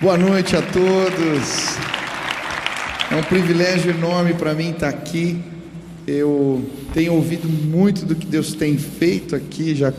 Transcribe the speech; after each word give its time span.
Boa 0.00 0.16
noite 0.16 0.56
a 0.56 0.62
todos. 0.62 1.76
É 3.10 3.16
um 3.16 3.22
privilégio 3.22 3.90
enorme 3.90 4.32
para 4.32 4.54
mim 4.54 4.70
estar 4.70 4.88
aqui. 4.88 5.38
Eu 6.06 6.64
tenho 6.94 7.12
ouvido 7.12 7.46
muito 7.46 8.06
do 8.06 8.14
que 8.14 8.26
Deus 8.26 8.54
tem 8.54 8.78
feito 8.78 9.36
aqui. 9.36 9.74
Já 9.74 9.92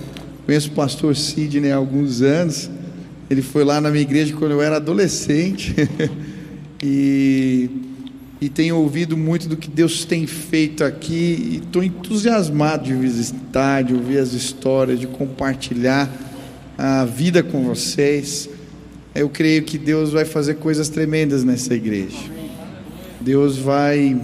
conheço 0.43 0.69
o 0.69 0.71
pastor 0.71 1.15
Sidney 1.15 1.71
há 1.71 1.75
alguns 1.75 2.23
anos. 2.23 2.67
Ele 3.29 3.43
foi 3.43 3.63
lá 3.63 3.79
na 3.79 3.91
minha 3.91 4.01
igreja 4.01 4.35
quando 4.35 4.53
eu 4.53 4.61
era 4.63 4.77
adolescente. 4.77 5.75
e, 6.81 7.69
e 8.41 8.49
tenho 8.49 8.77
ouvido 8.77 9.15
muito 9.15 9.47
do 9.47 9.55
que 9.55 9.69
Deus 9.69 10.03
tem 10.03 10.25
feito 10.25 10.83
aqui. 10.83 11.13
E 11.13 11.55
estou 11.57 11.83
entusiasmado 11.83 12.85
de 12.85 12.95
visitar, 12.95 13.83
de 13.83 13.93
ouvir 13.93 14.17
as 14.17 14.33
histórias, 14.33 14.99
de 14.99 15.05
compartilhar 15.05 16.09
a 16.75 17.05
vida 17.05 17.43
com 17.43 17.65
vocês. 17.65 18.49
Eu 19.13 19.29
creio 19.29 19.63
que 19.63 19.77
Deus 19.77 20.11
vai 20.11 20.23
fazer 20.23 20.55
coisas 20.55 20.87
tremendas 20.87 21.43
nessa 21.43 21.73
igreja. 21.73 22.17
Deus 23.19 23.57
vai 23.57 24.19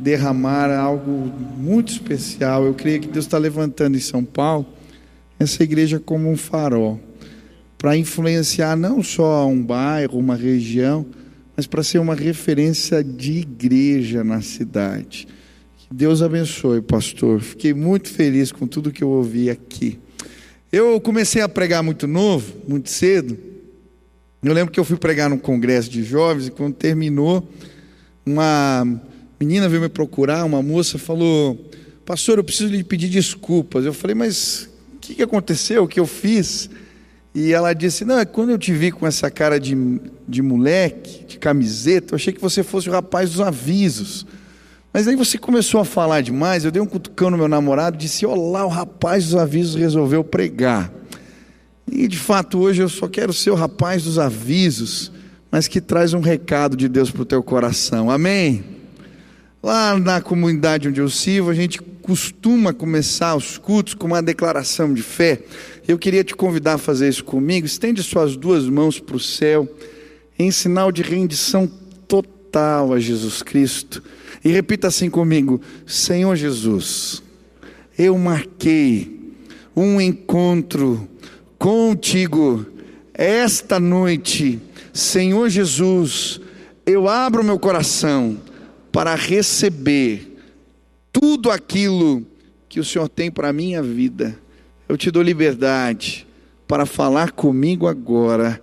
derramar 0.00 0.70
algo 0.70 1.32
muito 1.56 1.92
especial. 1.92 2.64
Eu 2.64 2.74
creio 2.74 3.00
que 3.00 3.08
Deus 3.08 3.24
está 3.26 3.38
levantando 3.38 3.96
em 3.96 4.00
São 4.00 4.24
Paulo 4.24 4.66
essa 5.38 5.62
igreja 5.62 6.00
como 6.00 6.30
um 6.30 6.36
farol 6.36 7.00
para 7.78 7.96
influenciar 7.96 8.76
não 8.76 9.02
só 9.02 9.46
um 9.46 9.62
bairro, 9.62 10.18
uma 10.18 10.34
região, 10.34 11.06
mas 11.56 11.66
para 11.66 11.82
ser 11.82 11.98
uma 11.98 12.14
referência 12.14 13.04
de 13.04 13.38
igreja 13.38 14.24
na 14.24 14.40
cidade. 14.40 15.28
Que 15.78 15.94
Deus 15.94 16.22
abençoe, 16.22 16.80
pastor. 16.80 17.40
Fiquei 17.40 17.72
muito 17.72 18.08
feliz 18.08 18.50
com 18.50 18.66
tudo 18.66 18.90
que 18.90 19.04
eu 19.04 19.10
ouvi 19.10 19.48
aqui. 19.48 19.98
Eu 20.72 21.00
comecei 21.00 21.40
a 21.40 21.48
pregar 21.48 21.82
muito 21.82 22.08
novo, 22.08 22.54
muito 22.66 22.90
cedo. 22.90 23.53
Eu 24.44 24.52
lembro 24.52 24.70
que 24.70 24.78
eu 24.78 24.84
fui 24.84 24.98
pregar 24.98 25.30
num 25.30 25.38
congresso 25.38 25.88
de 25.88 26.04
jovens 26.04 26.48
e 26.48 26.50
quando 26.50 26.74
terminou, 26.74 27.48
uma 28.26 28.86
menina 29.40 29.68
veio 29.70 29.80
me 29.80 29.88
procurar, 29.88 30.44
uma 30.44 30.62
moça 30.62 30.98
falou: 30.98 31.58
Pastor, 32.04 32.36
eu 32.36 32.44
preciso 32.44 32.70
lhe 32.70 32.84
pedir 32.84 33.08
desculpas. 33.08 33.86
Eu 33.86 33.94
falei: 33.94 34.14
Mas 34.14 34.68
o 34.96 34.98
que 34.98 35.22
aconteceu? 35.22 35.84
O 35.84 35.88
que 35.88 35.98
eu 35.98 36.06
fiz? 36.06 36.68
E 37.34 37.52
ela 37.54 37.72
disse: 37.72 38.04
Não, 38.04 38.18
é 38.18 38.26
quando 38.26 38.50
eu 38.50 38.58
te 38.58 38.72
vi 38.72 38.90
com 38.90 39.06
essa 39.06 39.30
cara 39.30 39.58
de, 39.58 39.74
de 40.28 40.42
moleque, 40.42 41.24
de 41.24 41.38
camiseta, 41.38 42.12
eu 42.12 42.16
achei 42.16 42.32
que 42.32 42.40
você 42.40 42.62
fosse 42.62 42.88
o 42.88 42.92
rapaz 42.92 43.30
dos 43.30 43.40
avisos. 43.40 44.26
Mas 44.92 45.08
aí 45.08 45.16
você 45.16 45.38
começou 45.38 45.80
a 45.80 45.84
falar 45.86 46.20
demais, 46.20 46.64
eu 46.64 46.70
dei 46.70 46.82
um 46.82 46.86
cutucão 46.86 47.30
no 47.30 47.38
meu 47.38 47.48
namorado, 47.48 47.96
disse: 47.96 48.26
Olá, 48.26 48.66
o 48.66 48.68
rapaz 48.68 49.24
dos 49.24 49.36
avisos 49.36 49.74
resolveu 49.74 50.22
pregar. 50.22 50.92
E 51.90 52.08
de 52.08 52.18
fato, 52.18 52.58
hoje 52.58 52.82
eu 52.82 52.88
só 52.88 53.08
quero 53.08 53.32
ser 53.32 53.50
o 53.50 53.54
rapaz 53.54 54.04
dos 54.04 54.18
avisos, 54.18 55.12
mas 55.50 55.68
que 55.68 55.80
traz 55.80 56.14
um 56.14 56.20
recado 56.20 56.76
de 56.76 56.88
Deus 56.88 57.10
para 57.10 57.22
o 57.22 57.26
teu 57.26 57.42
coração. 57.42 58.10
Amém? 58.10 58.64
Lá 59.62 59.98
na 59.98 60.20
comunidade 60.20 60.88
onde 60.88 61.00
eu 61.00 61.08
sirvo, 61.08 61.50
a 61.50 61.54
gente 61.54 61.80
costuma 62.02 62.74
começar 62.74 63.34
os 63.34 63.56
cultos 63.56 63.94
com 63.94 64.06
uma 64.06 64.22
declaração 64.22 64.92
de 64.92 65.02
fé. 65.02 65.40
Eu 65.88 65.98
queria 65.98 66.22
te 66.22 66.36
convidar 66.36 66.74
a 66.74 66.78
fazer 66.78 67.08
isso 67.08 67.24
comigo. 67.24 67.66
Estende 67.66 68.02
suas 68.02 68.36
duas 68.36 68.68
mãos 68.68 69.00
para 69.00 69.16
o 69.16 69.20
céu, 69.20 69.66
em 70.38 70.50
sinal 70.50 70.92
de 70.92 71.00
rendição 71.00 71.66
total 72.06 72.92
a 72.92 73.00
Jesus 73.00 73.42
Cristo. 73.42 74.02
E 74.44 74.50
repita 74.50 74.88
assim 74.88 75.08
comigo: 75.08 75.60
Senhor 75.86 76.36
Jesus, 76.36 77.22
eu 77.98 78.18
marquei 78.18 79.32
um 79.74 79.98
encontro 79.98 81.08
contigo 81.64 82.66
esta 83.14 83.80
noite. 83.80 84.60
Senhor 84.92 85.48
Jesus, 85.48 86.38
eu 86.84 87.08
abro 87.08 87.42
meu 87.42 87.58
coração 87.58 88.38
para 88.92 89.14
receber 89.14 90.36
tudo 91.10 91.50
aquilo 91.50 92.22
que 92.68 92.78
o 92.78 92.84
Senhor 92.84 93.08
tem 93.08 93.30
para 93.30 93.48
a 93.48 93.52
minha 93.54 93.82
vida. 93.82 94.38
Eu 94.86 94.98
te 94.98 95.10
dou 95.10 95.22
liberdade 95.22 96.26
para 96.68 96.84
falar 96.84 97.32
comigo 97.32 97.86
agora, 97.86 98.60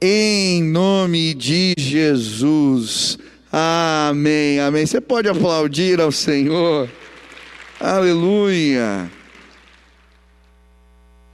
em 0.00 0.62
nome 0.62 1.34
de 1.34 1.74
Jesus. 1.76 3.18
Amém, 3.52 4.58
amém. 4.58 4.86
Você 4.86 5.02
pode 5.02 5.28
aplaudir 5.28 6.00
ao 6.00 6.10
Senhor. 6.10 6.88
Aleluia. 7.78 9.17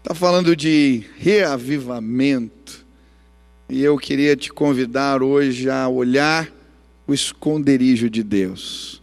Está 0.04 0.14
falando 0.14 0.54
de 0.54 1.02
reavivamento. 1.16 2.84
E 3.70 3.82
eu 3.82 3.96
queria 3.96 4.36
te 4.36 4.52
convidar 4.52 5.22
hoje 5.22 5.70
a 5.70 5.88
olhar 5.88 6.52
o 7.06 7.14
esconderijo 7.14 8.10
de 8.10 8.22
Deus. 8.22 8.96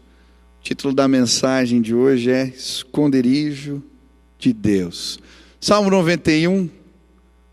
O 0.60 0.64
título 0.64 0.94
da 0.94 1.08
mensagem 1.08 1.82
de 1.82 1.96
hoje 1.96 2.30
é 2.30 2.46
Esconderijo 2.46 3.82
de 4.38 4.54
Deus. 4.54 5.20
Salmo 5.60 5.90
91. 5.90 6.70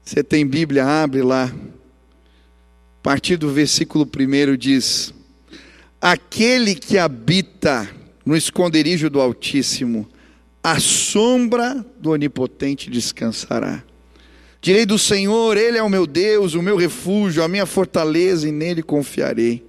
Você 0.05 0.23
tem 0.23 0.47
Bíblia, 0.47 0.85
abre 0.85 1.23
lá. 1.23 1.45
A 1.47 3.03
partir 3.03 3.39
do 3.39 3.51
versículo 3.51 4.05
1 4.05 4.59
diz: 4.59 5.15
Aquele 5.99 6.75
que 6.75 6.99
habita 6.99 7.89
no 8.27 8.37
esconderijo 8.37 9.09
do 9.09 9.23
Altíssimo, 9.23 10.07
a 10.71 10.81
sombra 10.81 11.85
do 11.99 12.11
Onipotente 12.11 12.91
descansará. 12.91 13.83
Direi 14.61 14.85
do 14.85 14.99
Senhor, 14.99 15.57
Ele 15.57 15.79
é 15.79 15.83
o 15.83 15.89
meu 15.89 16.07
Deus, 16.07 16.55
o 16.55 16.63
meu 16.63 16.77
refúgio, 16.77 17.43
a 17.43 17.49
minha 17.49 17.65
fortaleza, 17.65 18.49
e 18.49 18.53
nele 18.53 18.83
confiarei. 18.83 19.65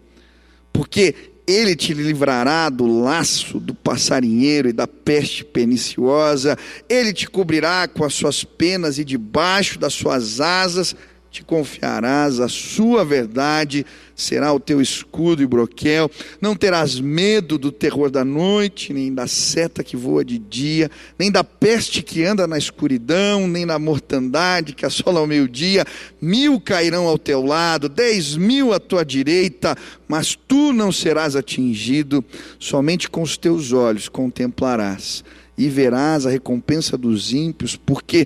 Porque 0.73 1.13
Ele 1.47 1.75
te 1.75 1.93
livrará 1.93 2.69
do 2.69 2.85
laço 3.01 3.59
do 3.59 3.73
passarinheiro 3.73 4.69
e 4.69 4.73
da 4.73 4.87
peste 4.87 5.45
perniciosa, 5.45 6.57
Ele 6.89 7.13
te 7.13 7.29
cobrirá 7.29 7.87
com 7.87 8.03
as 8.03 8.13
suas 8.13 8.43
penas 8.43 8.97
e 8.97 9.05
debaixo 9.05 9.79
das 9.79 9.93
suas 9.93 10.41
asas 10.41 10.95
te 11.31 11.43
confiarás, 11.43 12.39
a 12.39 12.47
sua 12.47 13.05
verdade 13.05 13.85
será 14.15 14.51
o 14.51 14.59
teu 14.59 14.81
escudo 14.81 15.43
e 15.43 15.45
broquel. 15.45 16.09
Não 16.41 16.55
terás 16.55 16.99
medo 16.99 17.57
do 17.57 17.71
terror 17.71 18.09
da 18.09 18.25
noite, 18.25 18.91
nem 18.91 19.13
da 19.13 19.27
seta 19.27 19.83
que 19.83 19.95
voa 19.95 20.25
de 20.25 20.37
dia, 20.37 20.89
nem 21.17 21.31
da 21.31 21.43
peste 21.43 22.01
que 22.01 22.23
anda 22.23 22.47
na 22.47 22.57
escuridão, 22.57 23.47
nem 23.47 23.65
da 23.65 23.77
mortandade 23.77 24.73
que 24.73 24.85
assola 24.85 25.19
ao 25.19 25.27
meio-dia. 25.27 25.85
Mil 26.19 26.59
cairão 26.59 27.05
ao 27.05 27.17
teu 27.17 27.45
lado, 27.45 27.87
dez 27.87 28.35
mil 28.35 28.73
à 28.73 28.79
tua 28.79 29.05
direita, 29.05 29.75
mas 30.07 30.35
tu 30.35 30.73
não 30.73 30.91
serás 30.91 31.35
atingido. 31.35 32.25
Somente 32.59 33.09
com 33.09 33.21
os 33.21 33.37
teus 33.37 33.71
olhos 33.71 34.09
contemplarás 34.09 35.23
e 35.59 35.67
verás 35.67 36.25
a 36.25 36.29
recompensa 36.29 36.97
dos 36.97 37.33
ímpios, 37.33 37.75
porque 37.75 38.25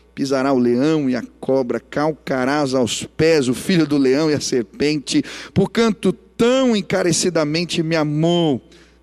pisará 0.21 0.53
o 0.53 0.59
leão 0.59 1.09
e 1.09 1.15
a 1.15 1.23
cobra, 1.39 1.79
calcarás 1.79 2.75
aos 2.75 3.03
pés 3.03 3.47
o 3.47 3.55
filho 3.55 3.87
do 3.87 3.97
leão 3.97 4.29
e 4.29 4.35
a 4.35 4.39
serpente, 4.39 5.23
porquanto 5.51 6.13
tão 6.13 6.75
encarecidamente 6.75 7.81
me 7.81 7.95
amou, 7.95 8.61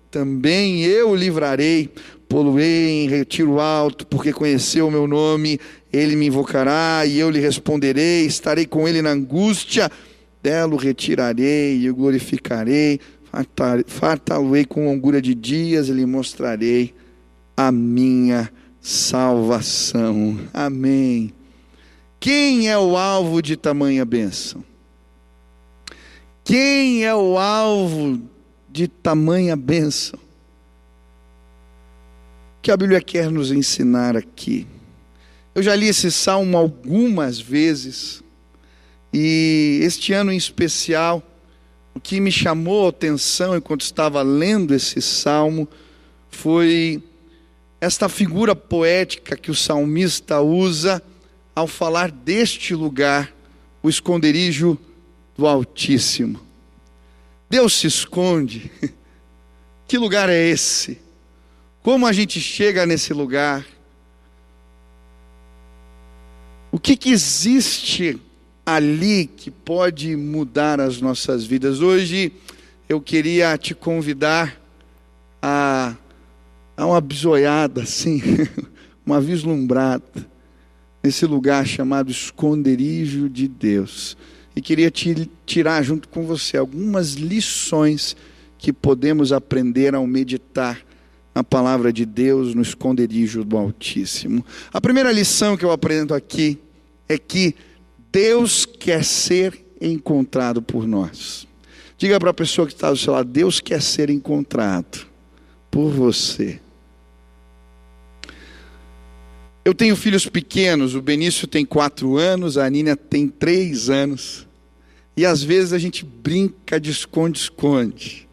também 0.09 0.81
eu 0.85 1.09
o 1.09 1.15
livrarei, 1.15 1.89
poluei 2.29 3.03
em 3.03 3.09
retiro 3.09 3.59
alto, 3.59 4.07
porque 4.07 4.31
conheceu 4.31 4.87
o 4.87 4.91
meu 4.91 5.07
nome, 5.07 5.59
ele 5.91 6.15
me 6.15 6.27
invocará 6.27 7.05
e 7.05 7.19
eu 7.19 7.29
lhe 7.29 7.41
responderei, 7.41 8.25
estarei 8.25 8.65
com 8.65 8.87
ele 8.87 9.01
na 9.01 9.09
angústia, 9.09 9.91
dela 10.41 10.73
o 10.73 10.77
retirarei 10.77 11.79
e 11.79 11.89
o 11.89 11.95
glorificarei, 11.95 12.97
fartá-lo-ei 13.87 14.63
com 14.63 14.85
longura 14.85 15.21
de 15.21 15.35
dias 15.35 15.89
e 15.89 15.91
lhe 15.91 16.05
mostrarei 16.05 16.93
a 17.57 17.73
minha 17.73 18.49
salvação. 18.81 20.39
Amém. 20.53 21.33
Quem 22.19 22.69
é 22.69 22.77
o 22.77 22.97
alvo 22.97 23.41
de 23.41 23.55
tamanha 23.55 24.03
bênção? 24.03 24.63
Quem 26.43 27.05
é 27.05 27.13
o 27.13 27.37
alvo 27.37 28.21
de 28.69 28.87
tamanha 28.87 29.55
bênção? 29.55 30.19
O 32.57 32.61
que 32.61 32.71
a 32.71 32.77
Bíblia 32.77 33.01
quer 33.01 33.31
nos 33.31 33.51
ensinar 33.51 34.17
aqui? 34.17 34.67
Eu 35.55 35.63
já 35.63 35.75
li 35.75 35.87
esse 35.87 36.11
salmo 36.11 36.57
algumas 36.57 37.39
vezes, 37.39 38.23
e 39.13 39.79
este 39.83 40.13
ano 40.13 40.31
em 40.31 40.37
especial, 40.37 41.23
o 41.93 41.99
que 41.99 42.19
me 42.19 42.31
chamou 42.31 42.85
a 42.85 42.89
atenção 42.89 43.55
enquanto 43.55 43.81
estava 43.81 44.21
lendo 44.21 44.73
esse 44.73 45.01
salmo 45.01 45.67
foi 46.29 47.03
esta 47.81 48.09
figura 48.09 48.55
poética 48.55 49.37
que 49.37 49.51
o 49.51 49.55
salmista 49.55 50.41
usa 50.41 51.01
ao 51.55 51.67
falar 51.67 52.11
deste 52.11 52.75
lugar, 52.75 53.33
o 53.81 53.89
esconderijo 53.89 54.77
do 55.37 55.47
Altíssimo. 55.47 56.39
Deus 57.49 57.73
se 57.73 57.87
esconde. 57.87 58.71
Que 59.87 59.97
lugar 59.97 60.29
é 60.29 60.47
esse? 60.47 60.99
Como 61.81 62.05
a 62.05 62.13
gente 62.13 62.39
chega 62.39 62.85
nesse 62.85 63.11
lugar? 63.11 63.65
O 66.71 66.77
que, 66.77 66.95
que 66.95 67.09
existe 67.09 68.21
ali 68.63 69.25
que 69.25 69.49
pode 69.49 70.15
mudar 70.15 70.79
as 70.79 71.01
nossas 71.01 71.43
vidas? 71.43 71.81
Hoje 71.81 72.31
eu 72.87 73.01
queria 73.01 73.57
te 73.57 73.73
convidar 73.73 74.61
a, 75.41 75.95
a 76.79 76.85
uma 76.85 77.01
bisoiada, 77.01 77.83
assim, 77.83 78.21
uma 79.05 79.19
vislumbrada, 79.19 80.01
nesse 81.03 81.25
lugar 81.25 81.67
chamado 81.67 82.09
esconderijo 82.09 83.27
de 83.27 83.49
Deus. 83.49 84.15
E 84.55 84.61
queria 84.61 84.89
te 84.89 85.29
tirar 85.45 85.83
junto 85.83 86.07
com 86.07 86.25
você 86.25 86.55
algumas 86.55 87.15
lições 87.15 88.15
que 88.57 88.71
podemos 88.71 89.33
aprender 89.33 89.93
ao 89.93 90.07
meditar 90.07 90.79
na 91.35 91.43
palavra 91.43 91.91
de 91.91 92.05
Deus 92.05 92.55
no 92.55 92.61
esconderijo 92.61 93.43
do 93.43 93.57
Altíssimo. 93.57 94.45
A 94.71 94.79
primeira 94.79 95.11
lição 95.11 95.57
que 95.57 95.65
eu 95.65 95.71
aprendo 95.71 96.13
aqui 96.13 96.57
é 97.09 97.17
que 97.17 97.55
Deus 98.09 98.65
quer 98.65 99.03
ser 99.03 99.65
encontrado 99.81 100.61
por 100.61 100.87
nós. 100.87 101.45
Diga 101.97 102.17
para 102.19 102.29
a 102.29 102.33
pessoa 102.33 102.65
que 102.65 102.73
está 102.73 102.89
do 102.89 102.97
seu 102.97 103.11
lado: 103.11 103.29
Deus 103.29 103.59
quer 103.59 103.81
ser 103.81 104.09
encontrado 104.09 105.05
por 105.69 105.89
você. 105.89 106.59
Eu 109.69 109.75
tenho 109.75 109.95
filhos 109.95 110.25
pequenos, 110.25 110.95
o 110.95 111.01
Benício 111.01 111.47
tem 111.47 111.63
quatro 111.63 112.17
anos, 112.17 112.57
a 112.57 112.67
Nina 112.67 112.95
tem 112.95 113.27
três 113.27 113.87
anos. 113.87 114.47
E 115.15 115.23
às 115.23 115.43
vezes 115.43 115.73
a 115.73 115.77
gente 115.77 116.03
brinca 116.03 116.79
de 116.79 116.89
esconde-esconde. 116.89 118.27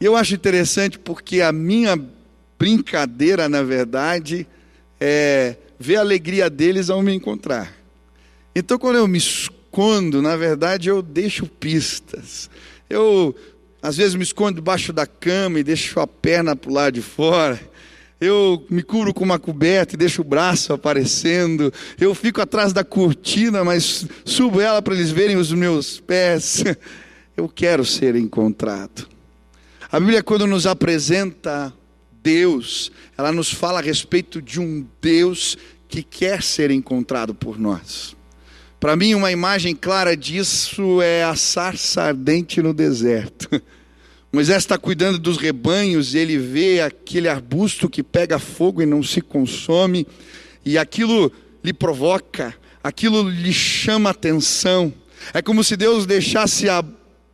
E 0.00 0.04
eu 0.06 0.16
acho 0.16 0.34
interessante 0.34 0.98
porque 0.98 1.42
a 1.42 1.52
minha 1.52 1.94
brincadeira, 2.58 3.50
na 3.50 3.62
verdade, 3.62 4.46
é 4.98 5.56
ver 5.78 5.96
a 5.96 6.00
alegria 6.00 6.48
deles 6.48 6.88
ao 6.88 7.02
me 7.02 7.12
encontrar. 7.12 7.76
Então, 8.56 8.78
quando 8.78 8.96
eu 8.96 9.06
me 9.06 9.18
escondo, 9.18 10.22
na 10.22 10.36
verdade, 10.36 10.88
eu 10.88 11.02
deixo 11.02 11.44
pistas. 11.44 12.48
Eu, 12.88 13.36
às 13.82 13.98
vezes, 13.98 14.14
me 14.14 14.22
escondo 14.22 14.54
debaixo 14.54 14.90
da 14.90 15.06
cama 15.06 15.60
e 15.60 15.62
deixo 15.62 16.00
a 16.00 16.06
perna 16.06 16.56
para 16.56 16.70
o 16.70 16.72
lado 16.72 16.94
de 16.94 17.02
fora. 17.02 17.60
Eu 18.20 18.66
me 18.68 18.82
curo 18.82 19.14
com 19.14 19.24
uma 19.24 19.38
coberta 19.38 19.94
e 19.94 19.98
deixo 19.98 20.20
o 20.20 20.24
braço 20.24 20.74
aparecendo. 20.74 21.72
Eu 21.98 22.14
fico 22.14 22.40
atrás 22.40 22.72
da 22.72 22.84
cortina, 22.84 23.64
mas 23.64 24.06
subo 24.26 24.60
ela 24.60 24.82
para 24.82 24.94
eles 24.94 25.10
verem 25.10 25.36
os 25.36 25.50
meus 25.52 25.98
pés. 25.98 26.62
Eu 27.34 27.48
quero 27.48 27.84
ser 27.84 28.16
encontrado. 28.16 29.08
A 29.90 29.98
Bíblia, 29.98 30.22
quando 30.22 30.46
nos 30.46 30.66
apresenta 30.66 31.72
Deus, 32.22 32.92
ela 33.16 33.32
nos 33.32 33.50
fala 33.50 33.78
a 33.78 33.82
respeito 33.82 34.42
de 34.42 34.60
um 34.60 34.86
Deus 35.00 35.56
que 35.88 36.02
quer 36.02 36.42
ser 36.42 36.70
encontrado 36.70 37.34
por 37.34 37.58
nós. 37.58 38.14
Para 38.78 38.96
mim, 38.96 39.14
uma 39.14 39.32
imagem 39.32 39.74
clara 39.74 40.16
disso 40.16 41.00
é 41.02 41.24
a 41.24 41.34
sarça 41.34 42.02
ardente 42.02 42.62
no 42.62 42.74
deserto. 42.74 43.48
Moisés 44.32 44.58
está 44.58 44.78
cuidando 44.78 45.18
dos 45.18 45.36
rebanhos 45.36 46.14
e 46.14 46.18
ele 46.18 46.38
vê 46.38 46.80
aquele 46.80 47.28
arbusto 47.28 47.90
que 47.90 48.00
pega 48.00 48.38
fogo 48.38 48.80
e 48.80 48.86
não 48.86 49.02
se 49.02 49.20
consome, 49.20 50.06
e 50.64 50.78
aquilo 50.78 51.32
lhe 51.64 51.72
provoca, 51.72 52.54
aquilo 52.82 53.28
lhe 53.28 53.52
chama 53.52 54.10
atenção. 54.10 54.92
É 55.34 55.42
como 55.42 55.64
se 55.64 55.76
Deus 55.76 56.06
deixasse 56.06 56.68
a 56.68 56.84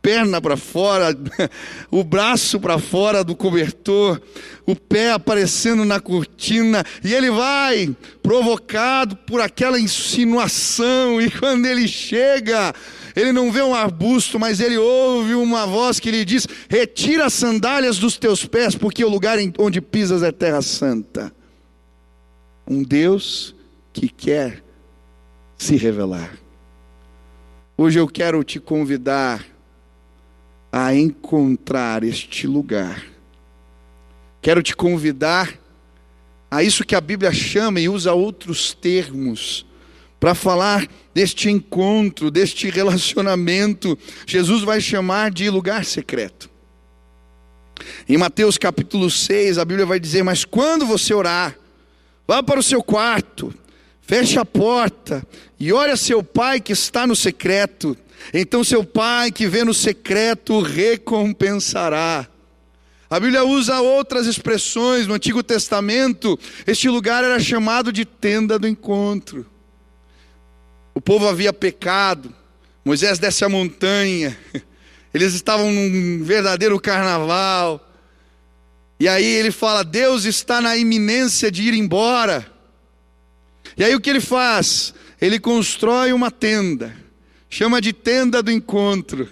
perna 0.01 0.41
para 0.41 0.57
fora, 0.57 1.15
o 1.91 2.03
braço 2.03 2.59
para 2.59 2.79
fora 2.79 3.23
do 3.23 3.35
cobertor, 3.35 4.21
o 4.65 4.75
pé 4.75 5.11
aparecendo 5.11 5.85
na 5.85 5.99
cortina, 5.99 6.83
e 7.03 7.13
ele 7.13 7.29
vai 7.29 7.95
provocado 8.23 9.15
por 9.15 9.39
aquela 9.39 9.79
insinuação, 9.79 11.21
e 11.21 11.29
quando 11.29 11.65
ele 11.67 11.87
chega, 11.87 12.73
ele 13.17 13.31
não 13.31 13.51
vê 13.51 13.63
um 13.63 13.73
arbusto, 13.73 14.39
mas 14.39 14.59
ele 14.59 14.77
ouve 14.77 15.33
uma 15.33 15.65
voz 15.65 15.99
que 15.99 16.11
lhe 16.11 16.23
diz: 16.23 16.47
Retira 16.69 17.25
as 17.25 17.33
sandálias 17.33 17.97
dos 17.97 18.15
teus 18.15 18.45
pés, 18.45 18.75
porque 18.75 19.03
o 19.03 19.09
lugar 19.09 19.39
onde 19.57 19.81
pisas 19.81 20.21
é 20.21 20.31
terra 20.31 20.61
santa. 20.61 21.33
Um 22.67 22.83
Deus 22.83 23.55
que 23.91 24.07
quer 24.07 24.63
se 25.57 25.75
revelar. 25.75 26.37
Hoje 27.75 27.99
eu 27.99 28.07
quero 28.07 28.43
te 28.43 28.59
convidar 28.59 29.43
a 30.71 30.93
encontrar 30.93 32.03
este 32.03 32.45
lugar. 32.45 33.03
Quero 34.43 34.61
te 34.61 34.75
convidar 34.75 35.57
a 36.51 36.61
isso 36.61 36.85
que 36.85 36.93
a 36.93 37.01
Bíblia 37.01 37.33
chama 37.33 37.79
e 37.79 37.89
usa 37.89 38.13
outros 38.13 38.75
termos 38.75 39.65
para 40.19 40.35
falar 40.35 40.87
deste 41.17 41.49
encontro, 41.49 42.29
deste 42.29 42.69
relacionamento. 42.69 43.97
Jesus 44.27 44.61
vai 44.61 44.79
chamar 44.79 45.31
de 45.31 45.49
lugar 45.49 45.83
secreto. 45.83 46.47
Em 48.07 48.17
Mateus 48.17 48.55
capítulo 48.55 49.09
6, 49.09 49.57
a 49.57 49.65
Bíblia 49.65 49.87
vai 49.87 49.99
dizer: 49.99 50.23
Mas 50.23 50.45
quando 50.45 50.85
você 50.85 51.15
orar, 51.15 51.57
vá 52.27 52.43
para 52.43 52.59
o 52.59 52.63
seu 52.63 52.83
quarto, 52.83 53.51
feche 53.99 54.37
a 54.37 54.45
porta 54.45 55.25
e 55.59 55.73
ore 55.73 55.89
a 55.89 55.97
seu 55.97 56.21
pai 56.21 56.61
que 56.61 56.71
está 56.71 57.07
no 57.07 57.15
secreto 57.15 57.97
então 58.33 58.63
seu 58.63 58.83
pai 58.83 59.31
que 59.31 59.47
vê 59.47 59.63
no 59.63 59.73
secreto 59.73 60.59
recompensará. 60.59 62.27
A 63.09 63.19
Bíblia 63.19 63.45
usa 63.45 63.79
outras 63.79 64.27
expressões 64.27 65.07
no 65.07 65.13
Antigo 65.13 65.41
Testamento. 65.41 66.37
Este 66.65 66.89
lugar 66.89 67.23
era 67.23 67.39
chamado 67.39 67.91
de 67.91 68.03
tenda 68.03 68.59
do 68.59 68.67
encontro. 68.67 69.45
O 70.97 71.01
povo 71.01 71.27
havia 71.27 71.53
pecado. 71.53 72.33
Moisés 72.83 73.19
desce 73.19 73.45
a 73.45 73.49
montanha. 73.49 74.37
Eles 75.13 75.33
estavam 75.33 75.71
num 75.71 76.23
verdadeiro 76.23 76.79
carnaval. 76.79 77.87
E 78.99 79.07
aí 79.07 79.25
ele 79.25 79.51
fala: 79.51 79.83
Deus 79.83 80.25
está 80.25 80.59
na 80.59 80.75
iminência 80.75 81.51
de 81.51 81.63
ir 81.63 81.73
embora. 81.73 82.51
E 83.77 83.83
aí 83.83 83.93
o 83.95 84.01
que 84.01 84.09
ele 84.09 84.19
faz? 84.19 84.93
Ele 85.21 85.39
constrói 85.39 86.13
uma 86.13 86.31
tenda 86.31 86.93
chama 87.49 87.81
de 87.81 87.93
tenda 87.93 88.43
do 88.43 88.51
encontro, 88.51 89.29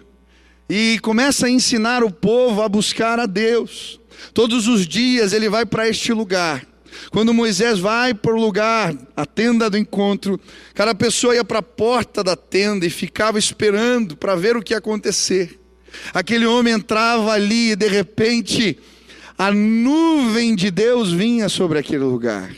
e 0.68 1.00
começa 1.00 1.46
a 1.46 1.50
ensinar 1.50 2.04
o 2.04 2.12
povo 2.12 2.62
a 2.62 2.70
buscar 2.70 3.20
a 3.20 3.26
Deus. 3.26 4.00
Todos 4.34 4.68
os 4.68 4.88
dias 4.88 5.32
ele 5.32 5.50
vai 5.50 5.66
para 5.66 5.88
este 5.88 6.12
lugar. 6.12 6.66
Quando 7.12 7.34
Moisés 7.34 7.80
vai 7.80 8.14
para 8.14 8.34
o 8.34 8.40
lugar, 8.40 8.96
a 9.16 9.26
tenda 9.26 9.70
do 9.70 9.78
encontro, 9.78 10.40
cada 10.74 10.94
pessoa 10.94 11.36
ia 11.36 11.44
para 11.44 11.60
a 11.60 11.64
porta 11.64 12.24
da 12.24 12.36
tenda 12.36 12.86
e 12.86 12.90
ficava 12.90 13.40
esperando 13.40 14.16
para 14.16 14.36
ver 14.36 14.56
o 14.58 14.62
que 14.62 14.74
ia 14.74 14.78
acontecer. 14.78 15.60
Aquele 16.14 16.46
homem 16.46 16.74
entrava 16.74 17.32
ali 17.32 17.72
e 17.72 17.76
de 17.76 17.88
repente 17.88 18.78
a 19.38 19.52
nuvem 19.52 20.56
de 20.56 20.72
Deus 20.72 21.12
vinha 21.12 21.50
sobre 21.50 21.80
aquele 21.80 22.04
lugar. 22.04 22.52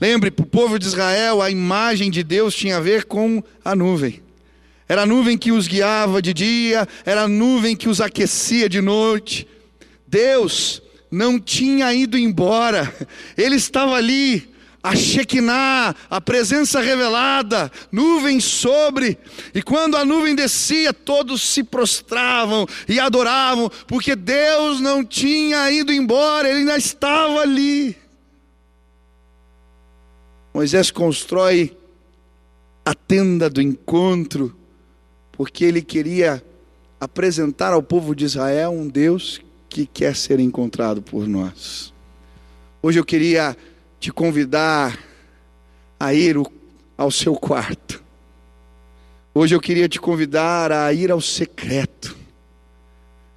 Lembre, 0.00 0.30
para 0.30 0.42
o 0.42 0.46
povo 0.46 0.78
de 0.78 0.86
Israel, 0.86 1.40
a 1.40 1.50
imagem 1.50 2.10
de 2.10 2.24
Deus 2.24 2.54
tinha 2.54 2.78
a 2.78 2.80
ver 2.80 3.04
com 3.04 3.42
a 3.64 3.76
nuvem. 3.76 4.20
Era 4.88 5.02
a 5.02 5.06
nuvem 5.06 5.38
que 5.38 5.52
os 5.52 5.68
guiava 5.68 6.20
de 6.20 6.34
dia, 6.34 6.88
era 7.04 7.22
a 7.22 7.28
nuvem 7.28 7.76
que 7.76 7.88
os 7.88 8.00
aquecia 8.00 8.68
de 8.68 8.80
noite. 8.80 9.46
Deus 10.06 10.81
não 11.12 11.38
tinha 11.38 11.92
ido 11.92 12.16
embora, 12.16 12.92
Ele 13.36 13.56
estava 13.56 13.94
ali, 13.96 14.50
a 14.82 14.96
Shekinah, 14.96 15.94
a 16.08 16.20
presença 16.22 16.80
revelada, 16.80 17.70
nuvem 17.92 18.40
sobre, 18.40 19.18
e 19.54 19.62
quando 19.62 19.96
a 19.98 20.06
nuvem 20.06 20.34
descia, 20.34 20.94
todos 20.94 21.42
se 21.42 21.62
prostravam 21.62 22.66
e 22.88 22.98
adoravam, 22.98 23.70
porque 23.86 24.16
Deus 24.16 24.80
não 24.80 25.04
tinha 25.04 25.70
ido 25.70 25.92
embora, 25.92 26.48
Ele 26.48 26.60
ainda 26.60 26.78
estava 26.78 27.40
ali. 27.40 27.94
Moisés 30.54 30.90
constrói 30.90 31.76
a 32.84 32.94
tenda 32.94 33.48
do 33.48 33.60
encontro, 33.60 34.56
porque 35.30 35.64
ele 35.64 35.80
queria 35.80 36.44
apresentar 37.00 37.72
ao 37.72 37.82
povo 37.82 38.14
de 38.14 38.24
Israel 38.24 38.70
um 38.70 38.86
Deus 38.86 39.40
que 39.72 39.86
quer 39.86 40.14
ser 40.14 40.38
encontrado 40.38 41.02
por 41.02 41.26
nós. 41.26 41.92
Hoje 42.82 42.98
eu 42.98 43.04
queria 43.04 43.56
te 43.98 44.12
convidar 44.12 44.98
a 45.98 46.12
ir 46.12 46.36
ao 46.96 47.10
seu 47.10 47.34
quarto. 47.34 48.02
Hoje 49.34 49.54
eu 49.54 49.60
queria 49.60 49.88
te 49.88 50.00
convidar 50.00 50.70
a 50.70 50.92
ir 50.92 51.10
ao 51.10 51.20
secreto, 51.20 52.16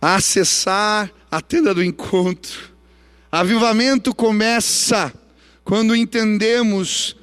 a 0.01 0.15
acessar 0.15 1.12
a 1.32 1.42
tenda 1.42 1.74
do 1.74 1.84
encontro, 1.84 2.75
Avivamento 3.38 4.15
começa 4.15 5.13
quando 5.62 5.94
entendemos 5.94 7.18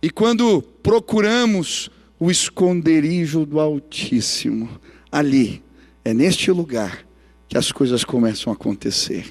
e 0.00 0.08
quando 0.08 0.62
procuramos 0.62 1.90
o 2.18 2.30
esconderijo 2.30 3.44
do 3.44 3.60
Altíssimo. 3.60 4.80
Ali, 5.10 5.62
é 6.02 6.14
neste 6.14 6.50
lugar 6.50 7.04
que 7.52 7.58
as 7.58 7.70
coisas 7.70 8.02
começam 8.02 8.50
a 8.50 8.56
acontecer. 8.56 9.30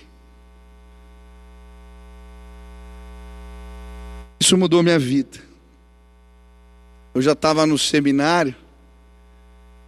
Isso 4.39 4.55
mudou 4.55 4.83
minha 4.83 4.99
vida. 4.99 5.39
Eu 7.15 7.21
já 7.23 7.31
estava 7.31 7.65
no 7.65 7.79
seminário 7.79 8.55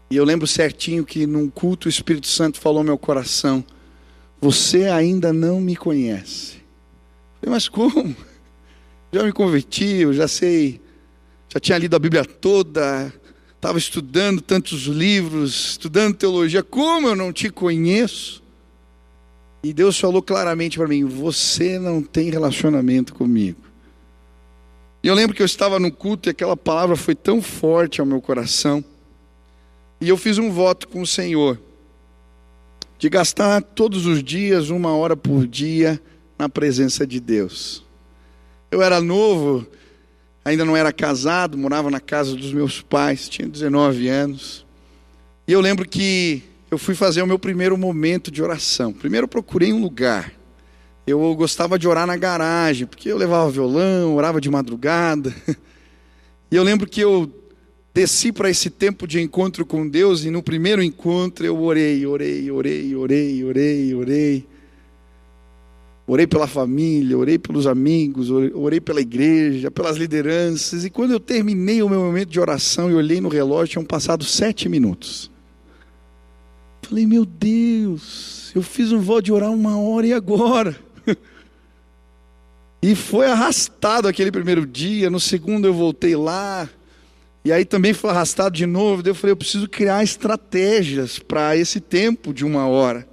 e 0.10 0.16
eu 0.16 0.26
lembro 0.26 0.48
certinho 0.48 1.06
que 1.06 1.28
num 1.28 1.48
culto 1.48 1.86
o 1.86 1.90
Espírito 1.90 2.26
Santo 2.26 2.60
falou 2.60 2.80
ao 2.80 2.84
meu 2.84 2.98
coração: 2.98 3.64
Você 4.42 4.88
ainda 4.88 5.32
não 5.32 5.62
me 5.62 5.76
conhece. 5.76 6.56
Eu 6.56 7.40
falei, 7.40 7.54
mas 7.54 7.70
como? 7.70 8.16
Já 9.14 9.22
me 9.22 9.32
converti, 9.32 9.98
eu 9.98 10.12
já 10.12 10.28
sei, 10.28 10.82
já 11.48 11.60
tinha 11.60 11.78
lido 11.78 11.96
a 11.96 12.00
Bíblia 12.00 12.26
toda, 12.26 13.14
estava 13.64 13.78
estudando 13.78 14.42
tantos 14.42 14.82
livros, 14.82 15.70
estudando 15.72 16.18
teologia, 16.18 16.62
como 16.62 17.08
eu 17.08 17.16
não 17.16 17.32
te 17.32 17.50
conheço? 17.50 18.44
E 19.64 19.72
Deus 19.72 19.98
falou 19.98 20.22
claramente 20.22 20.78
para 20.78 20.90
mim: 20.90 21.06
Você 21.06 21.80
não 21.80 22.04
tem 22.04 22.30
relacionamento 22.30 23.14
comigo. 23.14 23.62
E 25.02 25.08
eu 25.08 25.16
lembro 25.16 25.34
que 25.34 25.42
eu 25.42 25.46
estava 25.46 25.80
no 25.80 25.90
culto 25.90 26.28
e 26.28 26.32
aquela 26.32 26.58
palavra 26.58 26.98
foi 26.98 27.16
tão 27.16 27.42
forte 27.42 28.02
ao 28.02 28.06
meu 28.06 28.22
coração. 28.22 28.84
E 30.02 30.10
eu 30.10 30.18
fiz 30.18 30.38
um 30.38 30.52
voto 30.52 30.90
com 30.90 31.02
o 31.02 31.08
Senhor 31.08 31.58
de 33.00 33.10
gastar 33.10 33.62
todos 33.62 34.06
os 34.06 34.22
dias, 34.22 34.70
uma 34.70 34.94
hora 34.94 35.16
por 35.16 35.48
dia, 35.48 36.02
na 36.38 36.50
presença 36.50 37.08
de 37.08 37.22
Deus. 37.22 37.82
Eu 38.70 38.82
era 38.82 39.00
novo, 39.00 39.66
ainda 40.44 40.66
não 40.66 40.76
era 40.76 40.92
casado, 40.92 41.58
morava 41.58 41.90
na 41.90 42.00
casa 42.00 42.36
dos 42.36 42.54
meus 42.54 42.82
pais, 42.82 43.30
tinha 43.30 43.48
19 43.48 44.08
anos. 44.08 44.66
E 45.48 45.52
eu 45.52 45.62
lembro 45.62 45.88
que 45.88 46.44
eu 46.70 46.78
fui 46.78 46.96
fazer 46.96 47.22
o 47.22 47.28
meu 47.28 47.38
primeiro 47.38 47.78
momento 47.78 48.32
de 48.32 48.42
oração. 48.42 48.92
Primeiro 48.92 49.26
eu 49.26 49.30
procurei 49.30 49.72
um 49.72 49.82
lugar. 49.82 50.34
Eu 51.06 51.36
gostava 51.36 51.78
de 51.78 51.88
orar 51.88 52.08
na 52.08 52.16
garagem, 52.16 52.88
porque 52.88 53.12
eu 53.12 53.18
levava 53.18 53.52
violão, 53.52 54.16
orava 54.16 54.40
de 54.40 54.50
madrugada. 54.50 55.34
E 56.52 56.56
eu 56.56 56.62
lembro 56.62 56.88
que 56.88 57.02
eu 57.02 57.34
desci 57.96 58.32
para 58.32 58.48
esse 58.48 58.70
tempo 58.70 59.08
de 59.08 59.20
encontro 59.20 59.66
com 59.66 59.90
Deus, 59.90 60.24
e 60.24 60.30
no 60.30 60.44
primeiro 60.44 60.84
encontro 60.84 61.44
eu 61.44 61.60
orei, 61.60 62.06
orei, 62.06 62.52
orei, 62.52 62.96
orei, 62.96 63.44
orei, 63.44 63.96
orei. 63.96 64.48
Orei 66.06 66.28
pela 66.28 66.48
família, 66.48 67.18
orei 67.18 67.40
pelos 67.40 67.66
amigos, 67.66 68.30
orei 68.30 68.82
pela 68.82 69.00
igreja, 69.00 69.72
pelas 69.72 69.96
lideranças. 69.96 70.84
E 70.84 70.90
quando 70.90 71.12
eu 71.12 71.20
terminei 71.20 71.82
o 71.82 71.88
meu 71.88 72.02
momento 72.02 72.30
de 72.30 72.40
oração 72.40 72.92
e 72.92 72.94
olhei 72.94 73.22
no 73.22 73.30
relógio, 73.30 73.74
tinham 73.74 73.86
passado 73.86 74.26
sete 74.26 74.68
minutos. 74.68 75.32
Falei, 76.82 77.08
meu 77.08 77.26
Deus, 77.26 78.52
eu 78.54 78.62
fiz 78.62 78.92
um 78.92 79.00
voto 79.00 79.24
de 79.24 79.32
orar 79.32 79.52
uma 79.52 79.80
hora 79.80 80.08
e 80.08 80.14
agora? 80.14 80.78
E 82.86 82.96
foi 82.96 83.28
arrastado 83.28 84.10
aquele 84.10 84.30
primeiro 84.30 84.66
dia, 84.66 85.10
no 85.10 85.18
segundo 85.18 85.66
eu 85.66 85.74
voltei 85.74 86.18
lá, 86.18 86.70
e 87.46 87.50
aí 87.50 87.64
também 87.64 87.94
foi 87.94 88.10
arrastado 88.10 88.58
de 88.58 88.66
novo. 88.66 89.02
Daí 89.02 89.12
eu 89.12 89.16
falei, 89.16 89.32
eu 89.32 89.38
preciso 89.38 89.70
criar 89.70 90.04
estratégias 90.04 91.18
para 91.18 91.56
esse 91.56 91.80
tempo 91.80 92.34
de 92.34 92.44
uma 92.44 92.68
hora. 92.68 93.08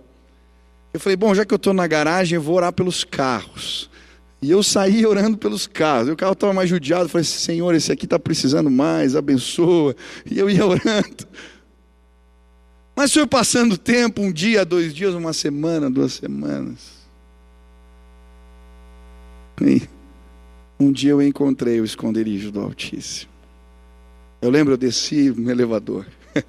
Eu 0.92 0.98
falei, 0.98 1.16
bom, 1.16 1.34
já 1.34 1.44
que 1.44 1.54
eu 1.54 1.56
estou 1.56 1.72
na 1.72 1.86
garagem, 1.86 2.36
eu 2.36 2.42
vou 2.42 2.56
orar 2.56 2.72
pelos 2.72 3.04
carros. 3.04 3.88
E 4.42 4.50
eu 4.50 4.62
saí 4.62 5.04
orando 5.06 5.36
pelos 5.36 5.66
carros. 5.66 6.08
E 6.08 6.12
o 6.12 6.16
carro 6.16 6.32
estava 6.32 6.52
mais 6.52 6.68
judiado. 6.68 7.04
Eu 7.04 7.08
falei, 7.08 7.24
Senhor, 7.24 7.74
esse 7.74 7.92
aqui 7.92 8.06
está 8.06 8.18
precisando 8.18 8.70
mais, 8.70 9.14
abençoa. 9.14 9.94
E 10.28 10.38
eu 10.38 10.50
ia 10.50 10.64
orando. 10.66 11.26
Mas 12.96 13.12
foi 13.12 13.26
passando 13.26 13.78
tempo, 13.78 14.20
um 14.20 14.32
dia, 14.32 14.64
dois 14.64 14.92
dias, 14.92 15.14
uma 15.14 15.32
semana, 15.32 15.90
duas 15.90 16.14
semanas. 16.14 17.00
E 19.62 19.82
um 20.78 20.90
dia 20.90 21.10
eu 21.10 21.22
encontrei 21.22 21.80
o 21.80 21.84
esconderijo 21.84 22.50
do 22.50 22.60
Altíssimo. 22.60 23.30
Eu 24.40 24.50
lembro, 24.50 24.72
eu 24.74 24.78
desci 24.78 25.30
no 25.30 25.50
elevador. 25.50 26.06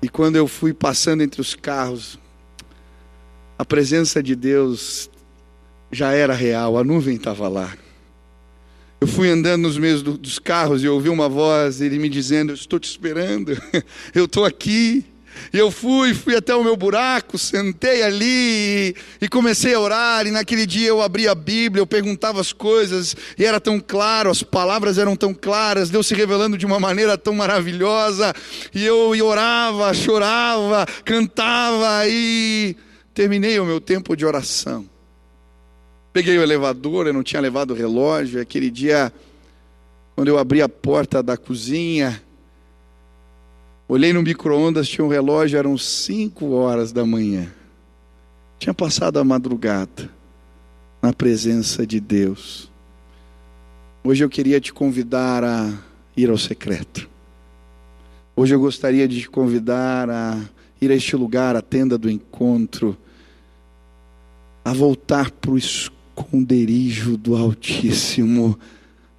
E 0.00 0.08
quando 0.08 0.36
eu 0.36 0.46
fui 0.46 0.72
passando 0.72 1.24
entre 1.24 1.40
os 1.40 1.56
carros, 1.56 2.20
a 3.58 3.64
presença 3.64 4.22
de 4.22 4.36
Deus 4.36 5.10
já 5.90 6.12
era 6.12 6.32
real, 6.32 6.78
a 6.78 6.84
nuvem 6.84 7.16
estava 7.16 7.48
lá. 7.48 7.76
Eu 9.00 9.08
fui 9.08 9.28
andando 9.28 9.62
nos 9.62 9.76
meios 9.76 10.02
dos 10.02 10.38
carros 10.38 10.82
e 10.82 10.88
ouvi 10.88 11.08
uma 11.08 11.28
voz, 11.28 11.80
ele 11.80 11.98
me 11.98 12.08
dizendo: 12.08 12.50
Eu 12.50 12.54
estou 12.54 12.78
te 12.78 12.88
esperando, 12.88 13.60
eu 14.14 14.26
estou 14.26 14.44
aqui. 14.44 15.04
E 15.52 15.58
eu 15.58 15.70
fui, 15.70 16.14
fui 16.14 16.34
até 16.34 16.52
o 16.52 16.64
meu 16.64 16.76
buraco, 16.76 17.38
sentei 17.38 18.02
ali 18.02 18.94
e 19.20 19.28
comecei 19.30 19.72
a 19.72 19.78
orar. 19.78 20.26
E 20.26 20.32
naquele 20.32 20.66
dia 20.66 20.88
eu 20.88 21.00
abri 21.00 21.28
a 21.28 21.34
Bíblia, 21.34 21.80
eu 21.80 21.86
perguntava 21.86 22.40
as 22.40 22.52
coisas 22.52 23.14
e 23.38 23.44
era 23.44 23.60
tão 23.60 23.78
claro, 23.78 24.30
as 24.30 24.42
palavras 24.42 24.98
eram 24.98 25.14
tão 25.14 25.32
claras, 25.32 25.90
Deus 25.90 26.08
se 26.08 26.14
revelando 26.14 26.58
de 26.58 26.66
uma 26.66 26.80
maneira 26.80 27.16
tão 27.16 27.34
maravilhosa. 27.34 28.34
E 28.74 28.84
eu 28.84 29.10
orava, 29.24 29.94
chorava, 29.94 30.84
cantava 31.04 32.08
e 32.08 32.76
terminei 33.18 33.58
o 33.58 33.64
meu 33.64 33.80
tempo 33.80 34.16
de 34.16 34.24
oração. 34.24 34.88
Peguei 36.12 36.38
o 36.38 36.42
elevador, 36.42 37.08
eu 37.08 37.12
não 37.12 37.24
tinha 37.24 37.42
levado 37.42 37.72
o 37.72 37.74
relógio. 37.74 38.40
Aquele 38.40 38.70
dia, 38.70 39.12
quando 40.14 40.28
eu 40.28 40.38
abri 40.38 40.62
a 40.62 40.68
porta 40.68 41.20
da 41.20 41.36
cozinha, 41.36 42.22
Olhei 43.90 44.12
no 44.12 44.22
micro-ondas, 44.22 44.86
tinha 44.86 45.02
um 45.02 45.08
relógio, 45.08 45.58
eram 45.58 45.78
5 45.78 46.50
horas 46.50 46.92
da 46.92 47.06
manhã. 47.06 47.50
Tinha 48.58 48.74
passado 48.74 49.18
a 49.18 49.24
madrugada 49.24 50.10
na 51.00 51.10
presença 51.10 51.86
de 51.86 51.98
Deus. 51.98 52.70
Hoje 54.04 54.22
eu 54.22 54.28
queria 54.28 54.60
te 54.60 54.74
convidar 54.74 55.42
a 55.42 55.72
ir 56.14 56.28
ao 56.28 56.36
secreto. 56.36 57.08
Hoje 58.36 58.54
eu 58.54 58.60
gostaria 58.60 59.08
de 59.08 59.22
te 59.22 59.30
convidar 59.30 60.10
a 60.10 60.38
ir 60.82 60.90
a 60.90 60.94
este 60.94 61.16
lugar, 61.16 61.56
a 61.56 61.62
tenda 61.62 61.96
do 61.96 62.10
encontro, 62.10 62.94
a 64.68 64.72
voltar 64.74 65.30
para 65.30 65.50
o 65.50 65.56
esconderijo 65.56 67.16
do 67.16 67.34
Altíssimo, 67.34 68.58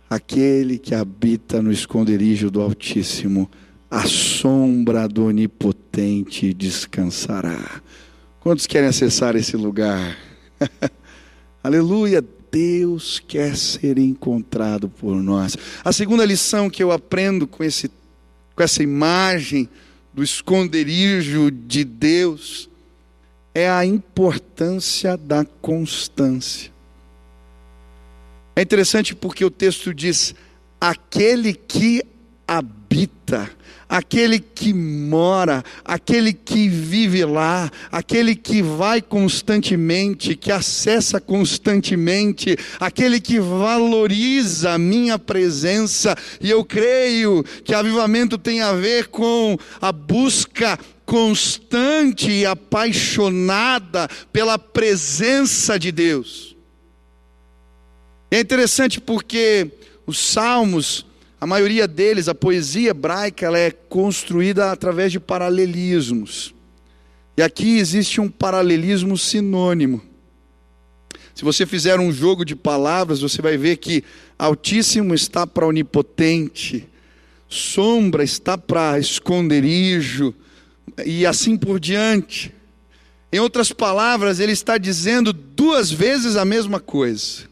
aquele 0.08 0.77
que 0.77 0.94
habita 0.94 1.60
no 1.60 1.72
esconderijo 1.72 2.51
do 2.51 2.62
Altíssimo 2.62 3.50
a 3.89 4.06
sombra 4.06 5.08
do 5.08 5.25
Onipotente 5.25 6.53
descansará. 6.53 7.82
Quantos 8.39 8.68
querem 8.68 8.89
acessar 8.89 9.36
esse 9.36 9.58
lugar? 9.58 10.15
Aleluia! 11.63 12.24
Deus 12.51 13.20
quer 13.27 13.56
ser 13.56 13.98
encontrado 13.98 14.88
por 14.88 15.15
nós. 15.15 15.58
A 15.84 15.91
segunda 15.91 16.25
lição 16.25 16.70
que 16.70 16.84
eu 16.84 16.91
aprendo 16.91 17.48
com, 17.48 17.63
esse, 17.63 17.89
com 18.56 18.62
essa 18.62 18.84
imagem 18.84 19.68
do 20.13 20.24
esconderijo 20.24 21.50
de 21.50 21.84
Deus 21.84 22.70
é 23.60 23.70
a 23.70 23.86
importância 23.86 25.18
da 25.18 25.44
constância. 25.62 26.72
É 28.56 28.62
interessante 28.62 29.13
porque 29.13 29.44
o 29.44 29.51
texto 29.51 29.94
diz: 29.94 30.34
aquele 30.80 31.54
que 31.54 32.04
habita 32.48 33.50
aquele 33.89 34.39
que 34.39 34.72
mora, 34.72 35.63
aquele 35.84 36.32
que 36.32 36.70
vive 36.70 37.25
lá, 37.25 37.72
aquele 37.92 38.36
que 38.36 38.62
vai 38.62 39.01
constantemente, 39.01 40.36
que 40.36 40.51
acessa 40.51 41.20
constantemente, 41.20 42.56
aquele 42.80 43.20
que 43.20 43.39
valoriza 43.39 44.74
a 44.74 44.78
minha 44.78 45.18
presença, 45.18 46.16
e 46.39 46.51
eu 46.51 46.63
creio 46.63 47.44
que 47.63 47.74
avivamento 47.74 48.38
tem 48.38 48.62
a 48.62 48.74
ver 48.74 49.08
com 49.08 49.58
a 49.82 49.92
busca 49.92 50.78
constante 51.10 52.30
e 52.30 52.46
apaixonada 52.46 54.08
pela 54.32 54.60
presença 54.60 55.80
de 55.80 55.92
Deus. 55.92 56.56
É 58.30 58.39
interessante 58.39 59.01
porque 59.01 59.72
os 60.06 60.20
salmos 60.20 61.04
a 61.42 61.48
maioria 61.48 61.88
deles, 61.88 62.28
a 62.28 62.36
poesia 62.36 62.89
hebraica, 62.89 63.46
ela 63.46 63.58
é 63.58 63.72
construída 63.72 64.72
através 64.72 65.12
de 65.12 65.20
paralelismos. 65.20 66.54
E 67.38 67.42
aqui 67.42 67.80
existe 67.80 68.20
um 68.20 68.30
paralelismo 68.30 69.18
sinônimo. 69.18 70.01
Se 71.34 71.46
você 71.46 71.66
fizer 71.66 71.98
um 71.98 72.12
jogo 72.12 72.44
de 72.44 72.58
palavras, 72.58 73.22
você 73.22 73.42
vai 73.42 73.56
ver 73.56 73.78
que 73.78 74.04
Altíssimo 74.38 75.16
está 75.16 75.48
para 75.48 75.66
onipotente, 75.66 76.86
sombra 77.48 78.22
está 78.22 78.58
para 78.58 79.00
esconderijo, 79.00 80.36
e 81.05 81.25
assim 81.25 81.58
por 81.58 81.79
diante. 81.79 82.53
Em 83.31 83.39
outras 83.39 83.72
palavras, 83.72 84.39
ele 84.39 84.51
está 84.51 84.77
dizendo 84.77 85.31
duas 85.31 85.91
vezes 85.91 86.36
a 86.36 86.43
mesma 86.43 86.79
coisa. 86.79 87.48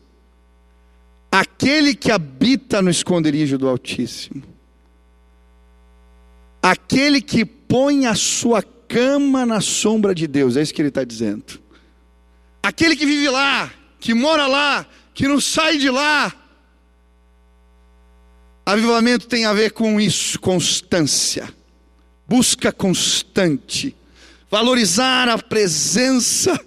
Aquele 1.32 1.94
que 1.94 2.12
habita 2.12 2.82
no 2.82 2.89
esconderijo 2.89 3.58
do 3.58 3.67
Altíssimo, 3.67 4.44
aquele 6.62 7.22
que 7.22 7.46
põe 7.46 8.08
a 8.08 8.15
sua 8.15 8.63
cama 8.63 9.46
na 9.46 9.62
sombra 9.62 10.15
de 10.15 10.25
Deus, 10.25 10.58
é 10.58 10.62
isso 10.62 10.74
que 10.74 10.82
ele 10.82 10.89
está 10.89 11.03
dizendo. 11.03 11.60
Aquele 12.63 12.96
que 12.96 13.06
vive 13.06 13.29
lá, 13.29 13.72
que 14.00 14.13
mora 14.13 14.48
lá, 14.48 14.86
que 15.13 15.27
não 15.27 15.39
sai 15.39 15.77
de 15.77 15.89
lá. 15.89 16.34
Avivamento 18.65 19.27
tem 19.27 19.46
a 19.46 19.53
ver 19.53 19.72
com 19.72 20.00
isso, 20.00 20.39
constância, 20.39 21.53
busca 22.27 22.72
constante, 22.72 23.96
valorizar 24.50 25.29
a 25.29 25.38
presença. 25.38 26.60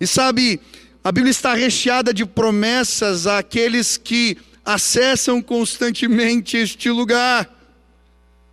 E 0.00 0.06
sabe, 0.06 0.60
a 1.02 1.12
Bíblia 1.12 1.30
está 1.30 1.54
recheada 1.54 2.12
de 2.12 2.26
promessas 2.26 3.26
àqueles 3.26 3.96
que 3.96 4.36
acessam 4.64 5.40
constantemente 5.40 6.56
este 6.56 6.90
lugar. 6.90 7.58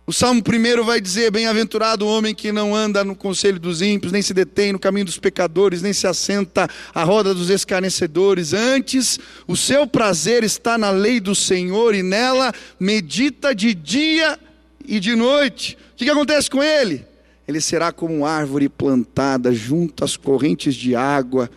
O 0.06 0.12
Salmo 0.12 0.42
1 0.42 0.84
vai 0.84 1.02
dizer: 1.02 1.30
Bem-aventurado 1.30 2.06
o 2.06 2.08
homem 2.08 2.34
que 2.34 2.50
não 2.50 2.74
anda 2.74 3.04
no 3.04 3.14
conselho 3.14 3.60
dos 3.60 3.82
ímpios, 3.82 4.10
nem 4.10 4.22
se 4.22 4.32
detém 4.32 4.72
no 4.72 4.78
caminho 4.78 5.04
dos 5.04 5.18
pecadores, 5.18 5.82
nem 5.82 5.92
se 5.92 6.06
assenta 6.06 6.66
à 6.94 7.04
roda 7.04 7.34
dos 7.34 7.50
escarnecedores. 7.50 8.54
Antes, 8.54 9.20
o 9.46 9.54
seu 9.54 9.86
prazer 9.86 10.42
está 10.44 10.78
na 10.78 10.90
lei 10.90 11.20
do 11.20 11.34
Senhor 11.34 11.94
e 11.94 12.02
nela 12.02 12.54
medita 12.80 13.54
de 13.54 13.74
dia 13.74 14.38
e 14.86 14.98
de 14.98 15.14
noite. 15.14 15.76
Que, 15.98 16.04
que 16.04 16.10
acontece 16.12 16.48
com 16.48 16.62
ele? 16.62 17.04
Ele 17.46 17.60
será 17.60 17.90
como 17.90 18.24
árvore 18.24 18.68
plantada 18.68 19.52
junto 19.52 20.04
às 20.04 20.16
correntes 20.16 20.76
de 20.76 20.94
água. 20.94 21.50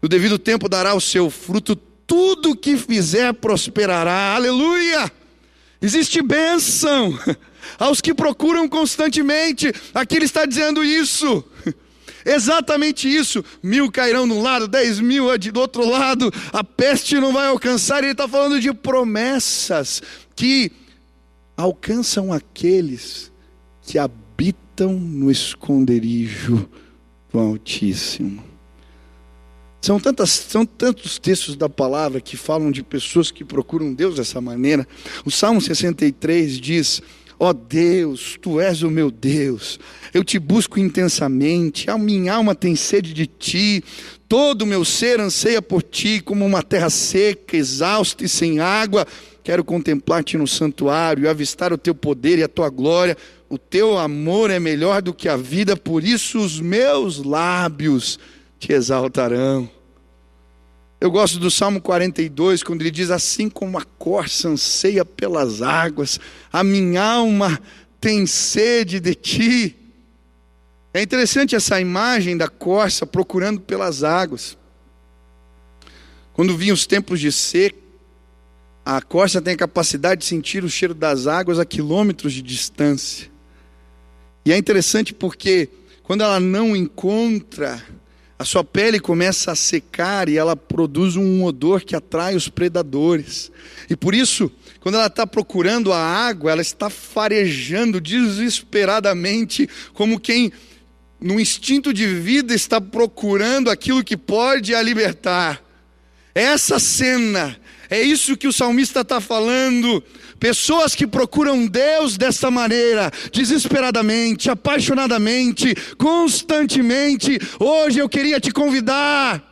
No 0.00 0.08
devido 0.08 0.38
tempo 0.38 0.70
dará 0.70 0.94
o 0.94 1.00
seu 1.02 1.28
fruto, 1.28 1.76
tudo 1.76 2.56
que 2.56 2.78
fizer 2.78 3.34
prosperará. 3.34 4.34
Aleluia! 4.34 5.12
Existe 5.82 6.22
bênção 6.22 7.18
aos 7.78 8.00
que 8.00 8.14
procuram 8.14 8.66
constantemente. 8.66 9.70
Aqui 9.92 10.16
ele 10.16 10.24
está 10.24 10.46
dizendo 10.46 10.82
isso. 10.82 11.44
Exatamente 12.24 13.06
isso. 13.06 13.44
Mil 13.62 13.92
cairão 13.92 14.26
de 14.26 14.32
um 14.32 14.40
lado, 14.40 14.66
dez 14.66 14.98
mil 14.98 15.26
do 15.38 15.60
outro 15.60 15.86
lado. 15.86 16.32
A 16.54 16.64
peste 16.64 17.16
não 17.16 17.34
vai 17.34 17.48
alcançar. 17.48 18.02
Ele 18.02 18.12
está 18.12 18.26
falando 18.26 18.58
de 18.58 18.72
promessas 18.72 20.02
que 20.34 20.72
alcançam 21.56 22.32
aqueles 22.32 23.30
que 23.82 23.98
habitam 23.98 24.92
no 24.92 25.30
esconderijo 25.30 26.68
do 27.32 27.38
Altíssimo. 27.38 28.50
São, 29.80 29.98
tantas, 29.98 30.30
são 30.30 30.66
tantos 30.66 31.18
textos 31.18 31.56
da 31.56 31.68
palavra 31.68 32.20
que 32.20 32.36
falam 32.36 32.70
de 32.70 32.82
pessoas 32.82 33.30
que 33.30 33.44
procuram 33.44 33.94
Deus 33.94 34.16
dessa 34.16 34.40
maneira. 34.40 34.86
O 35.24 35.30
Salmo 35.30 35.60
63 35.60 36.60
diz: 36.60 37.00
Ó 37.38 37.48
oh 37.48 37.54
Deus, 37.54 38.36
tu 38.42 38.60
és 38.60 38.82
o 38.82 38.90
meu 38.90 39.10
Deus, 39.10 39.80
eu 40.12 40.22
te 40.22 40.38
busco 40.38 40.78
intensamente, 40.78 41.90
a 41.90 41.96
minha 41.96 42.34
alma 42.34 42.54
tem 42.54 42.76
sede 42.76 43.14
de 43.14 43.26
ti, 43.26 43.82
todo 44.30 44.62
o 44.62 44.66
meu 44.66 44.84
ser 44.84 45.18
anseia 45.18 45.60
por 45.60 45.82
ti, 45.82 46.20
como 46.20 46.46
uma 46.46 46.62
terra 46.62 46.88
seca, 46.88 47.56
exausta 47.56 48.24
e 48.24 48.28
sem 48.28 48.60
água. 48.60 49.04
Quero 49.42 49.64
contemplar-te 49.64 50.38
no 50.38 50.46
santuário 50.46 51.28
avistar 51.28 51.72
o 51.72 51.78
teu 51.78 51.96
poder 51.96 52.38
e 52.38 52.44
a 52.44 52.48
tua 52.48 52.70
glória. 52.70 53.16
O 53.48 53.58
teu 53.58 53.98
amor 53.98 54.48
é 54.48 54.60
melhor 54.60 55.02
do 55.02 55.12
que 55.12 55.28
a 55.28 55.36
vida, 55.36 55.76
por 55.76 56.04
isso 56.04 56.38
os 56.38 56.60
meus 56.60 57.20
lábios 57.20 58.20
te 58.56 58.72
exaltarão. 58.72 59.68
Eu 61.00 61.10
gosto 61.10 61.40
do 61.40 61.50
Salmo 61.50 61.80
42, 61.80 62.62
quando 62.62 62.82
ele 62.82 62.92
diz: 62.92 63.10
Assim 63.10 63.48
como 63.48 63.78
a 63.78 63.84
corça 63.84 64.48
anseia 64.48 65.04
pelas 65.04 65.60
águas, 65.60 66.20
a 66.52 66.62
minha 66.62 67.02
alma 67.02 67.60
tem 68.00 68.26
sede 68.26 69.00
de 69.00 69.12
ti. 69.12 69.79
É 70.92 71.00
interessante 71.00 71.54
essa 71.54 71.80
imagem 71.80 72.36
da 72.36 72.48
corça 72.48 73.06
procurando 73.06 73.60
pelas 73.60 74.02
águas. 74.02 74.58
Quando 76.32 76.56
vinham 76.56 76.74
os 76.74 76.86
tempos 76.86 77.20
de 77.20 77.30
seca, 77.30 77.78
a 78.84 79.00
corça 79.00 79.40
tem 79.40 79.54
a 79.54 79.58
capacidade 79.58 80.22
de 80.22 80.26
sentir 80.26 80.64
o 80.64 80.68
cheiro 80.70 80.94
das 80.94 81.26
águas 81.26 81.58
a 81.58 81.64
quilômetros 81.64 82.32
de 82.32 82.42
distância. 82.42 83.30
E 84.44 84.52
é 84.52 84.56
interessante 84.56 85.14
porque 85.14 85.68
quando 86.02 86.22
ela 86.22 86.40
não 86.40 86.74
encontra 86.74 87.80
a 88.40 88.44
sua 88.44 88.64
pele 88.64 88.98
começa 88.98 89.52
a 89.52 89.54
secar 89.54 90.26
e 90.26 90.38
ela 90.38 90.56
produz 90.56 91.14
um 91.14 91.44
odor 91.44 91.82
que 91.82 91.94
atrai 91.94 92.34
os 92.34 92.48
predadores. 92.48 93.52
E 93.88 93.94
por 93.94 94.14
isso, 94.14 94.50
quando 94.80 94.94
ela 94.94 95.08
está 95.08 95.26
procurando 95.26 95.92
a 95.92 95.98
água, 95.98 96.50
ela 96.50 96.62
está 96.62 96.88
farejando 96.88 98.00
desesperadamente, 98.00 99.68
como 99.92 100.18
quem, 100.18 100.50
no 101.20 101.38
instinto 101.38 101.92
de 101.92 102.06
vida, 102.06 102.54
está 102.54 102.80
procurando 102.80 103.70
aquilo 103.70 104.02
que 104.02 104.16
pode 104.16 104.74
a 104.74 104.80
libertar. 104.80 105.62
Essa 106.34 106.78
cena, 106.78 107.58
é 107.90 108.00
isso 108.00 108.36
que 108.36 108.48
o 108.48 108.52
salmista 108.52 109.00
está 109.00 109.20
falando. 109.20 110.02
Pessoas 110.38 110.94
que 110.94 111.06
procuram 111.06 111.66
Deus 111.66 112.16
dessa 112.16 112.50
maneira, 112.50 113.10
desesperadamente, 113.30 114.48
apaixonadamente, 114.48 115.74
constantemente. 115.98 117.38
Hoje 117.58 117.98
eu 117.98 118.08
queria 118.08 118.40
te 118.40 118.50
convidar 118.50 119.46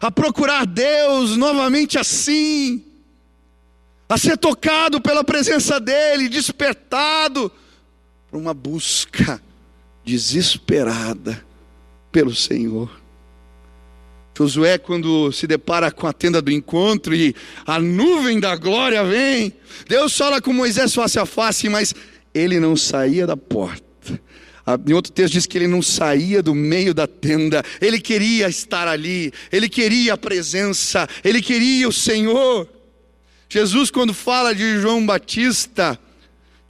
a 0.00 0.10
procurar 0.10 0.64
Deus 0.66 1.36
novamente 1.36 1.98
assim, 1.98 2.82
a 4.08 4.16
ser 4.16 4.38
tocado 4.38 5.00
pela 5.00 5.22
presença 5.22 5.78
dEle, 5.78 6.28
despertado 6.28 7.52
para 8.30 8.38
uma 8.38 8.54
busca 8.54 9.42
desesperada 10.10 11.44
pelo 12.10 12.34
Senhor. 12.34 12.90
Josué, 14.36 14.78
quando 14.78 15.30
se 15.32 15.46
depara 15.46 15.90
com 15.90 16.06
a 16.06 16.12
tenda 16.12 16.40
do 16.40 16.50
encontro 16.50 17.14
e 17.14 17.34
a 17.66 17.78
nuvem 17.78 18.40
da 18.40 18.56
glória 18.56 19.04
vem, 19.04 19.52
Deus 19.86 20.16
fala 20.16 20.40
com 20.40 20.52
Moisés 20.52 20.94
face 20.94 21.18
a 21.18 21.26
face, 21.26 21.68
mas 21.68 21.94
ele 22.34 22.58
não 22.58 22.74
saía 22.74 23.26
da 23.26 23.36
porta. 23.36 23.84
Em 24.86 24.92
outro 24.92 25.12
texto 25.12 25.34
diz 25.34 25.46
que 25.46 25.58
ele 25.58 25.66
não 25.66 25.82
saía 25.82 26.42
do 26.42 26.54
meio 26.54 26.94
da 26.94 27.06
tenda, 27.06 27.62
ele 27.80 28.00
queria 28.00 28.48
estar 28.48 28.88
ali, 28.88 29.32
ele 29.52 29.68
queria 29.68 30.14
a 30.14 30.18
presença, 30.18 31.08
ele 31.22 31.42
queria 31.42 31.88
o 31.88 31.92
Senhor. 31.92 32.68
Jesus, 33.48 33.90
quando 33.90 34.14
fala 34.14 34.54
de 34.54 34.80
João 34.80 35.04
Batista, 35.04 35.98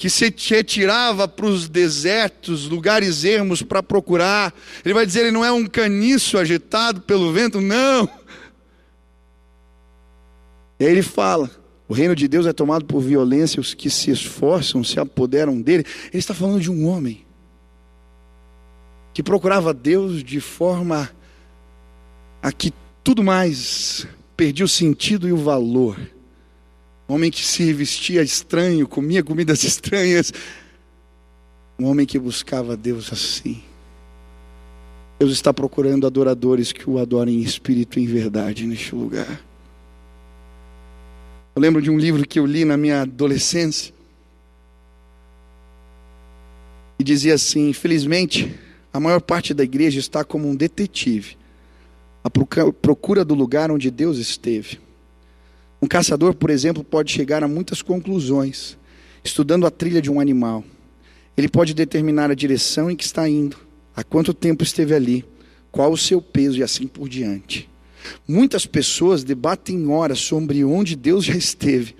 que 0.01 0.09
se 0.09 0.35
retirava 0.49 1.29
para 1.29 1.45
os 1.45 1.69
desertos, 1.69 2.67
lugares 2.67 3.23
ermos 3.23 3.61
para 3.61 3.83
procurar. 3.83 4.51
Ele 4.83 4.95
vai 4.95 5.05
dizer: 5.05 5.21
ele 5.21 5.31
não 5.31 5.45
é 5.45 5.53
um 5.53 5.67
caniço 5.67 6.39
agitado 6.39 7.03
pelo 7.03 7.31
vento, 7.35 7.61
não. 7.61 8.09
E 10.81 10.87
aí 10.87 10.91
ele 10.91 11.03
fala: 11.03 11.51
o 11.87 11.93
reino 11.93 12.17
de 12.17 12.27
Deus 12.27 12.47
é 12.47 12.53
tomado 12.55 12.87
por 12.87 13.03
violência, 13.03 13.61
os 13.61 13.75
que 13.75 13.91
se 13.91 14.11
esforçam 14.11 14.83
se 14.83 14.99
apoderam 14.99 15.61
dele. 15.61 15.85
Ele 16.07 16.19
está 16.19 16.33
falando 16.33 16.63
de 16.63 16.71
um 16.71 16.87
homem 16.89 17.27
que 19.13 19.23
procurava 19.23 19.75
Deus 19.75 20.25
de 20.25 20.41
forma 20.41 21.11
a 22.43 22.51
que 22.51 22.73
tudo 23.05 23.23
mais 23.23 24.07
perdia 24.35 24.65
o 24.65 24.69
sentido 24.69 25.29
e 25.29 25.33
o 25.33 25.37
valor 25.37 26.01
homem 27.12 27.31
que 27.31 27.44
se 27.44 27.73
vestia 27.73 28.23
estranho, 28.23 28.87
comia 28.87 29.23
comidas 29.23 29.62
estranhas, 29.64 30.33
um 31.79 31.87
homem 31.87 32.07
que 32.07 32.18
buscava 32.18 32.77
Deus 32.77 33.12
assim. 33.12 33.62
Deus 35.18 35.33
está 35.33 35.53
procurando 35.53 36.07
adoradores 36.07 36.73
que 36.73 36.88
o 36.88 36.99
adorem 36.99 37.37
em 37.37 37.42
espírito 37.42 37.99
e 37.99 38.05
em 38.05 38.07
verdade 38.07 38.66
neste 38.66 38.94
lugar. 38.94 39.40
Eu 41.55 41.61
lembro 41.61 41.83
de 41.83 41.90
um 41.90 41.99
livro 41.99 42.27
que 42.27 42.38
eu 42.38 42.46
li 42.46 42.64
na 42.64 42.77
minha 42.77 43.03
adolescência. 43.03 43.92
E 46.99 47.05
dizia 47.05 47.35
assim: 47.35 47.68
infelizmente, 47.68 48.55
a 48.92 49.01
maior 49.01 49.20
parte 49.20 49.53
da 49.53 49.62
igreja 49.62 49.99
está 49.99 50.25
como 50.25 50.49
um 50.49 50.57
detetive, 50.57 51.37
à 52.25 52.31
procura 52.31 53.25
do 53.25 53.35
lugar 53.35 53.70
onde 53.70 53.90
Deus 53.90 54.18
esteve. 54.18 54.79
Um 55.83 55.87
caçador, 55.87 56.35
por 56.35 56.51
exemplo, 56.51 56.85
pode 56.85 57.11
chegar 57.11 57.43
a 57.43 57.49
muitas 57.49 57.81
conclusões, 57.81 58.77
estudando 59.25 59.66
a 59.66 59.71
trilha 59.71 60.03
de 60.03 60.11
um 60.11 60.21
animal. 60.21 60.62
Ele 61.37 61.49
pode 61.49 61.73
determinar 61.73 62.31
a 62.31 62.35
direção 62.35 62.90
em 62.90 62.97
que 62.97 63.05
está 63.05 63.29
indo, 63.29 63.57
há 63.97 64.05
quanto 64.05 64.35
tempo 64.35 64.62
esteve 64.62 64.95
ali, 64.95 65.25
qual 65.73 65.90
o 65.90 65.97
seu 65.97 66.21
peso 66.21 66.59
e 66.59 66.62
assim 66.62 66.87
por 66.87 67.09
diante. 67.09 67.69
Muitas 68.29 68.66
pessoas 68.66 69.25
debatem 69.25 69.88
horas 69.88 70.19
sobre 70.19 70.64
onde 70.64 70.97
Deus 70.97 71.25
já 71.25 71.35
esteve, 71.35 71.95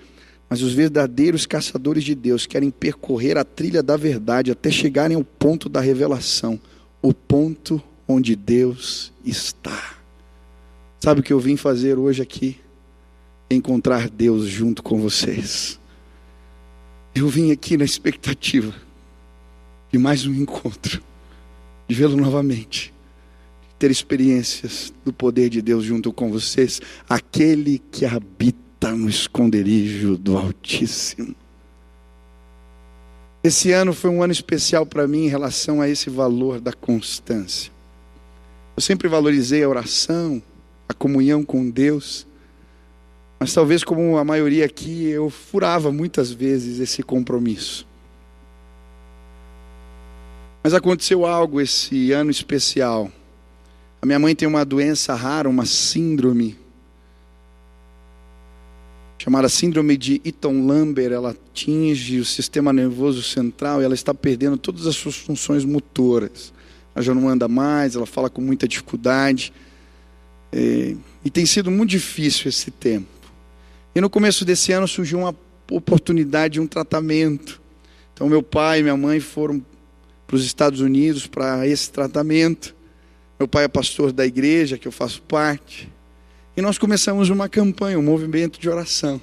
mas 0.49 0.61
os 0.61 0.73
verdadeiros 0.73 1.45
caçadores 1.45 2.03
de 2.03 2.13
Deus 2.13 2.45
querem 2.45 2.69
percorrer 2.69 3.37
a 3.37 3.43
trilha 3.43 3.81
da 3.81 3.95
verdade 3.97 4.51
até 4.51 4.69
chegarem 4.69 5.15
ao 5.15 5.23
ponto 5.23 5.69
da 5.69 5.79
revelação, 5.79 6.59
o 7.01 7.13
ponto 7.13 7.81
onde 8.07 8.35
Deus 8.35 9.11
está. 9.25 9.95
Sabe 10.99 11.21
o 11.21 11.23
que 11.23 11.33
eu 11.33 11.39
vim 11.39 11.55
fazer 11.55 11.97
hoje 11.97 12.21
aqui? 12.21 12.59
Encontrar 13.53 14.09
Deus 14.09 14.45
junto 14.47 14.81
com 14.81 15.01
vocês. 15.01 15.77
Eu 17.13 17.27
vim 17.27 17.51
aqui 17.51 17.75
na 17.75 17.83
expectativa 17.83 18.73
de 19.91 19.99
mais 19.99 20.25
um 20.25 20.33
encontro, 20.33 21.03
de 21.85 21.93
vê-lo 21.93 22.15
novamente, 22.15 22.93
de 23.61 23.75
ter 23.77 23.91
experiências 23.91 24.93
do 25.03 25.11
poder 25.11 25.49
de 25.49 25.61
Deus 25.61 25.83
junto 25.83 26.13
com 26.13 26.31
vocês, 26.31 26.79
aquele 27.09 27.81
que 27.91 28.05
habita 28.05 28.95
no 28.95 29.09
esconderijo 29.09 30.17
do 30.17 30.37
Altíssimo. 30.37 31.35
Esse 33.43 33.73
ano 33.73 33.91
foi 33.91 34.11
um 34.11 34.23
ano 34.23 34.31
especial 34.31 34.85
para 34.85 35.05
mim 35.05 35.25
em 35.25 35.29
relação 35.29 35.81
a 35.81 35.89
esse 35.89 36.09
valor 36.09 36.61
da 36.61 36.71
constância. 36.71 37.69
Eu 38.77 38.81
sempre 38.81 39.09
valorizei 39.09 39.61
a 39.61 39.67
oração, 39.67 40.41
a 40.87 40.93
comunhão 40.93 41.43
com 41.43 41.69
Deus, 41.69 42.25
mas 43.41 43.55
talvez 43.55 43.83
como 43.83 44.19
a 44.19 44.23
maioria 44.23 44.65
aqui, 44.65 45.05
eu 45.05 45.27
furava 45.27 45.91
muitas 45.91 46.31
vezes 46.31 46.79
esse 46.79 47.01
compromisso. 47.01 47.87
Mas 50.63 50.75
aconteceu 50.75 51.25
algo 51.25 51.59
esse 51.59 52.11
ano 52.11 52.29
especial. 52.29 53.11
A 53.99 54.05
minha 54.05 54.19
mãe 54.19 54.35
tem 54.35 54.47
uma 54.47 54.63
doença 54.63 55.15
rara, 55.15 55.49
uma 55.49 55.65
síndrome 55.65 56.55
chamada 59.17 59.49
síndrome 59.49 59.97
de 59.97 60.21
Eaton-Lambert, 60.23 61.11
ela 61.11 61.31
atinge 61.31 62.19
o 62.19 62.25
sistema 62.25 62.71
nervoso 62.71 63.23
central 63.23 63.81
e 63.81 63.85
ela 63.85 63.95
está 63.95 64.13
perdendo 64.13 64.55
todas 64.55 64.85
as 64.85 64.95
suas 64.95 65.15
funções 65.15 65.65
motoras. 65.65 66.53
Ela 66.93 67.03
já 67.03 67.15
não 67.15 67.27
anda 67.27 67.47
mais, 67.47 67.95
ela 67.95 68.05
fala 68.05 68.29
com 68.29 68.39
muita 68.39 68.67
dificuldade. 68.67 69.51
É, 70.51 70.95
e 71.25 71.29
tem 71.31 71.43
sido 71.47 71.71
muito 71.71 71.89
difícil 71.89 72.47
esse 72.47 72.69
tempo. 72.69 73.20
E 73.93 73.99
no 73.99 74.09
começo 74.09 74.45
desse 74.45 74.71
ano 74.71 74.87
surgiu 74.87 75.19
uma 75.19 75.35
oportunidade 75.69 76.53
de 76.53 76.59
um 76.61 76.67
tratamento. 76.67 77.61
Então 78.13 78.29
meu 78.29 78.41
pai 78.41 78.79
e 78.79 78.83
minha 78.83 78.95
mãe 78.95 79.19
foram 79.19 79.63
para 80.25 80.35
os 80.35 80.45
Estados 80.45 80.79
Unidos 80.79 81.27
para 81.27 81.67
esse 81.67 81.91
tratamento. 81.91 82.73
Meu 83.37 83.47
pai 83.47 83.65
é 83.65 83.67
pastor 83.67 84.11
da 84.11 84.25
igreja 84.25 84.77
que 84.77 84.87
eu 84.87 84.91
faço 84.91 85.21
parte. 85.23 85.91
E 86.55 86.61
nós 86.61 86.77
começamos 86.77 87.29
uma 87.29 87.49
campanha, 87.49 87.99
um 87.99 88.03
movimento 88.03 88.59
de 88.59 88.69
oração. 88.69 89.19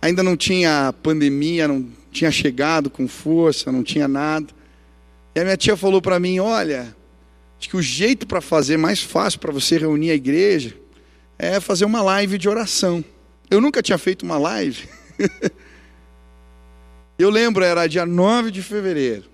Ainda 0.00 0.22
não 0.22 0.36
tinha 0.36 0.94
pandemia, 1.02 1.66
não 1.66 1.86
tinha 2.10 2.30
chegado 2.30 2.88
com 2.88 3.08
força, 3.08 3.72
não 3.72 3.82
tinha 3.82 4.06
nada. 4.06 4.46
E 5.34 5.40
a 5.40 5.44
minha 5.44 5.56
tia 5.56 5.76
falou 5.76 6.00
para 6.00 6.18
mim: 6.18 6.38
Olha, 6.38 6.94
acho 7.58 7.68
que 7.68 7.76
o 7.76 7.82
jeito 7.82 8.26
para 8.26 8.40
fazer 8.40 8.76
mais 8.76 9.02
fácil 9.02 9.40
para 9.40 9.52
você 9.52 9.76
reunir 9.76 10.10
a 10.10 10.14
igreja 10.14 10.74
é 11.38 11.60
fazer 11.60 11.84
uma 11.84 12.00
live 12.00 12.38
de 12.38 12.48
oração. 12.48 13.04
Eu 13.50 13.60
nunca 13.60 13.82
tinha 13.82 13.98
feito 13.98 14.24
uma 14.24 14.38
live. 14.38 14.88
Eu 17.18 17.30
lembro, 17.30 17.64
era 17.64 17.86
dia 17.86 18.06
9 18.06 18.50
de 18.50 18.62
fevereiro. 18.62 19.24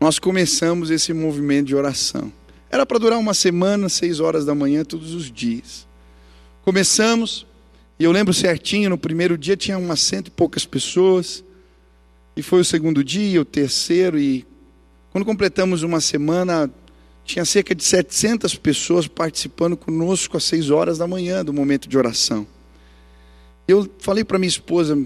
Nós 0.00 0.18
começamos 0.18 0.90
esse 0.90 1.12
movimento 1.12 1.68
de 1.68 1.74
oração. 1.74 2.32
Era 2.70 2.84
para 2.84 2.98
durar 2.98 3.18
uma 3.18 3.34
semana, 3.34 3.88
seis 3.88 4.20
horas 4.20 4.44
da 4.44 4.54
manhã, 4.54 4.84
todos 4.84 5.14
os 5.14 5.30
dias. 5.30 5.86
Começamos, 6.62 7.46
e 7.98 8.04
eu 8.04 8.12
lembro 8.12 8.32
certinho, 8.34 8.90
no 8.90 8.98
primeiro 8.98 9.36
dia 9.36 9.56
tinha 9.56 9.78
umas 9.78 10.00
cento 10.00 10.28
e 10.28 10.30
poucas 10.30 10.64
pessoas, 10.64 11.42
e 12.36 12.42
foi 12.42 12.60
o 12.60 12.64
segundo 12.64 13.02
dia, 13.02 13.40
o 13.40 13.44
terceiro, 13.44 14.18
e 14.18 14.46
quando 15.10 15.24
completamos 15.24 15.82
uma 15.82 16.00
semana, 16.00 16.70
tinha 17.30 17.44
cerca 17.44 17.74
de 17.74 17.84
700 17.84 18.56
pessoas 18.56 19.06
participando 19.06 19.76
conosco 19.76 20.36
às 20.36 20.44
seis 20.44 20.68
horas 20.68 20.98
da 20.98 21.06
manhã 21.06 21.44
do 21.44 21.52
momento 21.52 21.88
de 21.88 21.96
oração. 21.96 22.46
Eu 23.68 23.88
falei 24.00 24.24
para 24.24 24.38
minha 24.38 24.48
esposa, 24.48 24.98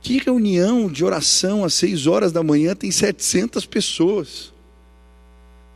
que 0.00 0.18
reunião 0.18 0.88
de 0.90 1.04
oração 1.04 1.62
às 1.62 1.74
seis 1.74 2.06
horas 2.06 2.32
da 2.32 2.42
manhã 2.42 2.74
tem 2.74 2.90
700 2.90 3.66
pessoas. 3.66 4.54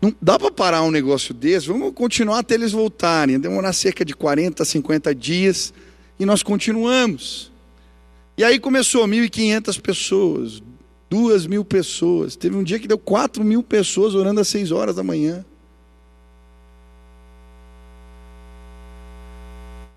Não 0.01 0.15
dá 0.23 0.39
para 0.39 0.51
parar 0.51 0.83
um 0.83 0.91
negócio 0.91 1.35
desse, 1.35 1.67
vamos 1.67 1.93
continuar 1.93 2.39
até 2.39 2.55
eles 2.55 2.73
voltarem. 2.73 3.39
Demorar 3.39 3.75
cerca 3.75 4.07
de 4.07 4.15
40, 4.15 4.65
50 4.65 5.15
dias 5.15 5.75
e 6.19 6.25
nós 6.25 6.43
continuamos. 6.43 7.53
E 8.39 8.43
aí 8.43 8.59
começou 8.59 9.07
1.500 9.07 9.81
pessoas, 9.83 10.63
2 11.11 11.47
mil 11.47 11.63
pessoas. 11.63 12.37
Teve 12.37 12.57
um 12.57 12.65
dia 12.65 12.79
que 12.79 12.89
deu 12.89 12.99
4 12.99 13.45
mil 13.45 13.63
pessoas 13.63 14.15
orando 14.15 14.41
às 14.41 14.49
6 14.49 14.73
horas 14.73 14.97
da 14.97 15.03
manhã. 15.03 15.45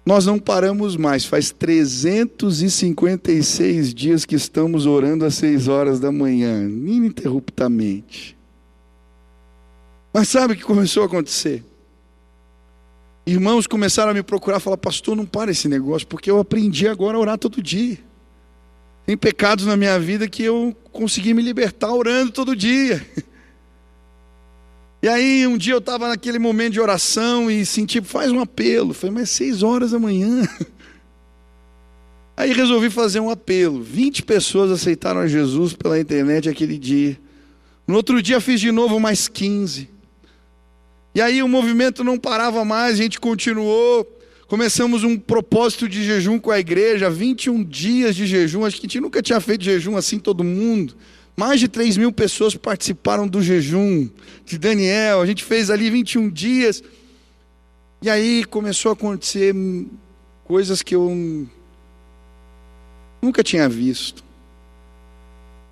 Nós 0.08 0.26
não 0.26 0.40
paramos 0.40 0.96
mais, 0.96 1.26
faz 1.26 1.52
356 1.52 3.94
dias 3.94 4.24
que 4.24 4.36
estamos 4.36 4.86
orando 4.86 5.26
às 5.26 5.36
6 5.36 5.68
horas 5.68 6.00
da 6.00 6.14
manhã, 6.14 6.64
ininterruptamente. 6.64 8.38
Mas 10.14 10.30
sabe 10.30 10.54
o 10.54 10.56
que 10.56 10.64
começou 10.64 11.04
a 11.04 11.08
acontecer? 11.08 11.62
Irmãos 13.26 13.68
começaram 13.68 14.12
a 14.12 14.14
me 14.14 14.24
procurar, 14.24 14.62
falar, 14.62 14.78
pastor, 14.78 15.14
não 15.14 15.26
para 15.26 15.52
esse 15.52 15.68
negócio, 15.68 16.08
porque 16.08 16.32
eu 16.32 16.40
aprendi 16.40 16.88
agora 16.88 17.18
a 17.18 17.20
orar 17.20 17.38
todo 17.38 17.62
dia. 17.62 17.98
Tem 19.06 19.18
pecados 19.18 19.66
na 19.66 19.76
minha 19.76 20.00
vida 20.00 20.26
que 20.30 20.42
eu 20.42 20.74
consegui 20.90 21.34
me 21.34 21.42
libertar 21.42 21.92
orando 21.92 22.32
todo 22.32 22.56
dia. 22.56 23.06
E 25.02 25.08
aí 25.08 25.46
um 25.46 25.58
dia 25.58 25.74
eu 25.74 25.80
estava 25.80 26.08
naquele 26.08 26.40
momento 26.40 26.74
de 26.74 26.82
oração 26.82 27.52
e 27.52 27.66
senti, 27.66 28.02
faz 28.02 28.32
um 28.32 28.40
apelo. 28.40 28.94
Falei, 28.94 29.14
mas 29.14 29.30
seis 29.30 29.62
horas 29.62 29.92
da 29.92 30.00
manhã. 30.00 30.48
Aí 32.38 32.54
resolvi 32.54 32.92
fazer 32.92 33.20
um 33.20 33.32
apelo. 33.32 33.82
20 33.82 34.22
pessoas 34.22 34.70
aceitaram 34.70 35.22
a 35.22 35.28
Jesus 35.28 35.74
pela 35.74 36.00
internet 36.00 36.48
aquele 36.48 36.78
dia. 36.78 37.20
No 37.88 37.96
outro 37.96 38.22
dia 38.22 38.40
fiz 38.40 38.62
de 38.62 38.72
novo 38.72 39.00
mais 39.00 39.28
15. 39.28 39.90
E 41.16 41.22
aí 41.22 41.42
o 41.42 41.48
movimento 41.48 42.04
não 42.04 42.16
parava 42.16 42.64
mais, 42.64 42.94
a 42.94 43.02
gente 43.02 43.20
continuou. 43.20 44.06
Começamos 44.48 45.04
um 45.04 45.18
propósito 45.18 45.90
de 45.90 46.04
jejum 46.04 46.38
com 46.38 46.52
a 46.52 46.60
igreja, 46.60 47.10
21 47.10 47.64
dias 47.64 48.16
de 48.16 48.28
jejum. 48.28 48.64
Acho 48.64 48.80
que 48.80 48.86
a 48.86 48.88
gente 48.88 49.00
nunca 49.00 49.20
tinha 49.20 49.42
feito 49.42 49.64
jejum 49.64 49.98
assim, 49.98 50.20
todo 50.20 50.44
mundo. 50.44 50.96
Mais 51.40 51.60
de 51.60 51.68
3 51.68 51.98
mil 51.98 52.12
pessoas 52.12 52.56
participaram 52.56 53.28
do 53.28 53.44
jejum 53.44 54.10
de 54.44 54.58
Daniel. 54.58 55.22
A 55.22 55.26
gente 55.26 55.44
fez 55.44 55.70
ali 55.70 55.88
21 55.92 56.30
dias. 56.32 56.84
E 58.02 58.10
aí 58.10 58.44
começou 58.44 58.90
a 58.90 58.94
acontecer 58.94 59.56
coisas 60.44 60.82
que 60.82 60.96
eu 60.96 61.48
nunca 63.22 63.44
tinha 63.44 63.70
visto. 63.70 64.24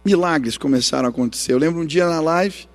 Milagres 0.05 0.55
começaram 0.55 1.07
a 1.07 1.09
acontecer. 1.09 1.53
Eu 1.53 1.57
lembro 1.57 1.81
um 1.81 1.85
dia 1.85 2.07
na 2.07 2.21
live, 2.21 2.67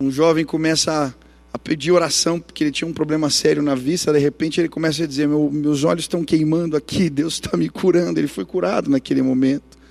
um 0.00 0.10
jovem 0.10 0.42
começa 0.42 1.14
a 1.52 1.58
pedir 1.58 1.92
oração, 1.92 2.40
porque 2.40 2.64
ele 2.64 2.72
tinha 2.72 2.88
um 2.88 2.94
problema 2.94 3.28
sério 3.28 3.62
na 3.62 3.74
vista, 3.74 4.10
de 4.10 4.18
repente 4.18 4.58
ele 4.58 4.70
começa 4.70 5.04
a 5.04 5.06
dizer: 5.06 5.28
Meu, 5.28 5.50
Meus 5.52 5.84
olhos 5.84 6.04
estão 6.04 6.24
queimando 6.24 6.78
aqui, 6.78 7.10
Deus 7.10 7.34
está 7.34 7.56
me 7.58 7.68
curando. 7.68 8.18
Ele 8.18 8.26
foi 8.26 8.46
curado 8.46 8.88
naquele 8.88 9.20
momento. 9.20 9.83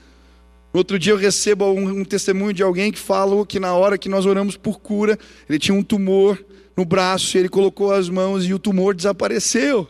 Outro 0.73 0.97
dia 0.97 1.13
eu 1.13 1.17
recebo 1.17 1.65
um, 1.65 1.99
um, 1.99 2.03
testemunho 2.03 2.51
de 2.51 2.63
alguém 2.63 2.91
que 2.91 2.97
falou 2.97 3.45
que 3.45 3.59
na 3.59 3.75
hora 3.75 3.95
que 3.95 4.09
nós 4.09 4.25
oramos 4.25 4.57
por 4.57 4.79
cura, 4.79 5.19
ele 5.47 5.59
tinha 5.59 5.77
um 5.77 5.83
tumor 5.83 6.43
no 6.75 6.83
braço, 6.83 7.37
ele 7.37 7.47
colocou 7.47 7.93
as 7.93 8.09
mãos 8.09 8.43
e 8.43 8.53
o 8.55 8.57
tumor 8.57 8.95
desapareceu. 8.95 9.87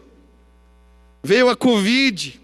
Veio 1.24 1.48
a 1.50 1.56
Covid, 1.56 2.38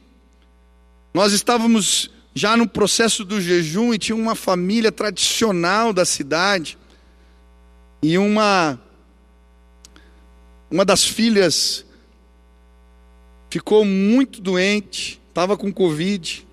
nós 1.14 1.34
estávamos 1.34 2.10
já 2.34 2.56
no 2.56 2.66
processo 2.66 3.26
do 3.26 3.42
jejum 3.42 3.94
e 3.94 4.00
tinha 4.00 4.16
uma 4.16 4.36
família 4.36 4.92
tradicional 4.92 5.92
da 5.92 6.06
cidade 6.06 6.78
e 8.02 8.18
uma 8.18 8.80
uma 10.72 10.86
das 10.86 11.04
filhas 11.04 11.84
ficou 13.50 13.84
muito 13.84 14.40
doente, 14.40 15.20
estava 15.28 15.58
com 15.58 15.74
Covid, 15.74 16.48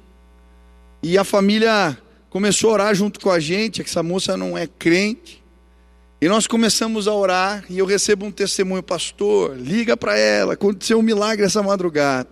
e 1.12 1.16
a 1.16 1.22
família 1.22 1.96
começou 2.28 2.70
a 2.70 2.72
orar 2.72 2.94
junto 2.94 3.20
com 3.20 3.30
a 3.30 3.38
gente. 3.38 3.80
Essa 3.80 4.02
moça 4.02 4.36
não 4.36 4.58
é 4.58 4.66
crente. 4.66 5.40
E 6.20 6.28
nós 6.28 6.48
começamos 6.48 7.06
a 7.06 7.12
orar, 7.12 7.64
e 7.70 7.78
eu 7.78 7.86
recebo 7.86 8.26
um 8.26 8.32
testemunho, 8.32 8.82
pastor, 8.82 9.56
liga 9.56 9.96
para 9.96 10.18
ela, 10.18 10.54
aconteceu 10.54 10.98
um 10.98 11.02
milagre 11.02 11.44
essa 11.44 11.62
madrugada. 11.62 12.30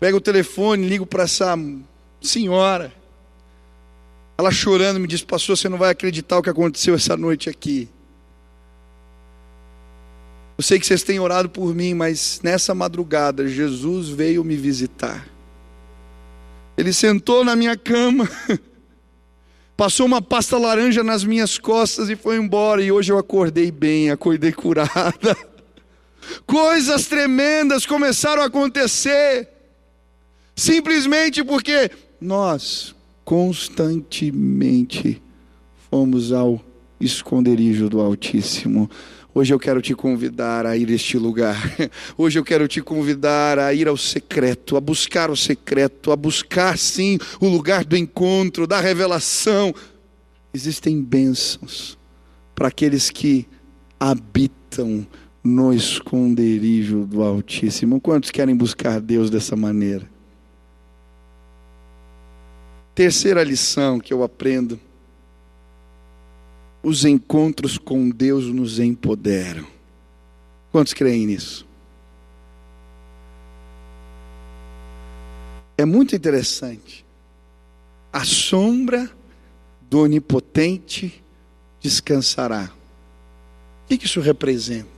Pego 0.00 0.16
o 0.16 0.20
telefone, 0.20 0.88
ligo 0.88 1.04
para 1.04 1.24
essa 1.24 1.54
senhora. 2.22 2.92
Ela 4.38 4.50
chorando 4.50 4.98
me 4.98 5.06
diz, 5.06 5.22
pastor, 5.22 5.56
você 5.56 5.68
não 5.68 5.76
vai 5.76 5.90
acreditar 5.90 6.38
o 6.38 6.42
que 6.42 6.48
aconteceu 6.48 6.94
essa 6.94 7.16
noite 7.16 7.50
aqui. 7.50 7.88
Eu 10.56 10.64
sei 10.64 10.78
que 10.78 10.86
vocês 10.86 11.02
têm 11.02 11.20
orado 11.20 11.50
por 11.50 11.74
mim, 11.74 11.92
mas 11.92 12.40
nessa 12.42 12.74
madrugada 12.74 13.46
Jesus 13.46 14.08
veio 14.08 14.42
me 14.42 14.56
visitar. 14.56 15.28
Ele 16.76 16.92
sentou 16.92 17.44
na 17.44 17.54
minha 17.54 17.76
cama, 17.76 18.28
Passou 19.76 20.06
uma 20.06 20.22
pasta 20.22 20.56
laranja 20.58 21.02
nas 21.02 21.24
minhas 21.24 21.58
costas 21.58 22.08
e 22.08 22.14
foi 22.14 22.36
embora. 22.36 22.82
E 22.82 22.92
hoje 22.92 23.10
eu 23.12 23.18
acordei 23.18 23.70
bem, 23.70 24.10
acordei 24.10 24.52
curada. 24.52 25.36
Coisas 26.46 27.06
tremendas 27.06 27.84
começaram 27.84 28.42
a 28.42 28.46
acontecer, 28.46 29.48
simplesmente 30.54 31.42
porque 31.42 31.90
nós 32.20 32.94
constantemente 33.24 35.20
fomos 35.90 36.32
ao 36.32 36.60
esconderijo 37.00 37.88
do 37.88 38.00
Altíssimo. 38.00 38.88
Hoje 39.34 39.54
eu 39.54 39.58
quero 39.58 39.80
te 39.80 39.94
convidar 39.94 40.66
a 40.66 40.76
ir 40.76 40.90
a 40.90 40.92
este 40.92 41.16
lugar. 41.16 41.56
Hoje 42.18 42.38
eu 42.38 42.44
quero 42.44 42.68
te 42.68 42.82
convidar 42.82 43.58
a 43.58 43.72
ir 43.72 43.88
ao 43.88 43.96
secreto, 43.96 44.76
a 44.76 44.80
buscar 44.80 45.30
o 45.30 45.36
secreto, 45.36 46.12
a 46.12 46.16
buscar 46.16 46.76
sim 46.76 47.18
o 47.40 47.48
lugar 47.48 47.82
do 47.82 47.96
encontro, 47.96 48.66
da 48.66 48.78
revelação. 48.78 49.74
Existem 50.52 51.02
bênçãos 51.02 51.98
para 52.54 52.68
aqueles 52.68 53.08
que 53.08 53.46
habitam 53.98 55.06
no 55.42 55.72
esconderijo 55.72 57.06
do 57.06 57.22
Altíssimo. 57.22 58.02
Quantos 58.02 58.30
querem 58.30 58.54
buscar 58.54 59.00
Deus 59.00 59.30
dessa 59.30 59.56
maneira? 59.56 60.06
Terceira 62.94 63.42
lição 63.42 63.98
que 63.98 64.12
eu 64.12 64.22
aprendo: 64.22 64.78
os 66.82 67.04
encontros 67.04 67.78
com 67.78 68.10
Deus 68.10 68.46
nos 68.46 68.78
empoderam. 68.78 69.66
Quantos 70.70 70.92
creem 70.92 71.26
nisso? 71.26 71.66
É 75.76 75.84
muito 75.84 76.14
interessante. 76.16 77.04
A 78.12 78.24
sombra 78.24 79.10
do 79.88 80.00
Onipotente 80.00 81.22
descansará. 81.80 82.70
O 83.84 83.96
que 83.96 84.06
isso 84.06 84.20
representa? 84.20 84.88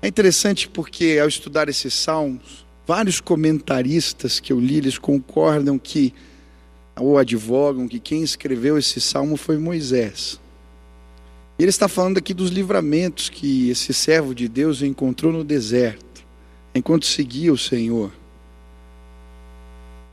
É 0.00 0.08
interessante 0.08 0.68
porque, 0.68 1.18
ao 1.20 1.28
estudar 1.28 1.68
esses 1.68 1.94
salmos, 1.94 2.66
vários 2.86 3.20
comentaristas 3.20 4.40
que 4.40 4.52
eu 4.52 4.60
li, 4.60 4.76
eles 4.76 4.98
concordam 4.98 5.78
que, 5.78 6.12
ou 6.96 7.18
advogam, 7.18 7.88
que 7.88 7.98
quem 7.98 8.22
escreveu 8.22 8.78
esse 8.78 9.00
salmo 9.00 9.36
foi 9.36 9.58
Moisés. 9.58 10.40
Ele 11.58 11.70
está 11.70 11.88
falando 11.88 12.18
aqui 12.18 12.34
dos 12.34 12.50
livramentos 12.50 13.28
que 13.28 13.70
esse 13.70 13.94
servo 13.94 14.34
de 14.34 14.48
Deus 14.48 14.82
encontrou 14.82 15.32
no 15.32 15.44
deserto, 15.44 16.24
enquanto 16.74 17.06
seguia 17.06 17.52
o 17.52 17.58
Senhor. 17.58 18.10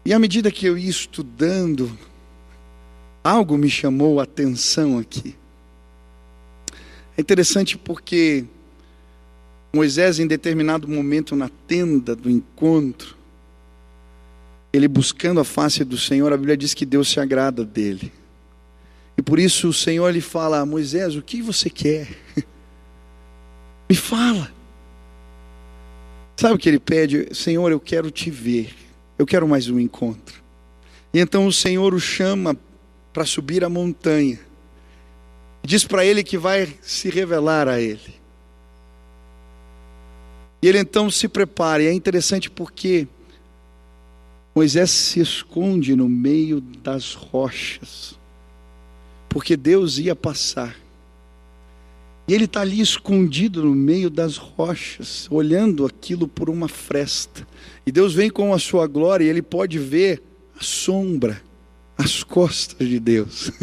E 0.05 0.13
à 0.13 0.19
medida 0.19 0.51
que 0.51 0.65
eu 0.65 0.77
ia 0.77 0.89
estudando, 0.89 1.97
algo 3.23 3.57
me 3.57 3.69
chamou 3.69 4.19
a 4.19 4.23
atenção 4.23 4.97
aqui. 4.97 5.35
É 7.17 7.21
interessante 7.21 7.77
porque 7.77 8.45
Moisés, 9.73 10.19
em 10.19 10.25
determinado 10.25 10.87
momento 10.87 11.35
na 11.35 11.49
tenda 11.67 12.15
do 12.15 12.29
encontro, 12.29 13.18
ele 14.71 14.87
buscando 14.87 15.39
a 15.39 15.43
face 15.43 15.83
do 15.83 15.97
Senhor, 15.97 16.31
a 16.31 16.37
Bíblia 16.37 16.57
diz 16.57 16.73
que 16.73 16.85
Deus 16.85 17.09
se 17.09 17.19
agrada 17.19 17.65
dele. 17.65 18.11
E 19.17 19.21
por 19.21 19.39
isso 19.39 19.69
o 19.69 19.73
Senhor 19.73 20.09
lhe 20.11 20.21
fala: 20.21 20.65
Moisés, 20.65 21.15
o 21.15 21.21
que 21.21 21.41
você 21.41 21.69
quer? 21.69 22.07
Me 23.89 23.95
fala. 23.95 24.51
Sabe 26.37 26.55
o 26.55 26.57
que 26.57 26.69
ele 26.69 26.79
pede? 26.79 27.35
Senhor, 27.35 27.71
eu 27.71 27.79
quero 27.79 28.09
te 28.09 28.29
ver. 28.29 28.73
Eu 29.17 29.25
quero 29.25 29.47
mais 29.47 29.69
um 29.69 29.79
encontro. 29.79 30.41
E 31.13 31.19
então 31.19 31.45
o 31.45 31.51
Senhor 31.51 31.93
o 31.93 31.99
chama 31.99 32.55
para 33.11 33.25
subir 33.25 33.63
a 33.65 33.69
montanha. 33.69 34.39
Diz 35.63 35.83
para 35.83 36.05
ele 36.05 36.23
que 36.23 36.37
vai 36.37 36.73
se 36.81 37.09
revelar 37.09 37.67
a 37.67 37.81
ele. 37.81 38.15
E 40.61 40.67
ele 40.67 40.77
então 40.77 41.09
se 41.09 41.27
prepara, 41.27 41.83
e 41.83 41.87
é 41.87 41.93
interessante 41.93 42.49
porque 42.49 43.07
Moisés 44.59 44.91
se 44.91 45.21
esconde 45.21 45.95
no 45.95 46.09
meio 46.09 46.59
das 46.59 47.13
rochas, 47.13 48.19
porque 49.29 49.55
Deus 49.55 49.97
ia 49.97 50.13
passar. 50.13 50.75
E 52.27 52.33
ele 52.33 52.43
está 52.43 52.59
ali 52.59 52.81
escondido 52.81 53.63
no 53.63 53.73
meio 53.73 54.09
das 54.09 54.35
rochas, 54.35 55.29
olhando 55.31 55.85
aquilo 55.85 56.27
por 56.27 56.49
uma 56.49 56.67
fresta. 56.67 57.47
E 57.85 57.91
Deus 57.93 58.13
vem 58.13 58.29
com 58.29 58.53
a 58.53 58.59
sua 58.59 58.85
glória 58.85 59.23
e 59.23 59.29
ele 59.29 59.41
pode 59.41 59.79
ver 59.79 60.21
a 60.59 60.61
sombra, 60.61 61.41
as 61.97 62.21
costas 62.21 62.85
de 62.85 62.99
Deus. 62.99 63.53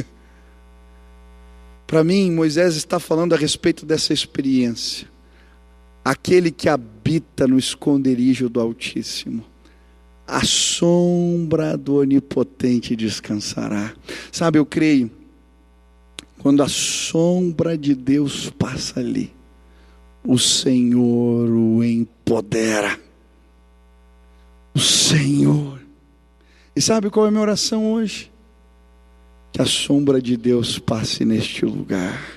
Para 1.87 2.03
mim, 2.03 2.33
Moisés 2.33 2.75
está 2.75 2.99
falando 2.99 3.35
a 3.35 3.37
respeito 3.37 3.85
dessa 3.85 4.15
experiência 4.15 5.07
aquele 6.03 6.53
que 6.53 6.69
habita 6.71 7.47
no 7.49 7.59
esconderijo 7.59 8.49
do 8.49 8.61
Altíssimo, 8.61 9.45
a 10.27 10.45
sombra 10.45 11.77
do 11.77 11.97
Onipotente 11.97 12.97
descansará. 12.97 13.95
Sabe, 14.33 14.59
eu 14.59 14.67
creio, 14.67 15.11
quando 16.39 16.63
a 16.63 16.69
sombra 16.69 17.77
de 17.77 17.95
Deus 17.95 18.51
passa 18.51 19.01
ali, 19.01 19.33
o 20.25 20.39
Senhor 20.39 21.49
o 21.49 21.85
empodera. 21.85 22.99
O 24.75 24.81
Senhor. 24.81 25.81
E 26.75 26.83
sabe 26.83 27.09
qual 27.09 27.27
é 27.27 27.29
a 27.29 27.31
minha 27.31 27.43
oração 27.43 27.93
hoje? 27.93 28.31
Que 29.53 29.63
a 29.63 29.67
sombra 29.67 30.21
de 30.21 30.37
Deus 30.37 30.79
passe 30.79 31.25
neste 31.25 31.65
lugar 31.65 32.37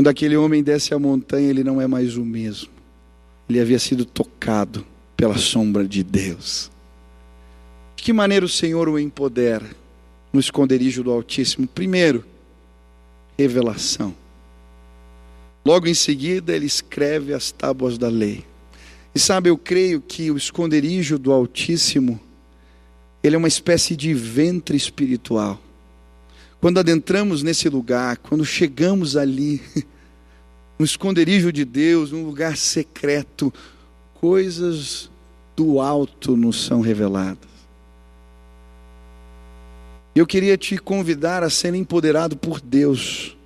quando 0.00 0.08
aquele 0.08 0.34
homem 0.34 0.62
desce 0.62 0.94
a 0.94 0.98
montanha, 0.98 1.50
ele 1.50 1.62
não 1.62 1.78
é 1.78 1.86
mais 1.86 2.16
o 2.16 2.24
mesmo. 2.24 2.70
Ele 3.50 3.58
havia 3.58 3.80
sido 3.80 4.04
tocado 4.04 4.86
pela 5.16 5.36
sombra 5.36 5.84
de 5.84 6.04
Deus. 6.04 6.70
De 7.96 8.04
que 8.04 8.12
maneira 8.12 8.46
o 8.46 8.48
Senhor 8.48 8.88
o 8.88 8.96
empodera 8.96 9.68
no 10.32 10.38
esconderijo 10.38 11.02
do 11.02 11.10
Altíssimo? 11.10 11.66
Primeiro, 11.66 12.24
revelação. 13.36 14.14
Logo 15.64 15.88
em 15.88 15.94
seguida, 15.94 16.54
ele 16.54 16.66
escreve 16.66 17.34
as 17.34 17.50
tábuas 17.50 17.98
da 17.98 18.08
lei. 18.08 18.44
E 19.12 19.18
sabe, 19.18 19.50
eu 19.50 19.58
creio 19.58 20.00
que 20.00 20.30
o 20.30 20.36
esconderijo 20.36 21.18
do 21.18 21.32
Altíssimo, 21.32 22.20
ele 23.20 23.34
é 23.34 23.38
uma 23.38 23.48
espécie 23.48 23.96
de 23.96 24.14
ventre 24.14 24.76
espiritual. 24.76 25.60
Quando 26.60 26.78
adentramos 26.78 27.42
nesse 27.42 27.68
lugar, 27.68 28.16
quando 28.18 28.44
chegamos 28.44 29.16
ali, 29.16 29.60
no 30.80 30.86
esconderijo 30.86 31.52
de 31.52 31.62
Deus, 31.62 32.10
num 32.10 32.24
lugar 32.24 32.56
secreto, 32.56 33.52
coisas 34.14 35.10
do 35.54 35.78
alto 35.78 36.34
nos 36.34 36.64
são 36.64 36.80
reveladas. 36.80 37.50
Eu 40.14 40.26
queria 40.26 40.56
te 40.56 40.78
convidar 40.78 41.42
a 41.42 41.50
ser 41.50 41.74
empoderado 41.74 42.34
por 42.34 42.62
Deus. 42.62 43.36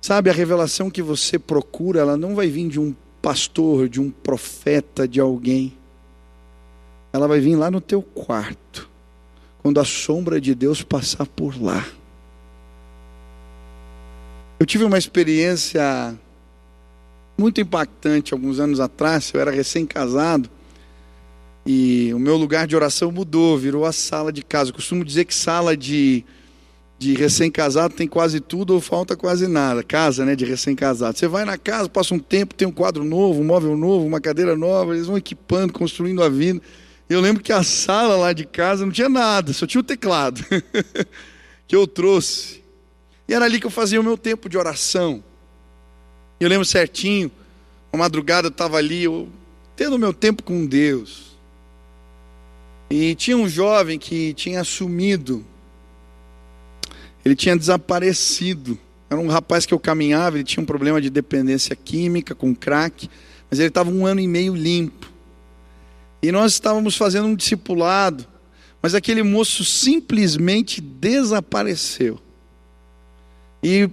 Sabe, 0.00 0.30
a 0.30 0.32
revelação 0.32 0.88
que 0.88 1.02
você 1.02 1.36
procura, 1.36 1.98
ela 1.98 2.16
não 2.16 2.36
vai 2.36 2.46
vir 2.46 2.68
de 2.68 2.78
um 2.78 2.94
pastor, 3.20 3.88
de 3.88 4.00
um 4.00 4.08
profeta, 4.08 5.08
de 5.08 5.18
alguém. 5.18 5.76
Ela 7.12 7.26
vai 7.26 7.40
vir 7.40 7.56
lá 7.56 7.72
no 7.72 7.80
teu 7.80 8.02
quarto, 8.02 8.88
quando 9.58 9.80
a 9.80 9.84
sombra 9.84 10.40
de 10.40 10.54
Deus 10.54 10.80
passar 10.80 11.26
por 11.26 11.60
lá. 11.60 11.84
Eu 14.60 14.66
tive 14.66 14.84
uma 14.84 14.98
experiência 14.98 16.14
muito 17.38 17.62
impactante 17.62 18.34
alguns 18.34 18.60
anos 18.60 18.78
atrás. 18.78 19.30
Eu 19.32 19.40
era 19.40 19.50
recém-casado 19.50 20.50
e 21.64 22.12
o 22.12 22.18
meu 22.18 22.36
lugar 22.36 22.66
de 22.66 22.76
oração 22.76 23.10
mudou, 23.10 23.56
virou 23.56 23.86
a 23.86 23.92
sala 23.92 24.30
de 24.30 24.44
casa. 24.44 24.68
Eu 24.68 24.74
costumo 24.74 25.02
dizer 25.02 25.24
que 25.24 25.34
sala 25.34 25.74
de, 25.74 26.26
de 26.98 27.14
recém-casado 27.14 27.94
tem 27.94 28.06
quase 28.06 28.38
tudo 28.38 28.74
ou 28.74 28.82
falta 28.82 29.16
quase 29.16 29.48
nada. 29.48 29.82
Casa, 29.82 30.26
né, 30.26 30.36
de 30.36 30.44
recém-casado. 30.44 31.16
Você 31.16 31.26
vai 31.26 31.46
na 31.46 31.56
casa, 31.56 31.88
passa 31.88 32.14
um 32.14 32.18
tempo, 32.18 32.54
tem 32.54 32.68
um 32.68 32.72
quadro 32.72 33.02
novo, 33.02 33.40
um 33.40 33.44
móvel 33.44 33.78
novo, 33.78 34.04
uma 34.04 34.20
cadeira 34.20 34.54
nova, 34.54 34.92
eles 34.94 35.06
vão 35.06 35.16
equipando, 35.16 35.72
construindo 35.72 36.22
a 36.22 36.28
vida. 36.28 36.60
Eu 37.08 37.22
lembro 37.22 37.42
que 37.42 37.50
a 37.50 37.62
sala 37.62 38.14
lá 38.14 38.34
de 38.34 38.44
casa 38.44 38.84
não 38.84 38.92
tinha 38.92 39.08
nada, 39.08 39.54
só 39.54 39.66
tinha 39.66 39.80
o 39.80 39.84
teclado 39.84 40.44
que 41.66 41.74
eu 41.74 41.86
trouxe. 41.86 42.59
E 43.30 43.32
era 43.32 43.44
ali 43.44 43.60
que 43.60 43.66
eu 43.66 43.70
fazia 43.70 44.00
o 44.00 44.02
meu 44.02 44.18
tempo 44.18 44.48
de 44.48 44.58
oração. 44.58 45.22
Eu 46.40 46.48
lembro 46.48 46.64
certinho, 46.64 47.30
uma 47.92 48.00
madrugada 48.00 48.48
eu 48.48 48.50
estava 48.50 48.76
ali, 48.76 49.04
eu, 49.04 49.28
tendo 49.76 49.94
o 49.94 49.98
meu 50.00 50.12
tempo 50.12 50.42
com 50.42 50.66
Deus. 50.66 51.36
E 52.90 53.14
tinha 53.14 53.36
um 53.36 53.48
jovem 53.48 54.00
que 54.00 54.34
tinha 54.34 54.64
sumido. 54.64 55.46
Ele 57.24 57.36
tinha 57.36 57.56
desaparecido. 57.56 58.76
Era 59.08 59.20
um 59.20 59.28
rapaz 59.28 59.64
que 59.64 59.72
eu 59.72 59.78
caminhava, 59.78 60.36
ele 60.36 60.44
tinha 60.44 60.60
um 60.60 60.66
problema 60.66 61.00
de 61.00 61.08
dependência 61.08 61.76
química 61.76 62.34
com 62.34 62.52
crack, 62.52 63.08
mas 63.48 63.60
ele 63.60 63.68
estava 63.68 63.92
um 63.92 64.04
ano 64.04 64.18
e 64.18 64.26
meio 64.26 64.56
limpo. 64.56 65.08
E 66.20 66.32
nós 66.32 66.54
estávamos 66.54 66.96
fazendo 66.96 67.28
um 67.28 67.36
discipulado 67.36 68.26
Mas 68.82 68.92
aquele 68.92 69.22
moço 69.22 69.64
simplesmente 69.64 70.80
desapareceu. 70.80 72.20
E 73.62 73.88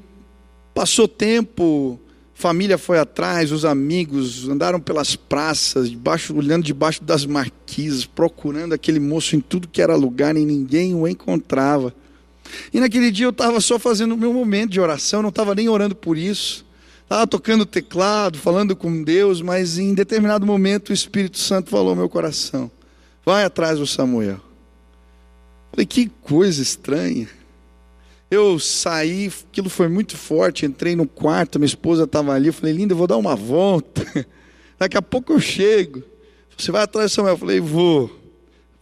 passou 0.73 1.08
tempo, 1.08 1.99
família 2.34 2.77
foi 2.77 2.99
atrás, 2.99 3.51
os 3.51 3.65
amigos 3.65 4.47
andaram 4.47 4.80
pelas 4.80 5.15
praças, 5.15 5.89
debaixo, 5.89 6.36
olhando 6.36 6.63
debaixo 6.63 7.03
das 7.03 7.25
marquises, 7.25 8.06
procurando 8.06 8.73
aquele 8.73 8.99
moço 8.99 9.36
em 9.36 9.39
tudo 9.39 9.67
que 9.67 9.82
era 9.82 9.95
lugar 9.95 10.36
e 10.38 10.45
ninguém 10.45 10.93
o 10.95 11.08
encontrava. 11.08 11.93
E 12.73 12.80
naquele 12.80 13.12
dia 13.12 13.25
eu 13.25 13.32
estava 13.32 13.60
só 13.60 13.77
fazendo 13.77 14.13
o 14.13 14.17
meu 14.17 14.32
momento 14.32 14.71
de 14.71 14.80
oração, 14.80 15.21
não 15.21 15.30
estava 15.30 15.53
nem 15.53 15.67
orando 15.67 15.95
por 15.95 16.17
isso. 16.17 16.65
Estava 17.03 17.25
tocando 17.25 17.65
teclado, 17.65 18.38
falando 18.38 18.75
com 18.75 19.01
Deus, 19.01 19.41
mas 19.41 19.77
em 19.77 19.93
determinado 19.93 20.45
momento 20.45 20.89
o 20.89 20.93
Espírito 20.93 21.39
Santo 21.39 21.69
falou 21.69 21.91
ao 21.91 21.95
meu 21.95 22.10
coração: 22.10 22.69
vai 23.25 23.45
atrás 23.45 23.80
do 23.80 23.88
Samuel. 23.88 24.41
Falei, 25.71 25.86
que 25.86 26.10
coisa 26.21 26.62
estranha. 26.62 27.30
Eu 28.30 28.60
saí, 28.60 29.32
aquilo 29.50 29.70
foi 29.70 29.88
muito 29.88 30.18
forte, 30.18 30.66
entrei 30.66 30.96
no 30.96 31.08
quarto, 31.08 31.58
minha 31.58 31.68
esposa 31.68 32.04
estava 32.04 32.34
ali, 32.34 32.48
eu 32.48 32.54
falei, 32.54 32.74
linda, 32.74 32.94
eu 32.94 32.98
vou 32.98 33.08
dar 33.08 33.16
uma 33.18 33.36
volta. 33.36 34.06
Daqui 34.78 34.98
a 34.98 35.02
pouco 35.02 35.34
eu 35.34 35.40
chego. 35.40 36.04
Você 36.58 36.72
vai 36.72 36.84
atrás 36.84 37.12
Samuel? 37.12 37.36
Eu 37.36 37.38
falei, 37.38 37.60
vou. 37.60 38.12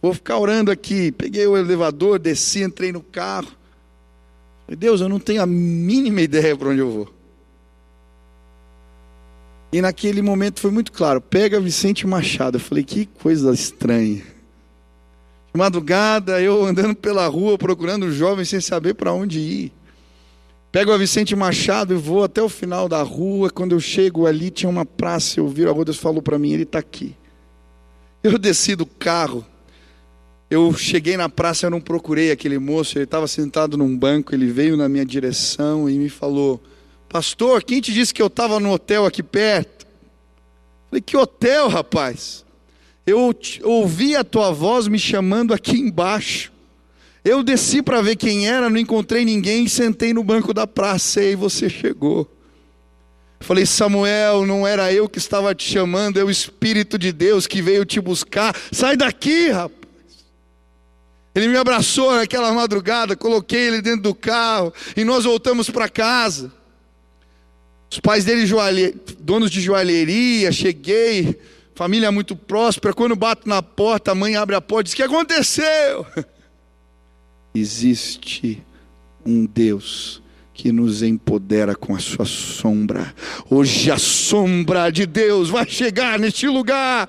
Vou 0.02 0.12
ficar 0.12 0.38
orando 0.38 0.70
aqui. 0.70 1.12
Peguei 1.12 1.46
o 1.46 1.56
elevador, 1.56 2.18
desci, 2.18 2.62
entrei 2.62 2.90
no 2.90 3.00
carro. 3.00 3.48
Falei, 4.64 4.76
Deus, 4.76 5.00
eu 5.00 5.08
não 5.08 5.20
tenho 5.20 5.42
a 5.42 5.46
mínima 5.46 6.20
ideia 6.20 6.56
para 6.56 6.68
onde 6.68 6.80
eu 6.80 6.90
vou. 6.90 7.14
E 9.72 9.80
naquele 9.80 10.22
momento 10.22 10.60
foi 10.60 10.70
muito 10.70 10.90
claro: 10.90 11.20
pega 11.20 11.60
Vicente 11.60 12.06
Machado. 12.06 12.56
Eu 12.56 12.60
falei, 12.60 12.82
que 12.82 13.06
coisa 13.06 13.52
estranha. 13.52 14.35
Madrugada, 15.56 16.40
eu 16.40 16.64
andando 16.64 16.94
pela 16.94 17.26
rua 17.26 17.58
procurando 17.58 18.10
jovens 18.12 18.48
sem 18.48 18.60
saber 18.60 18.94
para 18.94 19.12
onde 19.12 19.38
ir. 19.38 19.72
Pego 20.70 20.92
a 20.92 20.98
Vicente 20.98 21.34
Machado 21.34 21.94
e 21.94 21.96
vou 21.96 22.22
até 22.22 22.42
o 22.42 22.48
final 22.48 22.88
da 22.88 23.02
rua. 23.02 23.50
Quando 23.50 23.72
eu 23.72 23.80
chego 23.80 24.26
ali, 24.26 24.50
tinha 24.50 24.68
uma 24.68 24.84
praça. 24.84 25.40
Eu 25.40 25.48
viro 25.48 25.70
a 25.70 25.72
rua, 25.72 25.84
Deus 25.84 25.96
falou 25.96 26.20
para 26.20 26.38
mim: 26.38 26.52
ele 26.52 26.64
está 26.64 26.78
aqui. 26.78 27.16
Eu 28.22 28.38
desci 28.38 28.76
do 28.76 28.86
carro. 28.86 29.44
Eu 30.50 30.72
cheguei 30.74 31.16
na 31.16 31.28
praça, 31.28 31.66
eu 31.66 31.70
não 31.70 31.80
procurei 31.80 32.30
aquele 32.30 32.58
moço. 32.58 32.98
Ele 32.98 33.04
estava 33.04 33.26
sentado 33.26 33.76
num 33.76 33.96
banco. 33.96 34.34
Ele 34.34 34.46
veio 34.46 34.76
na 34.76 34.88
minha 34.88 35.04
direção 35.04 35.88
e 35.88 35.98
me 35.98 36.08
falou: 36.08 36.62
Pastor, 37.08 37.62
quem 37.62 37.80
te 37.80 37.92
disse 37.92 38.12
que 38.12 38.22
eu 38.22 38.26
estava 38.26 38.60
no 38.60 38.72
hotel 38.72 39.06
aqui 39.06 39.22
perto? 39.22 39.86
Falei, 40.90 41.00
que 41.00 41.16
hotel, 41.16 41.68
rapaz? 41.68 42.45
Eu 43.06 43.32
ouvi 43.62 44.16
a 44.16 44.24
tua 44.24 44.50
voz 44.50 44.88
me 44.88 44.98
chamando 44.98 45.54
aqui 45.54 45.78
embaixo. 45.78 46.52
Eu 47.24 47.42
desci 47.42 47.82
para 47.82 48.02
ver 48.02 48.16
quem 48.16 48.48
era, 48.48 48.68
não 48.68 48.78
encontrei 48.78 49.24
ninguém, 49.24 49.68
sentei 49.68 50.12
no 50.12 50.24
banco 50.24 50.52
da 50.52 50.66
praça 50.66 51.22
e 51.22 51.28
aí 51.28 51.34
você 51.36 51.68
chegou. 51.68 52.28
Falei, 53.40 53.64
Samuel, 53.66 54.44
não 54.46 54.66
era 54.66 54.92
eu 54.92 55.08
que 55.08 55.18
estava 55.18 55.54
te 55.54 55.70
chamando, 55.70 56.18
é 56.18 56.24
o 56.24 56.30
Espírito 56.30 56.98
de 56.98 57.12
Deus 57.12 57.46
que 57.46 57.62
veio 57.62 57.84
te 57.84 58.00
buscar. 58.00 58.56
Sai 58.72 58.96
daqui, 58.96 59.50
rapaz. 59.50 59.76
Ele 61.34 61.48
me 61.48 61.56
abraçou 61.56 62.14
naquela 62.14 62.52
madrugada, 62.52 63.14
coloquei 63.14 63.68
ele 63.68 63.82
dentro 63.82 64.02
do 64.02 64.14
carro 64.14 64.72
e 64.96 65.04
nós 65.04 65.24
voltamos 65.24 65.68
para 65.68 65.88
casa. 65.88 66.50
Os 67.90 68.00
pais 68.00 68.24
dele, 68.24 68.46
joalhe... 68.46 68.94
donos 69.20 69.50
de 69.50 69.60
joalheria, 69.60 70.50
cheguei, 70.50 71.38
família 71.76 72.10
muito 72.10 72.34
próspera. 72.34 72.92
Quando 72.92 73.14
bato 73.14 73.48
na 73.48 73.62
porta, 73.62 74.10
a 74.10 74.14
mãe 74.14 74.34
abre 74.34 74.56
a 74.56 74.60
porta 74.60 74.82
e 74.82 74.84
diz: 74.84 74.92
O 74.94 74.96
que 74.96 75.02
aconteceu? 75.02 76.06
Existe 77.54 78.62
um 79.24 79.46
Deus 79.46 80.20
que 80.52 80.72
nos 80.72 81.02
empodera 81.02 81.76
com 81.76 81.94
a 81.94 81.98
sua 82.00 82.24
sombra. 82.24 83.14
Hoje 83.48 83.90
a 83.90 83.98
sombra 83.98 84.90
de 84.90 85.06
Deus 85.06 85.50
vai 85.50 85.68
chegar 85.68 86.18
neste 86.18 86.48
lugar. 86.48 87.08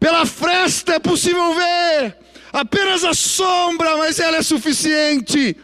Pela 0.00 0.26
fresta 0.26 0.94
é 0.94 0.98
possível 0.98 1.54
ver 1.54 2.16
apenas 2.52 3.04
a 3.04 3.14
sombra, 3.14 3.96
mas 3.96 4.18
ela 4.18 4.38
é 4.38 4.42
suficiente 4.42 5.56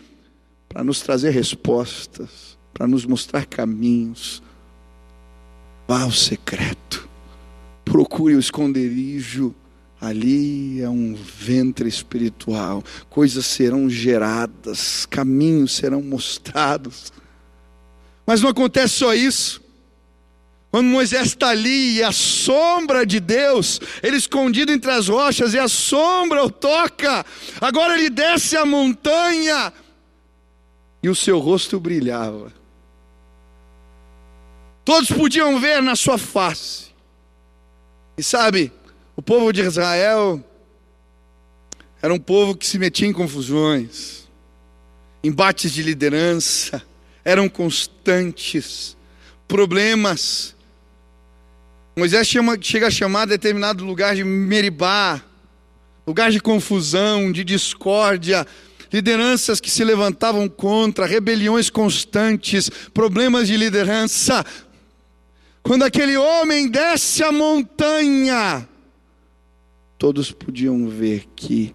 para 0.69 0.85
nos 0.85 1.01
trazer 1.01 1.31
respostas 1.31 2.51
para 2.81 2.87
nos 2.87 3.05
mostrar 3.05 3.45
caminhos. 3.45 4.43
Vá 5.87 6.01
ao 6.01 6.11
secreto, 6.11 7.10
procure 7.91 8.37
o 8.37 8.41
esconderijo. 8.41 9.53
Ali 10.01 10.81
é 10.81 10.89
um 10.89 11.15
ventre 11.15 11.87
espiritual, 11.87 12.83
coisas 13.11 13.45
serão 13.45 13.91
geradas, 13.91 15.05
caminhos 15.05 15.73
serão 15.73 16.01
mostrados. 16.01 17.13
Mas 18.25 18.41
não 18.41 18.49
acontece 18.49 18.95
só 18.95 19.13
isso. 19.13 19.61
Quando 20.71 20.87
Moisés 20.87 21.27
está 21.27 21.49
ali 21.49 21.97
e 21.97 22.03
a 22.03 22.13
sombra 22.13 23.05
de 23.05 23.21
Deus, 23.21 23.79
ele 24.03 24.17
escondido 24.17 24.73
entre 24.73 24.91
as 24.91 25.09
rochas, 25.09 25.53
e 25.53 25.59
a 25.59 25.69
sombra 25.69 26.45
o 26.45 26.51
toca. 26.51 27.27
Agora 27.61 27.99
ele 27.99 28.09
desce 28.09 28.57
a 28.57 28.65
montanha 28.65 29.71
e 31.03 31.11
o 31.11 31.15
seu 31.15 31.41
rosto 31.41 31.79
brilhava. 31.79 32.53
Todos 34.83 35.11
podiam 35.11 35.61
ver 35.61 35.83
na 35.83 35.95
sua 35.95 36.17
face. 36.17 36.90
E 38.21 38.23
sabe, 38.23 38.71
o 39.17 39.23
povo 39.23 39.51
de 39.51 39.63
Israel 39.63 40.45
era 42.03 42.13
um 42.13 42.19
povo 42.19 42.55
que 42.55 42.67
se 42.67 42.79
metia 42.79 43.09
em 43.09 43.15
confusões, 43.15 44.29
embates 45.25 45.73
de 45.73 45.83
liderança, 45.83 46.83
eram 47.25 47.49
constantes, 47.49 48.95
problemas. 49.49 50.55
Moisés 51.97 52.29
chama, 52.29 52.59
chega 52.61 52.89
a 52.89 52.91
chamar 52.91 53.25
determinado 53.25 53.87
lugar 53.87 54.15
de 54.15 54.23
Meribá, 54.23 55.23
lugar 56.07 56.31
de 56.31 56.41
confusão, 56.41 57.33
de 57.33 57.43
discórdia, 57.43 58.47
lideranças 58.93 59.63
que 59.63 59.71
se 59.71 59.83
levantavam 59.83 60.47
contra, 60.47 61.07
rebeliões 61.07 61.71
constantes, 61.71 62.69
problemas 62.93 63.49
de 63.49 63.57
liderança. 63.57 64.45
Quando 65.63 65.85
aquele 65.85 66.17
homem 66.17 66.69
desce 66.69 67.23
a 67.23 67.31
montanha, 67.31 68.69
todos 69.99 70.33
podiam 70.33 70.89
ver 70.89 71.27
que 71.37 71.75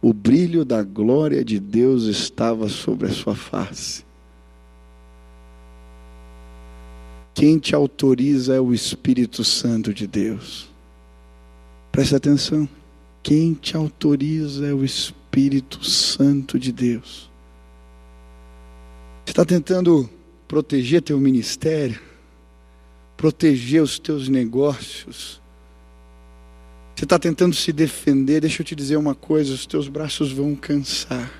o 0.00 0.12
brilho 0.12 0.64
da 0.64 0.82
glória 0.82 1.44
de 1.44 1.58
Deus 1.58 2.04
estava 2.04 2.68
sobre 2.68 3.08
a 3.08 3.12
sua 3.12 3.34
face. 3.34 4.04
Quem 7.34 7.58
te 7.58 7.74
autoriza 7.74 8.54
é 8.54 8.60
o 8.60 8.72
Espírito 8.72 9.42
Santo 9.42 9.92
de 9.92 10.06
Deus. 10.06 10.70
Preste 11.90 12.14
atenção. 12.14 12.68
Quem 13.22 13.54
te 13.54 13.76
autoriza 13.76 14.66
é 14.66 14.72
o 14.72 14.84
Espírito 14.84 15.84
Santo 15.84 16.58
de 16.58 16.70
Deus. 16.70 17.30
Você 19.24 19.30
está 19.30 19.44
tentando 19.44 20.08
proteger 20.46 21.02
teu 21.02 21.18
ministério? 21.18 22.13
Proteger 23.24 23.82
os 23.82 23.98
teus 23.98 24.28
negócios. 24.28 25.40
Você 26.94 27.06
está 27.06 27.18
tentando 27.18 27.54
se 27.54 27.72
defender, 27.72 28.42
deixa 28.42 28.60
eu 28.60 28.66
te 28.66 28.74
dizer 28.74 28.98
uma 28.98 29.14
coisa: 29.14 29.54
os 29.54 29.64
teus 29.64 29.88
braços 29.88 30.30
vão 30.30 30.54
cansar. 30.54 31.32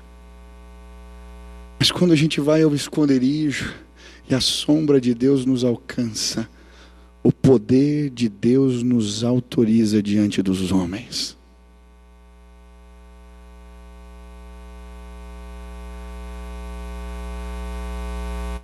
Mas 1.77 1.91
quando 1.91 2.11
a 2.11 2.15
gente 2.15 2.41
vai 2.41 2.63
ao 2.63 2.73
esconderijo 2.73 3.71
e 4.27 4.33
a 4.33 4.41
sombra 4.41 4.99
de 4.99 5.13
Deus 5.13 5.45
nos 5.45 5.63
alcança, 5.63 6.49
o 7.21 7.31
poder 7.31 8.09
de 8.09 8.29
Deus 8.29 8.81
nos 8.81 9.23
autoriza 9.23 10.01
diante 10.01 10.41
dos 10.41 10.71
homens. 10.71 11.37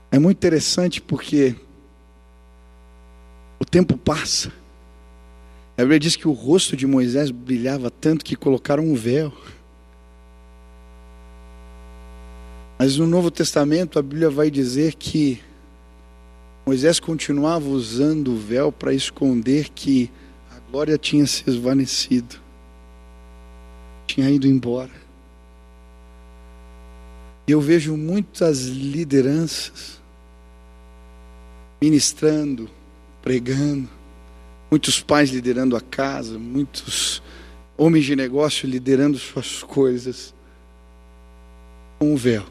É 0.10 0.18
muito 0.18 0.38
interessante 0.38 1.00
porque 1.00 1.56
tempo 3.72 3.97
passa. 3.97 4.51
A 5.78 5.82
Bíblia 5.82 5.99
diz 5.99 6.17
que 6.17 6.28
o 6.28 6.34
rosto 6.34 6.76
de 6.76 6.86
Moisés 6.86 7.32
brilhava 7.32 7.89
tanto 7.89 8.26
que 8.26 8.36
colocaram 8.36 8.84
um 8.84 8.93
véu. 8.93 9.34
Mas 12.78 12.97
no 12.97 13.07
Novo 13.07 13.32
Testamento 13.32 13.97
a 13.97 14.01
Bíblia 14.01 14.30
vai 14.30 14.51
dizer 14.51 14.95
que 14.95 15.41
Moisés 16.65 16.99
continuava 16.99 17.69
usando 17.69 18.34
o 18.34 18.38
véu 18.38 18.72
para 18.72 18.93
esconder 18.93 19.69
que 19.69 20.11
a 20.51 20.59
glória 20.69 20.97
tinha 20.97 21.26
se 21.26 21.49
esvanecido, 21.49 22.36
tinha 24.05 24.30
ido 24.30 24.45
embora. 24.45 24.91
Eu 27.47 27.59
vejo 27.59 27.97
muitas 27.97 28.65
lideranças 28.67 29.99
ministrando, 31.82 32.69
pregando, 33.22 33.89
muitos 34.69 34.99
pais 34.99 35.30
liderando 35.30 35.76
a 35.76 35.82
casa, 35.82 36.39
muitos 36.39 37.22
homens 37.78 38.05
de 38.05 38.15
negócio 38.15 38.67
liderando 38.67 39.17
suas 39.17 39.63
coisas 39.63 40.34
com 41.99 42.13
um 42.13 42.15
véu. 42.15 42.45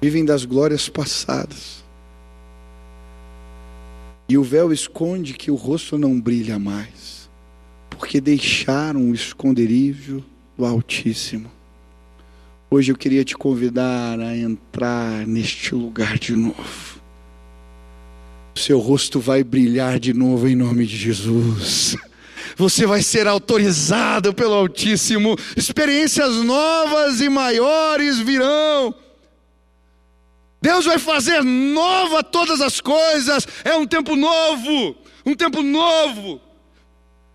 Vivem 0.00 0.24
das 0.24 0.44
glórias 0.44 0.88
passadas. 0.88 1.82
E 4.28 4.38
o 4.38 4.42
véu 4.42 4.72
esconde 4.72 5.34
que 5.34 5.50
o 5.50 5.54
rosto 5.54 5.98
não 5.98 6.20
brilha 6.20 6.58
mais, 6.58 7.28
porque 7.90 8.20
deixaram 8.20 9.10
o 9.10 9.14
esconderijo 9.14 10.24
do 10.56 10.64
Altíssimo. 10.64 11.50
Hoje 12.70 12.90
eu 12.90 12.96
queria 12.96 13.24
te 13.24 13.36
convidar 13.36 14.18
a 14.18 14.36
entrar 14.36 15.26
neste 15.26 15.74
lugar 15.74 16.18
de 16.18 16.34
novo. 16.34 16.93
Seu 18.54 18.78
rosto 18.78 19.18
vai 19.18 19.42
brilhar 19.42 19.98
de 19.98 20.14
novo 20.14 20.48
em 20.48 20.54
nome 20.54 20.86
de 20.86 20.96
Jesus. 20.96 21.96
Você 22.56 22.86
vai 22.86 23.02
ser 23.02 23.26
autorizado 23.26 24.32
pelo 24.32 24.54
Altíssimo. 24.54 25.36
Experiências 25.56 26.36
novas 26.36 27.20
e 27.20 27.28
maiores 27.28 28.18
virão. 28.18 28.94
Deus 30.62 30.86
vai 30.86 30.98
fazer 30.98 31.42
nova 31.42 32.22
todas 32.22 32.60
as 32.60 32.80
coisas. 32.80 33.46
É 33.64 33.74
um 33.74 33.86
tempo 33.86 34.14
novo, 34.16 34.96
um 35.26 35.34
tempo 35.34 35.60
novo, 35.60 36.40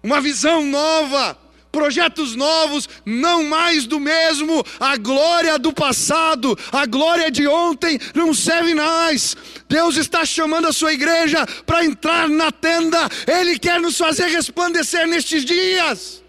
uma 0.02 0.22
visão 0.22 0.66
nova 0.66 1.38
projetos 1.72 2.36
novos, 2.36 2.88
não 3.06 3.44
mais 3.44 3.86
do 3.86 4.00
mesmo. 4.00 4.64
A 4.80 4.98
glória 4.98 5.58
do 5.58 5.74
passado, 5.74 6.58
a 6.72 6.86
glória 6.86 7.32
de 7.32 7.48
ontem 7.48 8.00
não 8.14 8.34
serve 8.34 8.74
mais. 8.76 9.36
Deus 9.68 9.98
está 9.98 10.26
chamando 10.26 10.68
a 10.68 10.74
sua 10.74 10.94
igreja 10.94 11.46
para 11.66 11.86
entrar 11.86 12.28
na 12.28 12.52
tenda. 12.52 12.98
Ele 13.28 13.58
quer 13.58 13.80
nos 13.80 13.98
fazer 13.98 14.28
resplandecer 14.28 15.08
nestes 15.08 15.46
dias. 15.46 16.24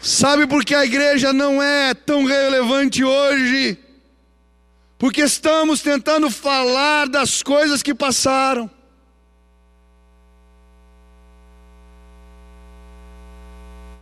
Sabe 0.00 0.46
por 0.46 0.64
que 0.64 0.72
a 0.72 0.84
igreja 0.84 1.32
não 1.32 1.60
é 1.60 1.92
tão 1.92 2.24
relevante 2.24 3.02
hoje? 3.02 3.85
Porque 4.98 5.22
estamos 5.22 5.82
tentando 5.82 6.30
falar 6.30 7.08
das 7.08 7.42
coisas 7.42 7.82
que 7.82 7.94
passaram. 7.94 8.70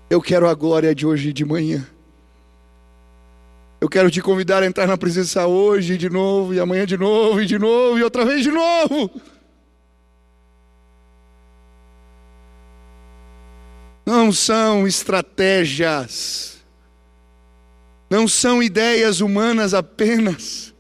Eu 0.08 0.22
quero 0.22 0.48
a 0.48 0.54
glória 0.54 0.94
de 0.94 1.04
hoje 1.04 1.30
e 1.30 1.32
de 1.32 1.44
manhã. 1.44 1.84
Eu 3.80 3.88
quero 3.88 4.10
te 4.10 4.22
convidar 4.22 4.62
a 4.62 4.66
entrar 4.66 4.86
na 4.86 4.96
presença 4.96 5.46
hoje 5.46 5.98
de 5.98 6.08
novo, 6.08 6.54
e 6.54 6.60
amanhã 6.60 6.86
de 6.86 6.96
novo, 6.96 7.40
e 7.40 7.46
de 7.46 7.58
novo, 7.58 7.98
e 7.98 8.02
outra 8.02 8.24
vez 8.24 8.42
de 8.42 8.50
novo. 8.50 9.10
Não 14.06 14.30
são 14.30 14.86
estratégias, 14.86 16.62
não 18.08 18.28
são 18.28 18.62
ideias 18.62 19.20
humanas 19.20 19.74
apenas 19.74 20.73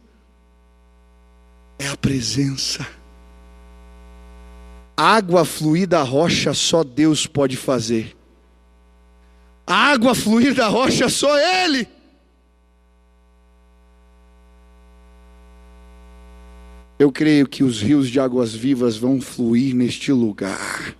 é 1.78 1.88
a 1.88 1.96
presença. 1.96 2.86
Água 4.96 5.44
fluir 5.44 5.88
da 5.88 6.02
rocha 6.02 6.54
só 6.54 6.84
Deus 6.84 7.26
pode 7.26 7.56
fazer. 7.56 8.16
água 9.66 10.14
fluir 10.14 10.54
da 10.54 10.68
rocha 10.68 11.08
só 11.08 11.36
Ele. 11.38 11.88
Eu 16.98 17.10
creio 17.10 17.48
que 17.48 17.64
os 17.64 17.82
rios 17.82 18.08
de 18.08 18.20
águas 18.20 18.54
vivas 18.54 18.96
vão 18.96 19.20
fluir 19.20 19.74
neste 19.74 20.12
lugar. 20.12 20.94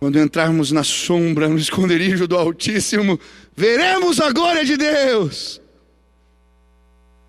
Quando 0.00 0.18
entrarmos 0.18 0.72
na 0.72 0.82
sombra, 0.82 1.46
no 1.46 1.58
esconderijo 1.58 2.26
do 2.26 2.36
Altíssimo, 2.36 3.20
veremos 3.54 4.18
a 4.18 4.32
glória 4.32 4.64
de 4.64 4.78
Deus. 4.78 5.60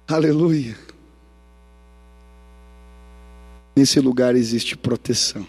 Aleluia. 0.08 0.91
Nesse 3.76 4.00
lugar 4.00 4.36
existe 4.36 4.76
proteção. 4.76 5.48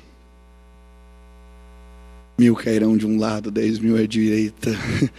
Mil 2.39 2.55
cairão 2.55 2.97
de 2.97 3.07
um 3.07 3.19
lado, 3.19 3.51
dez 3.51 3.79
mil 3.79 3.97
à 3.97 4.07
direita. 4.07 4.71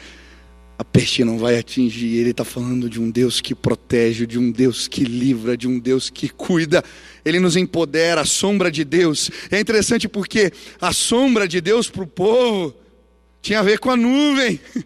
A 0.78 0.84
peste 0.84 1.24
não 1.24 1.38
vai 1.38 1.58
atingir. 1.58 2.18
Ele 2.18 2.32
está 2.32 2.44
falando 2.44 2.90
de 2.90 3.00
um 3.00 3.12
Deus 3.12 3.40
que 3.40 3.54
protege, 3.54 4.26
de 4.26 4.40
um 4.40 4.52
Deus 4.52 4.88
que 4.88 5.04
livra, 5.04 5.56
de 5.56 5.68
um 5.68 5.78
Deus 5.78 6.10
que 6.10 6.28
cuida. 6.28 6.84
Ele 7.24 7.40
nos 7.40 7.56
empodera, 7.56 8.22
a 8.22 8.26
sombra 8.26 8.72
de 8.72 8.84
Deus. 8.84 9.30
É 9.52 9.60
interessante 9.60 10.08
porque 10.08 10.52
a 10.82 10.92
sombra 10.92 11.48
de 11.48 11.62
Deus 11.62 11.90
para 11.90 12.04
o 12.04 12.08
povo 12.08 12.76
tinha 13.42 13.60
a 13.60 13.64
ver 13.64 13.78
com 13.78 13.92
a 13.92 13.96
nuvem. 13.96 14.60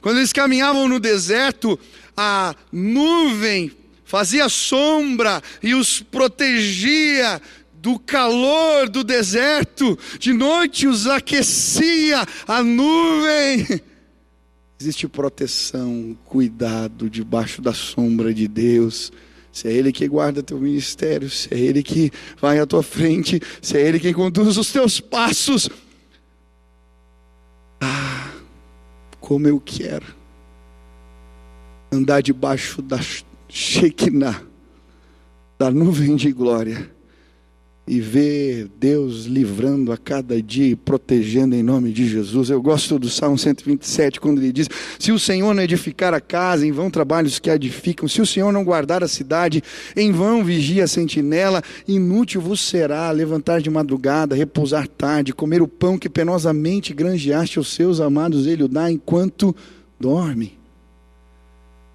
Quando 0.00 0.18
eles 0.18 0.32
caminhavam 0.32 0.86
no 0.86 1.00
deserto, 1.00 1.78
a 2.16 2.54
nuvem 2.70 3.72
fazia 4.04 4.48
sombra 4.48 5.42
e 5.62 5.74
os 5.74 6.00
protegia 6.00 7.40
do 7.74 7.98
calor 7.98 8.88
do 8.88 9.04
deserto, 9.04 9.98
de 10.18 10.32
noite 10.32 10.86
os 10.86 11.06
aquecia 11.06 12.24
a 12.46 12.62
nuvem. 12.62 13.80
Existe 14.80 15.06
proteção, 15.06 16.16
cuidado 16.24 17.08
debaixo 17.10 17.60
da 17.60 17.72
sombra 17.72 18.32
de 18.32 18.48
Deus. 18.48 19.12
Se 19.52 19.68
é 19.68 19.72
Ele 19.72 19.92
que 19.92 20.08
guarda 20.08 20.42
teu 20.42 20.58
ministério, 20.58 21.30
se 21.30 21.52
é 21.54 21.58
Ele 21.58 21.82
que 21.82 22.10
vai 22.40 22.58
à 22.58 22.66
tua 22.66 22.82
frente, 22.82 23.40
se 23.62 23.76
é 23.76 23.86
Ele 23.86 24.00
quem 24.00 24.12
conduz 24.12 24.56
os 24.56 24.72
teus 24.72 24.98
passos. 24.98 25.68
Ah, 27.80 28.30
como 29.20 29.46
eu 29.46 29.60
quero 29.60 30.06
andar 31.92 32.22
debaixo 32.22 32.82
da 32.82 32.98
Shekinah, 33.56 34.42
da 35.56 35.70
nuvem 35.70 36.16
de 36.16 36.32
glória, 36.32 36.90
e 37.86 38.00
ver 38.00 38.68
Deus 38.80 39.26
livrando 39.26 39.92
a 39.92 39.96
cada 39.96 40.42
dia 40.42 40.66
e 40.66 40.74
protegendo 40.74 41.54
em 41.54 41.62
nome 41.62 41.92
de 41.92 42.08
Jesus. 42.08 42.50
Eu 42.50 42.60
gosto 42.60 42.98
do 42.98 43.08
Salmo 43.08 43.38
127, 43.38 44.18
quando 44.18 44.38
ele 44.38 44.50
diz: 44.50 44.68
Se 44.98 45.12
o 45.12 45.20
Senhor 45.20 45.54
não 45.54 45.62
edificar 45.62 46.12
a 46.12 46.20
casa, 46.20 46.66
em 46.66 46.72
vão 46.72 46.90
trabalhos 46.90 47.38
que 47.38 47.48
a 47.48 47.54
edificam, 47.54 48.08
se 48.08 48.20
o 48.20 48.26
Senhor 48.26 48.50
não 48.50 48.64
guardar 48.64 49.04
a 49.04 49.08
cidade, 49.08 49.62
em 49.94 50.10
vão 50.10 50.42
vigia 50.42 50.82
a 50.82 50.88
sentinela, 50.88 51.62
inútil 51.86 52.40
vos 52.40 52.60
será 52.60 53.08
levantar 53.12 53.60
de 53.60 53.70
madrugada, 53.70 54.34
repousar 54.34 54.88
tarde, 54.88 55.32
comer 55.32 55.62
o 55.62 55.68
pão 55.68 55.96
que 55.96 56.08
penosamente 56.08 56.92
granjeaste 56.92 57.58
aos 57.58 57.72
seus 57.72 58.00
amados, 58.00 58.48
ele 58.48 58.64
o 58.64 58.68
dá 58.68 58.90
enquanto 58.90 59.54
dorme. 60.00 60.63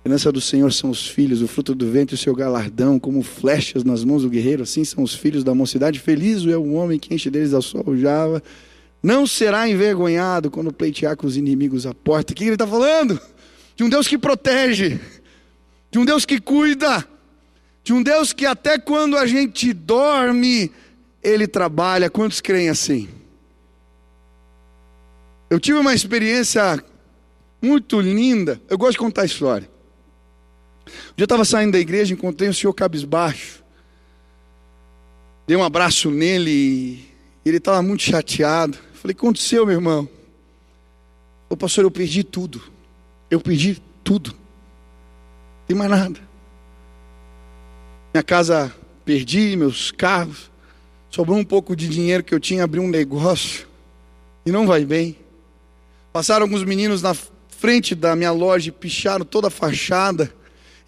Herança 0.06 0.32
do 0.32 0.40
Senhor 0.40 0.72
são 0.72 0.90
os 0.90 1.08
filhos, 1.08 1.42
o 1.42 1.48
fruto 1.48 1.76
do 1.76 1.90
vento 1.92 2.14
e 2.14 2.16
o 2.16 2.18
seu 2.18 2.34
galardão, 2.34 2.98
como 2.98 3.22
flechas 3.22 3.84
nas 3.84 4.04
mãos 4.04 4.24
do 4.24 4.30
guerreiro, 4.30 4.64
assim 4.64 4.86
são 4.86 5.04
os 5.04 5.14
filhos 5.14 5.44
da 5.44 5.54
mocidade. 5.54 6.00
Feliz 6.00 6.46
é 6.46 6.58
o 6.58 6.72
homem 6.74 6.98
que 6.98 7.14
enche 7.14 7.30
deles 7.30 7.54
a 7.54 7.62
sua 7.62 7.84
aljava. 7.86 8.42
Não 9.04 9.28
será 9.28 9.68
envergonhado 9.68 10.50
quando 10.50 10.72
pleitear 10.72 11.18
com 11.18 11.28
os 11.28 11.36
inimigos 11.36 11.86
à 11.86 11.94
porta. 11.94 12.32
O 12.32 12.36
que 12.36 12.46
ele 12.46 12.54
está 12.54 12.66
falando? 12.66 13.20
De 13.76 13.84
um 13.84 13.90
Deus 13.90 14.08
que 14.08 14.18
protege, 14.18 15.00
de 15.92 16.00
um 16.00 16.06
Deus 16.06 16.26
que 16.26 16.40
cuida, 16.40 17.06
de 17.84 17.94
um 17.94 18.02
Deus 18.02 18.32
que 18.32 18.46
até 18.46 18.78
quando 18.78 19.18
a 19.18 19.26
gente 19.26 19.74
dorme, 19.74 20.72
ele 21.22 21.46
trabalha. 21.46 22.10
Quantos 22.10 22.40
creem 22.40 22.70
assim? 22.70 23.10
Eu 25.50 25.60
tive 25.60 25.78
uma 25.78 25.94
experiência 25.94 26.82
muito 27.62 28.00
linda. 28.00 28.62
Eu 28.70 28.78
gosto 28.78 28.94
de 28.94 28.98
contar 29.00 29.24
a 29.24 29.26
história. 29.26 29.70
Eu 31.18 31.24
estava 31.24 31.44
saindo 31.46 31.74
da 31.74 31.80
igreja, 31.80 32.14
encontrei 32.14 32.50
o 32.50 32.54
senhor 32.54 32.74
cabisbaixo. 32.74 33.64
Dei 35.48 35.58
um 35.58 35.64
abraço 35.64 36.12
nele 36.12 36.52
e 36.52 37.10
ele 37.46 37.58
estava 37.58 37.82
muito 37.82 38.04
chateado. 38.04 38.78
Falei, 38.94 39.14
o 39.14 39.16
que 39.16 39.26
aconteceu, 39.26 39.66
meu 39.66 39.76
irmão? 39.76 40.08
Ô 41.50 41.58
pastor, 41.58 41.84
eu 41.84 41.92
perdi 41.92 42.24
tudo. 42.24 42.62
Eu 43.32 43.42
perdi 43.42 43.82
tudo. 44.04 44.32
Não 44.32 45.66
tem 45.68 45.76
mais 45.76 45.90
nada. 45.90 46.20
Minha 48.14 48.24
casa 48.24 48.74
perdi, 49.04 49.56
meus 49.56 49.92
carros. 49.92 50.52
Sobrou 51.10 51.38
um 51.38 51.44
pouco 51.44 51.76
de 51.76 51.88
dinheiro 51.88 52.24
que 52.24 52.34
eu 52.34 52.40
tinha, 52.40 52.64
abri 52.64 52.80
um 52.80 52.88
negócio. 52.88 53.68
E 54.46 54.52
não 54.52 54.68
vai 54.68 54.86
bem. 54.86 55.18
Passaram 56.14 56.44
alguns 56.44 56.64
meninos 56.64 57.02
na 57.02 57.16
frente 57.60 57.96
da 57.96 58.16
minha 58.16 58.32
loja 58.32 58.70
e 58.70 58.72
picharam 58.72 59.26
toda 59.26 59.48
a 59.48 59.52
fachada. 59.52 60.32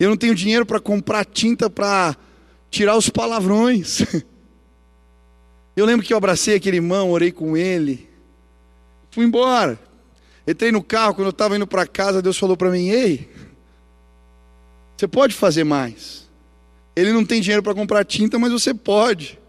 Eu 0.02 0.10
não 0.10 0.18
tenho 0.18 0.34
dinheiro 0.34 0.66
para 0.66 0.80
comprar 0.80 1.24
tinta 1.24 1.70
para 1.70 2.18
tirar 2.72 2.98
os 2.98 3.08
palavrões. 3.08 4.02
Eu 5.78 5.86
lembro 5.86 6.06
que 6.06 6.12
eu 6.12 6.18
abracei 6.18 6.56
aquele 6.56 6.78
irmão, 6.78 7.12
orei 7.12 7.32
com 7.32 7.56
ele, 7.56 8.10
fui 9.10 9.24
embora. 9.24 9.80
Entrei 10.46 10.70
no 10.70 10.84
carro, 10.84 11.16
quando 11.16 11.28
eu 11.28 11.32
estava 11.32 11.56
indo 11.56 11.66
para 11.66 11.88
casa, 11.88 12.22
Deus 12.22 12.38
falou 12.38 12.58
para 12.58 12.70
mim: 12.70 12.90
Ei, 12.90 13.30
você 14.98 15.08
pode 15.08 15.34
fazer 15.34 15.64
mais. 15.64 16.30
Ele 16.94 17.14
não 17.14 17.24
tem 17.24 17.40
dinheiro 17.40 17.64
para 17.64 17.74
comprar 17.74 18.04
tinta, 18.04 18.38
mas 18.38 18.52
você 18.52 18.74
pode. 18.74 19.40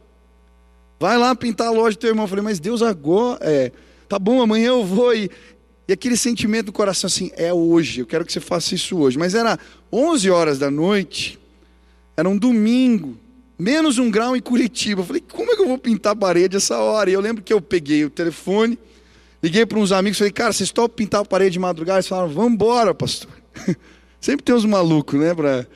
Vai 1.00 1.18
lá 1.18 1.34
pintar 1.34 1.66
a 1.66 1.72
loja 1.72 1.96
do 1.96 2.00
teu 2.00 2.10
irmão. 2.10 2.24
Eu 2.24 2.28
falei, 2.28 2.44
mas 2.44 2.60
Deus 2.60 2.82
agora, 2.82 3.38
é, 3.42 3.72
tá 4.08 4.16
bom, 4.16 4.40
amanhã 4.40 4.68
eu 4.68 4.84
vou. 4.84 5.12
E, 5.12 5.28
e 5.86 5.92
aquele 5.92 6.16
sentimento 6.16 6.66
do 6.66 6.72
coração 6.72 7.08
assim, 7.08 7.30
é 7.36 7.52
hoje, 7.52 8.00
eu 8.00 8.06
quero 8.06 8.24
que 8.24 8.32
você 8.32 8.40
faça 8.40 8.74
isso 8.74 8.96
hoje. 8.96 9.18
Mas 9.18 9.34
era 9.34 9.58
11 9.92 10.30
horas 10.30 10.58
da 10.58 10.70
noite, 10.70 11.38
era 12.16 12.28
um 12.28 12.36
domingo, 12.36 13.16
menos 13.58 13.98
um 13.98 14.10
grau 14.10 14.36
em 14.36 14.40
Curitiba. 14.40 15.00
Eu 15.00 15.06
falei, 15.06 15.22
como 15.32 15.50
é 15.52 15.56
que 15.56 15.62
eu 15.62 15.68
vou 15.68 15.78
pintar 15.78 16.12
a 16.12 16.16
parede 16.16 16.56
essa 16.56 16.78
hora? 16.78 17.10
E 17.10 17.12
eu 17.12 17.20
lembro 17.20 17.42
que 17.42 17.52
eu 17.52 17.60
peguei 17.60 18.04
o 18.04 18.10
telefone, 18.10 18.78
liguei 19.42 19.66
para 19.66 19.78
uns 19.78 19.90
amigos, 19.90 20.18
falei, 20.18 20.32
cara, 20.32 20.52
vocês 20.52 20.68
estão 20.68 20.88
pintar 20.88 21.22
a 21.22 21.24
parede 21.24 21.52
de 21.52 21.58
madrugada? 21.58 21.98
Eles 21.98 22.08
falaram, 22.08 22.28
vamos 22.28 22.52
embora, 22.52 22.94
pastor. 22.94 23.30
Sempre 24.20 24.44
tem 24.44 24.54
uns 24.54 24.64
malucos, 24.64 25.18
né? 25.18 25.34
Pra... 25.34 25.66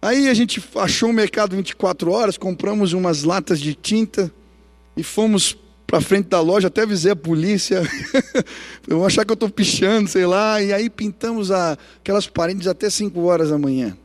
Aí 0.00 0.28
a 0.28 0.34
gente 0.34 0.62
achou 0.76 1.08
um 1.08 1.12
mercado 1.12 1.56
24 1.56 2.12
horas, 2.12 2.38
compramos 2.38 2.92
umas 2.92 3.24
latas 3.24 3.58
de 3.60 3.74
tinta 3.74 4.32
e 4.96 5.02
fomos 5.02 5.58
para 5.86 6.00
frente 6.00 6.28
da 6.28 6.40
loja, 6.40 6.66
até 6.68 6.82
avisei 6.82 7.12
a 7.12 7.16
polícia. 7.16 7.82
Vão 8.86 9.04
achar 9.04 9.24
que 9.24 9.30
eu 9.30 9.34
estou 9.34 9.48
pichando, 9.48 10.08
sei 10.08 10.26
lá. 10.26 10.60
E 10.60 10.72
aí 10.72 10.90
pintamos 10.90 11.50
a, 11.50 11.78
aquelas 11.98 12.26
paredes 12.26 12.66
até 12.66 12.90
5 12.90 13.20
horas 13.20 13.50
da 13.50 13.58
manhã. 13.58 13.96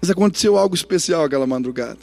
Mas 0.00 0.10
aconteceu 0.10 0.56
algo 0.56 0.74
especial 0.74 1.24
aquela 1.24 1.46
madrugada. 1.46 1.98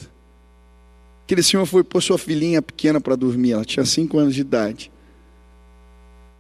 Aquele 1.26 1.41
senhor 1.41 1.66
foi 1.66 1.84
pôr 1.84 2.01
sua 2.01 2.18
filhinha 2.18 2.62
pequena 2.62 3.01
para 3.01 3.16
dormir, 3.16 3.53
ela 3.53 3.66
tinha 3.66 3.86
5 3.86 4.18
anos 4.18 4.36
de 4.36 4.41
idade. 4.41 4.91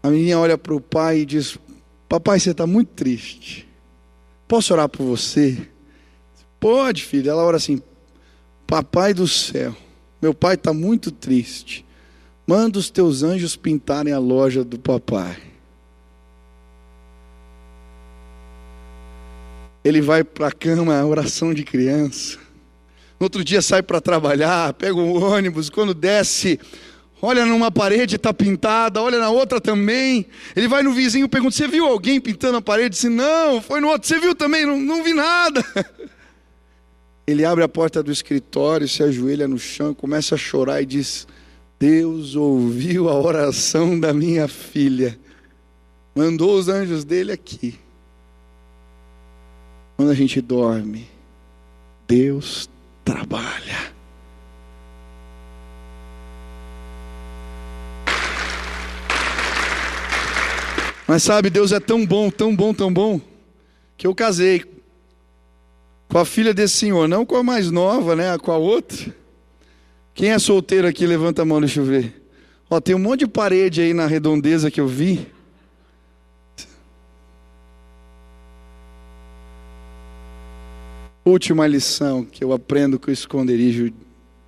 A 0.03 0.09
menina 0.09 0.39
olha 0.39 0.57
para 0.57 0.73
o 0.73 0.79
pai 0.79 1.19
e 1.19 1.25
diz: 1.25 1.57
Papai, 2.07 2.39
você 2.39 2.51
está 2.51 2.65
muito 2.67 2.89
triste. 2.89 3.67
Posso 4.47 4.71
orar 4.71 4.87
por 4.87 5.03
você? 5.03 5.67
Pode, 6.59 7.03
filho. 7.03 7.29
Ela 7.29 7.43
ora 7.43 7.57
assim: 7.57 7.81
Papai 8.65 9.13
do 9.13 9.27
céu, 9.27 9.75
meu 10.21 10.33
pai 10.33 10.55
está 10.55 10.73
muito 10.73 11.11
triste. 11.11 11.85
Manda 12.45 12.79
os 12.79 12.89
teus 12.89 13.23
anjos 13.23 13.55
pintarem 13.55 14.13
a 14.13 14.19
loja 14.19 14.63
do 14.63 14.79
papai. 14.79 15.37
Ele 19.83 20.01
vai 20.01 20.23
para 20.23 20.47
a 20.47 20.51
cama, 20.51 21.05
oração 21.05 21.53
de 21.53 21.63
criança. 21.63 22.37
No 23.19 23.25
outro 23.25 23.43
dia 23.43 23.61
sai 23.61 23.81
para 23.81 23.99
trabalhar, 23.99 24.73
pega 24.73 24.95
o 24.95 25.21
ônibus, 25.21 25.69
quando 25.69 25.93
desce, 25.93 26.59
olha 27.21 27.45
numa 27.45 27.71
parede 27.71 28.15
está 28.15 28.33
pintada, 28.33 29.01
olha 29.01 29.19
na 29.19 29.29
outra 29.29 29.59
também. 29.59 30.25
Ele 30.55 30.67
vai 30.67 30.83
no 30.83 30.91
vizinho 30.93 31.27
pergunta: 31.27 31.55
Você 31.55 31.67
viu 31.67 31.85
alguém 31.85 32.19
pintando 32.19 32.57
a 32.57 32.61
parede? 32.61 32.89
Disse: 32.89 33.09
Não, 33.09 33.61
foi 33.61 33.79
no 33.79 33.87
outro. 33.87 34.07
Você 34.07 34.19
viu 34.19 34.35
também? 34.35 34.65
Não, 34.65 34.79
não 34.79 35.03
vi 35.03 35.13
nada. 35.13 35.63
Ele 37.27 37.43
abre 37.43 37.61
a 37.61 37.67
porta 37.67 38.01
do 38.01 38.09
escritório, 38.09 38.87
se 38.87 39.03
ajoelha 39.03 39.49
no 39.49 39.59
chão, 39.59 39.93
começa 39.93 40.35
a 40.35 40.37
chorar 40.37 40.81
e 40.81 40.85
diz: 40.85 41.27
Deus 41.77 42.35
ouviu 42.35 43.09
a 43.09 43.19
oração 43.19 43.99
da 43.99 44.13
minha 44.13 44.47
filha, 44.47 45.19
mandou 46.15 46.57
os 46.57 46.69
anjos 46.69 47.03
dele 47.03 47.33
aqui. 47.33 47.77
Quando 49.97 50.09
a 50.09 50.15
gente 50.15 50.39
dorme, 50.39 51.05
Deus 52.07 52.69
trabalha. 53.03 53.91
Mas 61.05 61.23
sabe, 61.23 61.49
Deus 61.49 61.73
é 61.73 61.79
tão 61.79 62.05
bom, 62.05 62.29
tão 62.29 62.55
bom, 62.55 62.73
tão 62.73 62.93
bom, 62.93 63.19
que 63.97 64.07
eu 64.07 64.15
casei 64.15 64.76
com 66.07 66.17
a 66.17 66.25
filha 66.25 66.53
desse 66.53 66.75
senhor, 66.75 67.07
não 67.07 67.25
com 67.25 67.35
a 67.35 67.43
mais 67.43 67.69
nova, 67.69 68.15
né, 68.15 68.37
com 68.37 68.51
a 68.51 68.57
outra. 68.57 69.13
Quem 70.13 70.31
é 70.31 70.39
solteiro 70.39 70.87
aqui, 70.87 71.05
levanta 71.05 71.41
a 71.41 71.45
mão, 71.45 71.59
deixa 71.59 71.79
eu 71.79 71.85
ver. 71.85 72.23
Ó, 72.69 72.79
tem 72.79 72.95
um 72.95 72.99
monte 72.99 73.19
de 73.19 73.27
parede 73.27 73.81
aí 73.81 73.93
na 73.93 74.07
redondeza 74.07 74.71
que 74.71 74.81
eu 74.81 74.87
vi. 74.87 75.27
Última 81.23 81.67
lição 81.67 82.23
que 82.23 82.43
eu 82.43 82.53
aprendo 82.53 82.97
com 82.97 83.09
o 83.09 83.13
esconderijo 83.13 83.93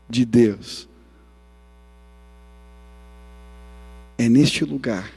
de 0.10 0.26
Deus. 0.26 0.88
É 4.18 4.28
neste 4.28 4.64
lugar 4.64 5.12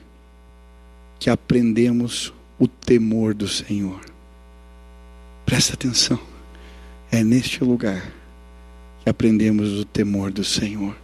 que 1.18 1.30
aprendemos 1.30 2.32
o 2.58 2.66
temor 2.66 3.32
do 3.32 3.46
Senhor. 3.46 4.00
Presta 5.46 5.74
atenção. 5.74 6.31
É 7.12 7.22
neste 7.22 7.62
lugar 7.62 8.02
que 9.04 9.08
aprendemos 9.08 9.78
o 9.78 9.84
temor 9.84 10.32
do 10.32 10.42
Senhor. 10.42 10.96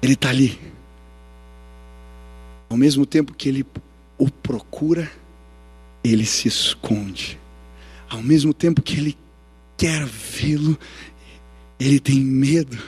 Ele 0.00 0.14
está 0.14 0.30
ali. 0.30 0.58
Ao 2.70 2.76
mesmo 2.76 3.04
tempo 3.04 3.34
que 3.34 3.48
ele 3.48 3.66
o 4.16 4.30
procura, 4.30 5.10
ele 6.04 6.24
se 6.24 6.46
esconde. 6.46 7.38
Ao 8.08 8.22
mesmo 8.22 8.54
tempo 8.54 8.80
que 8.80 8.98
ele 8.98 9.18
quer 9.76 10.06
vê-lo, 10.06 10.78
ele 11.78 11.98
tem 11.98 12.20
medo. 12.20 12.78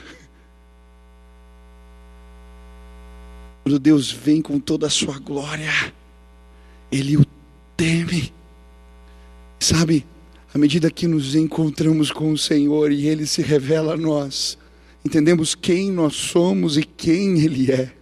Quando 3.63 3.77
Deus 3.77 4.11
vem 4.11 4.41
com 4.41 4.59
toda 4.59 4.87
a 4.87 4.89
sua 4.89 5.19
glória, 5.19 5.69
Ele 6.91 7.17
o 7.17 7.25
teme. 7.77 8.33
Sabe, 9.59 10.07
à 10.53 10.57
medida 10.57 10.89
que 10.89 11.07
nos 11.07 11.35
encontramos 11.35 12.11
com 12.11 12.31
o 12.31 12.37
Senhor 12.37 12.91
e 12.91 13.07
Ele 13.07 13.25
se 13.25 13.41
revela 13.41 13.93
a 13.93 13.97
nós, 13.97 14.57
entendemos 15.05 15.55
quem 15.55 15.91
nós 15.91 16.15
somos 16.15 16.77
e 16.77 16.83
quem 16.83 17.39
Ele 17.39 17.71
é. 17.71 17.99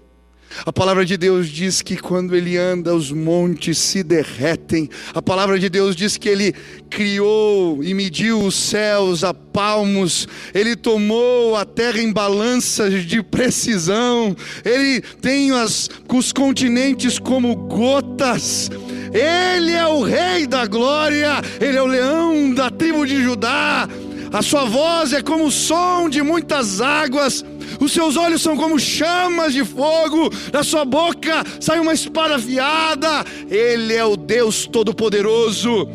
A 0.65 0.73
palavra 0.73 1.05
de 1.05 1.17
Deus 1.17 1.49
diz 1.49 1.81
que 1.81 1.97
quando 1.97 2.35
ele 2.35 2.57
anda, 2.57 2.95
os 2.95 3.11
montes 3.11 3.77
se 3.77 4.01
derretem. 4.01 4.89
A 5.13 5.21
palavra 5.21 5.59
de 5.59 5.69
Deus 5.69 5.95
diz 5.95 6.17
que 6.17 6.29
ele 6.29 6.53
criou 6.89 7.83
e 7.83 7.93
mediu 7.93 8.41
os 8.41 8.55
céus 8.55 9.23
a 9.23 9.33
palmos. 9.33 10.27
Ele 10.53 10.75
tomou 10.75 11.55
a 11.55 11.65
terra 11.65 11.99
em 11.99 12.11
balanças 12.11 13.05
de 13.05 13.21
precisão. 13.21 14.35
Ele 14.63 15.01
tem 15.21 15.51
as, 15.51 15.89
os 16.11 16.31
continentes 16.31 17.19
como 17.19 17.55
gotas. 17.55 18.69
Ele 19.13 19.71
é 19.71 19.87
o 19.87 20.01
Rei 20.01 20.47
da 20.47 20.65
glória. 20.65 21.41
Ele 21.59 21.77
é 21.77 21.81
o 21.81 21.87
leão 21.87 22.53
da 22.53 22.69
tribo 22.69 23.05
de 23.05 23.21
Judá. 23.21 23.87
A 24.31 24.41
sua 24.41 24.65
voz 24.65 25.13
é 25.13 25.21
como 25.21 25.45
o 25.45 25.51
som 25.51 26.09
de 26.09 26.21
muitas 26.21 26.81
águas 26.81 27.43
os 27.79 27.91
seus 27.91 28.17
olhos 28.17 28.41
são 28.41 28.55
como 28.55 28.79
chamas 28.79 29.53
de 29.53 29.63
fogo, 29.63 30.29
da 30.51 30.63
sua 30.63 30.85
boca 30.85 31.43
sai 31.59 31.79
uma 31.79 31.93
espada 31.93 32.35
afiada. 32.35 33.23
Ele 33.49 33.93
é 33.93 34.03
o 34.03 34.15
Deus 34.15 34.65
Todo-Poderoso. 34.65 35.87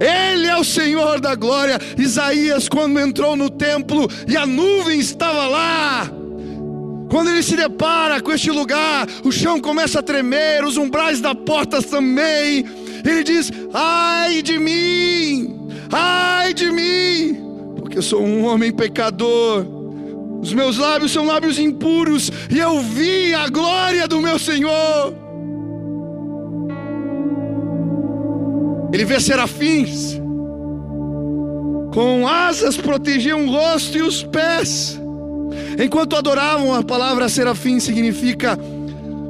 Ele 0.00 0.46
é 0.46 0.56
o 0.56 0.64
Senhor 0.64 1.20
da 1.20 1.34
glória. 1.34 1.78
Isaías, 1.98 2.68
quando 2.68 2.98
entrou 2.98 3.36
no 3.36 3.50
templo 3.50 4.08
e 4.26 4.36
a 4.36 4.46
nuvem 4.46 4.98
estava 4.98 5.46
lá, 5.46 6.10
quando 7.12 7.28
ele 7.28 7.42
se 7.42 7.54
depara 7.54 8.22
com 8.22 8.32
este 8.32 8.50
lugar, 8.50 9.06
o 9.22 9.30
chão 9.30 9.60
começa 9.60 9.98
a 9.98 10.02
tremer, 10.02 10.64
os 10.64 10.78
umbrais 10.78 11.20
da 11.20 11.34
porta 11.34 11.82
também. 11.82 12.64
Ele 13.04 13.22
diz: 13.22 13.52
Ai 13.74 14.40
de 14.40 14.58
mim, 14.58 15.68
ai 15.92 16.54
de 16.54 16.72
mim, 16.72 17.36
porque 17.76 17.98
eu 17.98 18.02
sou 18.02 18.22
um 18.22 18.46
homem 18.46 18.72
pecador. 18.72 19.66
Os 20.40 20.54
meus 20.54 20.78
lábios 20.78 21.12
são 21.12 21.26
lábios 21.26 21.58
impuros, 21.58 22.30
e 22.50 22.58
eu 22.58 22.80
vi 22.80 23.34
a 23.34 23.46
glória 23.50 24.08
do 24.08 24.18
meu 24.18 24.38
Senhor. 24.38 25.14
Ele 28.90 29.04
vê 29.04 29.20
serafins, 29.20 30.18
com 31.92 32.26
asas 32.26 32.78
protegiam 32.78 33.44
o 33.44 33.50
rosto 33.50 33.98
e 33.98 34.00
os 34.00 34.22
pés. 34.22 35.01
Enquanto 35.82 36.16
adoravam, 36.16 36.74
a 36.74 36.82
palavra 36.82 37.28
serafim 37.28 37.80
significa 37.80 38.58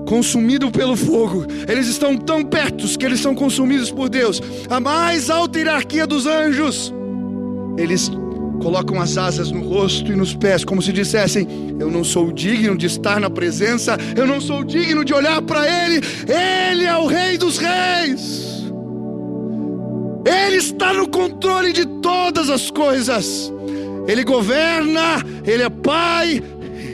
consumido 0.06 0.70
pelo 0.70 0.96
fogo. 0.96 1.46
Eles 1.68 1.86
estão 1.88 2.16
tão 2.16 2.42
perto 2.44 2.86
que 2.98 3.06
eles 3.06 3.20
são 3.20 3.34
consumidos 3.34 3.90
por 3.90 4.08
Deus. 4.08 4.40
A 4.68 4.78
mais 4.80 5.30
alta 5.30 5.58
hierarquia 5.58 6.06
dos 6.06 6.26
anjos. 6.26 6.92
Eles 7.78 8.10
colocam 8.62 9.00
as 9.00 9.18
asas 9.18 9.50
no 9.50 9.60
rosto 9.60 10.12
e 10.12 10.16
nos 10.16 10.34
pés, 10.34 10.64
como 10.64 10.80
se 10.80 10.92
dissessem: 10.92 11.46
Eu 11.78 11.90
não 11.90 12.04
sou 12.04 12.32
digno 12.32 12.76
de 12.76 12.86
estar 12.86 13.20
na 13.20 13.28
presença, 13.28 13.96
eu 14.16 14.26
não 14.26 14.40
sou 14.40 14.62
digno 14.62 15.04
de 15.04 15.12
olhar 15.12 15.42
para 15.42 15.66
Ele, 15.66 16.00
Ele 16.28 16.84
é 16.84 16.96
o 16.96 17.06
Rei 17.06 17.36
dos 17.36 17.58
Reis, 17.58 18.64
Ele 20.24 20.56
está 20.56 20.92
no 20.92 21.08
controle 21.08 21.72
de 21.72 21.84
todas 21.84 22.48
as 22.48 22.70
coisas, 22.70 23.52
Ele 24.06 24.24
governa, 24.24 25.22
Ele 25.44 25.62
é 25.62 25.70
Pai, 25.70 26.42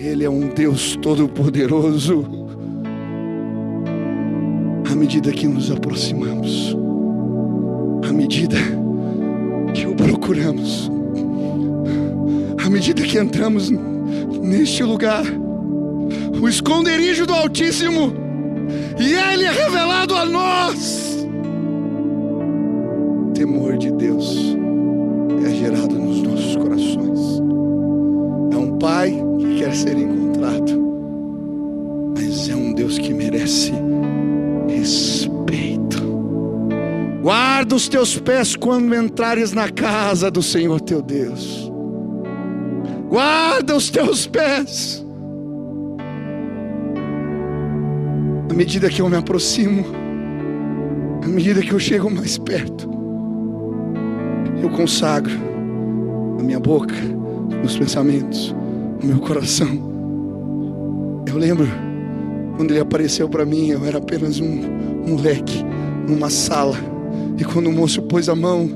Ele 0.02 0.24
é 0.24 0.30
um 0.30 0.48
Deus 0.48 0.96
Todo-Poderoso. 0.96 2.24
À 4.90 4.94
medida 4.94 5.30
que 5.32 5.46
nos 5.46 5.70
aproximamos, 5.70 6.76
medida 8.28 8.56
que 9.72 9.86
o 9.86 9.94
procuramos, 9.94 10.90
à 12.62 12.68
medida 12.68 13.00
que 13.02 13.16
entramos 13.16 13.70
neste 13.70 14.82
lugar, 14.82 15.24
o 16.38 16.46
esconderijo 16.46 17.24
do 17.26 17.32
Altíssimo, 17.32 18.12
e 19.00 19.14
Ele 19.14 19.44
é 19.44 19.50
revelado 19.50 20.14
a 20.14 20.26
nós. 20.26 21.26
Temor 23.34 23.78
de 23.78 23.90
Deus 23.92 24.36
é 25.46 25.54
gerado 25.54 25.97
Pai 28.88 29.12
que 29.38 29.58
quer 29.58 29.74
ser 29.74 29.98
encontrado, 29.98 30.72
mas 32.16 32.48
é 32.48 32.56
um 32.56 32.72
Deus 32.72 32.96
que 32.96 33.12
merece 33.12 33.70
respeito. 34.66 36.02
Guarda 37.20 37.74
os 37.74 37.86
teus 37.86 38.18
pés 38.18 38.56
quando 38.56 38.94
entrares 38.94 39.52
na 39.52 39.68
casa 39.68 40.30
do 40.30 40.42
Senhor 40.42 40.80
teu 40.80 41.02
Deus. 41.02 41.70
Guarda 43.10 43.76
os 43.76 43.90
teus 43.90 44.26
pés. 44.26 45.04
À 48.50 48.54
medida 48.54 48.88
que 48.88 49.02
eu 49.02 49.08
me 49.10 49.18
aproximo, 49.18 49.84
à 51.22 51.28
medida 51.28 51.60
que 51.60 51.72
eu 51.72 51.78
chego 51.78 52.10
mais 52.10 52.38
perto, 52.38 52.88
eu 54.62 54.70
consagro 54.70 55.34
a 56.40 56.42
minha 56.42 56.58
boca, 56.58 56.94
meus 57.60 57.76
pensamentos, 57.76 58.56
meu 59.02 59.18
coração. 59.18 59.68
Eu 61.26 61.36
lembro 61.36 61.66
quando 62.56 62.72
ele 62.72 62.80
apareceu 62.80 63.28
para 63.28 63.44
mim, 63.44 63.68
eu 63.68 63.84
era 63.84 63.98
apenas 63.98 64.40
um 64.40 64.60
moleque 65.06 65.64
numa 66.08 66.30
sala. 66.30 66.76
E 67.38 67.44
quando 67.44 67.68
o 67.68 67.72
moço 67.72 68.02
pôs 68.02 68.28
a 68.28 68.34
mão 68.34 68.68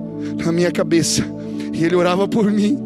na 0.45 0.53
minha 0.53 0.71
cabeça 0.71 1.25
e 1.73 1.85
ele 1.85 1.97
orava 1.97 2.29
por 2.29 2.51
mim, 2.51 2.79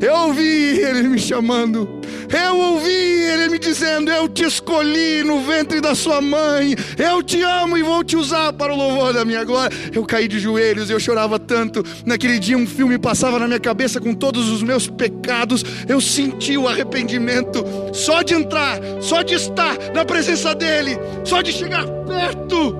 eu 0.00 0.14
ouvi 0.14 0.80
ele 0.80 1.08
me 1.08 1.18
chamando. 1.18 2.00
Eu 2.32 2.56
ouvi 2.56 2.90
ele 2.90 3.48
me 3.48 3.58
dizendo: 3.58 4.10
Eu 4.10 4.28
te 4.28 4.44
escolhi 4.44 5.22
no 5.22 5.40
ventre 5.40 5.80
da 5.80 5.94
sua 5.94 6.20
mãe. 6.20 6.74
Eu 6.98 7.22
te 7.22 7.42
amo 7.42 7.78
e 7.78 7.82
vou 7.82 8.02
te 8.02 8.16
usar 8.16 8.52
para 8.52 8.72
o 8.72 8.76
louvor 8.76 9.12
da 9.12 9.24
minha 9.24 9.44
glória. 9.44 9.76
Eu 9.92 10.04
caí 10.04 10.26
de 10.26 10.38
joelhos, 10.38 10.90
eu 10.90 10.98
chorava 10.98 11.38
tanto. 11.38 11.82
Naquele 12.04 12.38
dia, 12.38 12.56
um 12.56 12.66
filme 12.66 12.98
passava 12.98 13.38
na 13.38 13.46
minha 13.46 13.60
cabeça 13.60 14.00
com 14.00 14.14
todos 14.14 14.50
os 14.50 14.62
meus 14.62 14.88
pecados. 14.88 15.64
Eu 15.88 16.00
senti 16.00 16.56
o 16.56 16.68
arrependimento 16.68 17.64
só 17.92 18.22
de 18.22 18.34
entrar, 18.34 18.80
só 19.00 19.22
de 19.22 19.34
estar 19.34 19.76
na 19.94 20.04
presença 20.04 20.54
dele, 20.54 20.98
só 21.24 21.40
de 21.40 21.52
chegar 21.52 21.86
perto. 21.86 22.76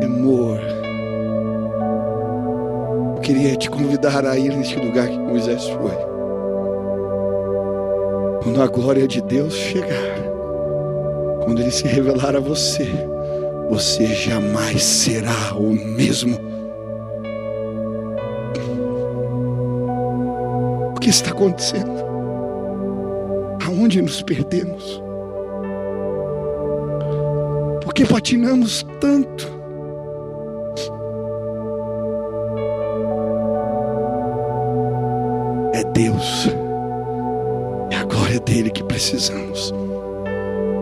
Temor 0.00 0.75
queria 3.26 3.56
te 3.56 3.68
convidar 3.68 4.24
a 4.24 4.38
ir 4.38 4.54
neste 4.54 4.76
lugar 4.78 5.08
que 5.08 5.18
Moisés 5.18 5.64
foi. 5.64 5.96
Quando 8.40 8.62
a 8.62 8.68
glória 8.68 9.08
de 9.08 9.20
Deus 9.20 9.52
chegar, 9.52 10.14
quando 11.42 11.60
ele 11.60 11.72
se 11.72 11.88
revelar 11.88 12.36
a 12.36 12.40
você, 12.40 12.88
você 13.68 14.06
jamais 14.06 14.80
será 14.80 15.56
o 15.56 15.72
mesmo. 15.72 16.38
O 20.94 21.00
que 21.00 21.10
está 21.10 21.32
acontecendo? 21.32 21.96
Aonde 23.66 24.00
nos 24.02 24.22
perdemos? 24.22 25.02
Por 27.82 27.92
que 27.92 28.06
patinamos 28.06 28.86
tanto? 29.00 29.50
Deus. 35.96 36.46
É 37.90 37.96
a 37.96 38.04
glória 38.04 38.38
dele 38.40 38.68
que 38.68 38.84
precisamos. 38.84 39.72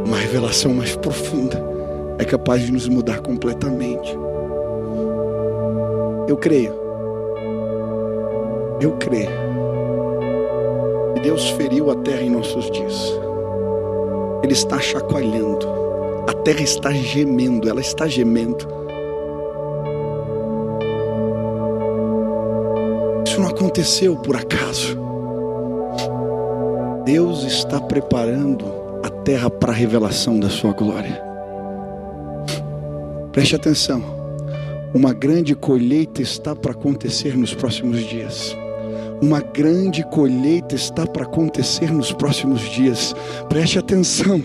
Uma 0.04 0.16
revelação 0.16 0.74
mais 0.74 0.96
profunda 0.96 1.62
é 2.18 2.24
capaz 2.24 2.66
de 2.66 2.72
nos 2.72 2.88
mudar 2.88 3.20
completamente. 3.20 4.12
Eu 6.26 6.36
creio. 6.36 6.74
Eu 8.80 8.96
creio. 8.98 9.30
Que 11.14 11.20
Deus 11.20 11.48
feriu 11.50 11.92
a 11.92 11.94
terra 11.94 12.22
em 12.22 12.30
nossos 12.30 12.68
dias. 12.72 13.12
Ele 14.42 14.52
está 14.52 14.80
chacoalhando. 14.80 15.64
A 16.26 16.32
terra 16.32 16.62
está 16.62 16.90
gemendo, 16.92 17.68
ela 17.68 17.80
está 17.80 18.08
gemendo. 18.08 18.66
Isso 23.24 23.40
não 23.40 23.48
aconteceu 23.48 24.16
por 24.16 24.34
acaso. 24.34 25.03
Deus 27.04 27.44
está 27.44 27.78
preparando 27.78 28.64
a 29.02 29.10
terra 29.10 29.50
para 29.50 29.70
a 29.70 29.74
revelação 29.74 30.40
da 30.40 30.48
sua 30.48 30.72
glória. 30.72 31.22
Preste 33.30 33.54
atenção. 33.54 34.02
Uma 34.94 35.12
grande 35.12 35.54
colheita 35.54 36.22
está 36.22 36.56
para 36.56 36.72
acontecer 36.72 37.36
nos 37.36 37.52
próximos 37.52 38.00
dias. 38.08 38.56
Uma 39.20 39.40
grande 39.40 40.02
colheita 40.04 40.74
está 40.74 41.06
para 41.06 41.24
acontecer 41.24 41.92
nos 41.92 42.10
próximos 42.10 42.62
dias. 42.62 43.14
Preste 43.50 43.78
atenção. 43.78 44.42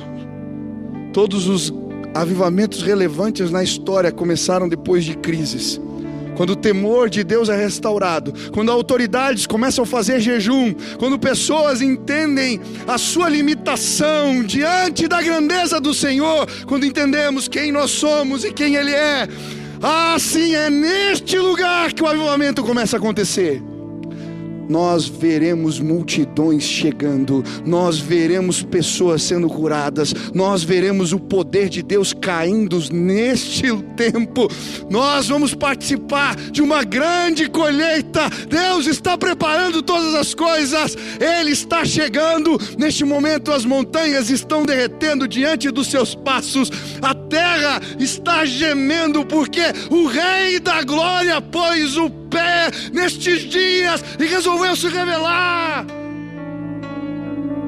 Todos 1.14 1.48
os 1.48 1.74
avivamentos 2.14 2.84
relevantes 2.84 3.52
na 3.52 3.64
história 3.64 4.12
começaram 4.12 4.68
depois 4.68 5.06
de 5.06 5.16
crises 5.16 5.80
quando 6.40 6.52
o 6.52 6.56
temor 6.56 7.10
de 7.10 7.22
Deus 7.22 7.50
é 7.50 7.58
restaurado, 7.58 8.34
quando 8.54 8.72
autoridades 8.72 9.46
começam 9.46 9.84
a 9.84 9.86
fazer 9.86 10.22
jejum, 10.22 10.74
quando 10.98 11.20
pessoas 11.20 11.82
entendem 11.82 12.62
a 12.88 12.98
sua 12.98 13.28
limitação 13.28 14.42
diante 14.42 15.06
da 15.06 15.22
grandeza 15.22 15.82
do 15.82 15.94
Senhor, 15.94 16.48
quando 16.66 16.86
entendemos 16.86 17.50
quem 17.50 17.74
nós 17.74 17.92
somos 17.92 18.46
e 18.46 18.54
quem 18.54 18.76
Ele 18.76 18.94
é, 18.94 19.28
assim 19.82 20.56
é 20.56 20.70
neste 20.70 21.38
lugar 21.38 21.92
que 21.92 22.02
o 22.02 22.08
avivamento 22.08 22.64
começa 22.64 22.96
a 22.96 23.00
acontecer 23.00 23.62
nós 24.70 25.08
veremos 25.08 25.80
multidões 25.80 26.64
chegando, 26.64 27.44
nós 27.66 27.98
veremos 27.98 28.62
pessoas 28.62 29.24
sendo 29.24 29.50
curadas, 29.50 30.14
nós 30.34 30.64
veremos 30.64 31.12
o 31.12 31.20
poder 31.20 31.68
de 31.68 31.82
Deus 31.82 32.14
caindo 32.14 32.80
neste 32.94 33.76
tempo, 33.98 34.48
nós 34.90 35.28
vamos 35.28 35.56
participar 35.56 36.36
de 36.36 36.62
uma 36.62 36.84
grande 36.84 37.50
colheita. 37.50 38.30
Deus 38.48 38.86
está 38.86 39.18
preparando 39.18 39.82
todas 39.82 40.14
as 40.14 40.34
coisas, 40.34 40.96
Ele 41.20 41.52
está 41.52 41.84
chegando. 41.84 42.60
Neste 42.78 43.04
momento, 43.04 43.52
as 43.52 43.66
montanhas 43.66 44.30
estão 44.30 44.64
derretendo 44.64 45.28
diante 45.28 45.72
dos 45.72 45.88
seus 45.88 46.14
passos, 46.14 46.72
a 47.02 47.16
terra 47.30 47.80
está 48.00 48.46
gemendo, 48.46 49.26
porque 49.26 49.62
o 49.90 50.08
Rei 50.08 50.60
da 50.60 50.82
Glória 50.84 51.40
pôs 51.40 51.96
o 51.96 52.10
pé 52.10 52.70
nestes 52.92 53.42
dias 53.42 54.04
e 54.20 54.26
resolveu 54.26 54.76
se 54.76 54.88
revelar. 54.88 55.86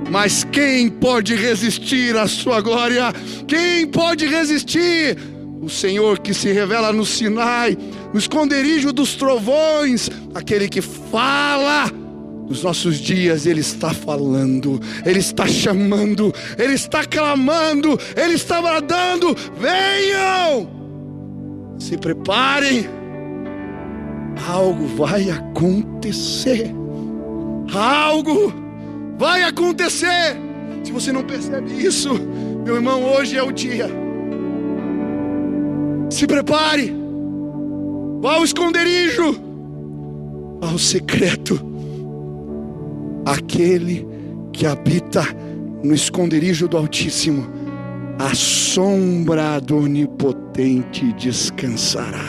Mas 0.09 0.43
quem 0.43 0.89
pode 0.89 1.35
resistir 1.35 2.17
à 2.17 2.27
sua 2.27 2.59
glória? 2.59 3.13
Quem 3.47 3.87
pode 3.87 4.25
resistir? 4.25 5.17
O 5.61 5.69
Senhor 5.69 6.19
que 6.19 6.33
se 6.33 6.51
revela 6.51 6.91
no 6.91 7.05
Sinai, 7.05 7.77
no 8.11 8.19
esconderijo 8.19 8.91
dos 8.91 9.15
trovões, 9.15 10.09
aquele 10.33 10.67
que 10.67 10.81
fala. 10.81 12.00
Nos 12.51 12.63
nossos 12.63 12.97
dias 12.97 13.45
Ele 13.45 13.61
está 13.61 13.93
falando, 13.93 14.77
Ele 15.05 15.19
está 15.19 15.47
chamando, 15.47 16.33
Ele 16.59 16.73
está 16.73 17.05
clamando, 17.05 17.97
Ele 18.13 18.33
está 18.33 18.61
bradando: 18.61 19.33
venham, 19.57 20.69
se 21.79 21.97
preparem 21.97 22.89
algo 24.49 24.85
vai 24.85 25.29
acontecer. 25.29 26.75
Algo 27.73 28.53
vai 29.17 29.43
acontecer. 29.43 30.35
Se 30.83 30.91
você 30.91 31.13
não 31.13 31.23
percebe 31.23 31.71
isso, 31.71 32.09
meu 32.65 32.75
irmão, 32.75 33.01
hoje 33.13 33.37
é 33.37 33.43
o 33.43 33.53
dia. 33.53 33.87
Se 36.09 36.27
prepare. 36.27 36.93
Vá 38.19 38.33
ao 38.33 38.43
esconderijo, 38.43 39.41
ao 40.61 40.77
secreto. 40.77 41.70
Aquele 43.25 44.07
que 44.51 44.65
habita 44.65 45.23
no 45.83 45.93
esconderijo 45.93 46.67
do 46.67 46.77
Altíssimo, 46.77 47.47
a 48.19 48.33
sombra 48.35 49.59
do 49.59 49.77
Onipotente 49.77 51.13
descansará. 51.13 52.25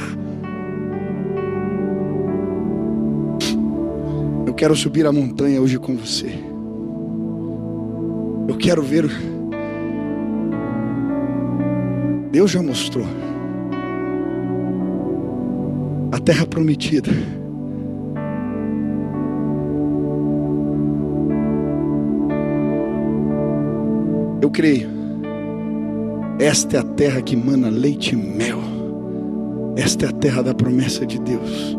Eu 4.47 4.55
quero 4.55 4.77
subir 4.77 5.07
a 5.07 5.13
montanha 5.13 5.61
hoje 5.61 5.79
com 5.79 5.97
você. 5.97 6.33
Eu 8.49 8.57
quero 8.57 8.83
ver. 8.83 9.11
Deus 12.31 12.51
já 12.51 12.63
mostrou. 12.63 13.07
a 16.13 16.21
terra 16.21 16.47
prometida. 16.47 17.11
Eu 24.43 24.51
creio. 24.51 24.89
Esta 26.41 26.79
é 26.79 26.81
a 26.81 26.83
terra 26.83 27.23
que 27.23 27.37
mana 27.37 27.71
leite 27.71 28.15
e 28.15 28.17
mel. 28.17 28.59
Esta 29.77 30.07
é 30.07 30.09
a 30.09 30.13
terra 30.13 30.43
da 30.43 30.53
promessa 30.53 31.07
de 31.07 31.21
Deus. 31.21 31.79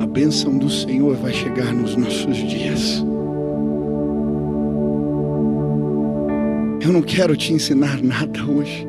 A 0.00 0.06
bênção 0.06 0.58
do 0.58 0.68
Senhor 0.68 1.14
vai 1.14 1.32
chegar 1.32 1.72
nos 1.72 1.94
nossos 1.94 2.36
dias. 2.36 3.00
Eu 6.80 6.92
não 6.92 7.00
quero 7.00 7.36
te 7.36 7.52
ensinar 7.52 8.02
nada 8.02 8.44
hoje. 8.44 8.84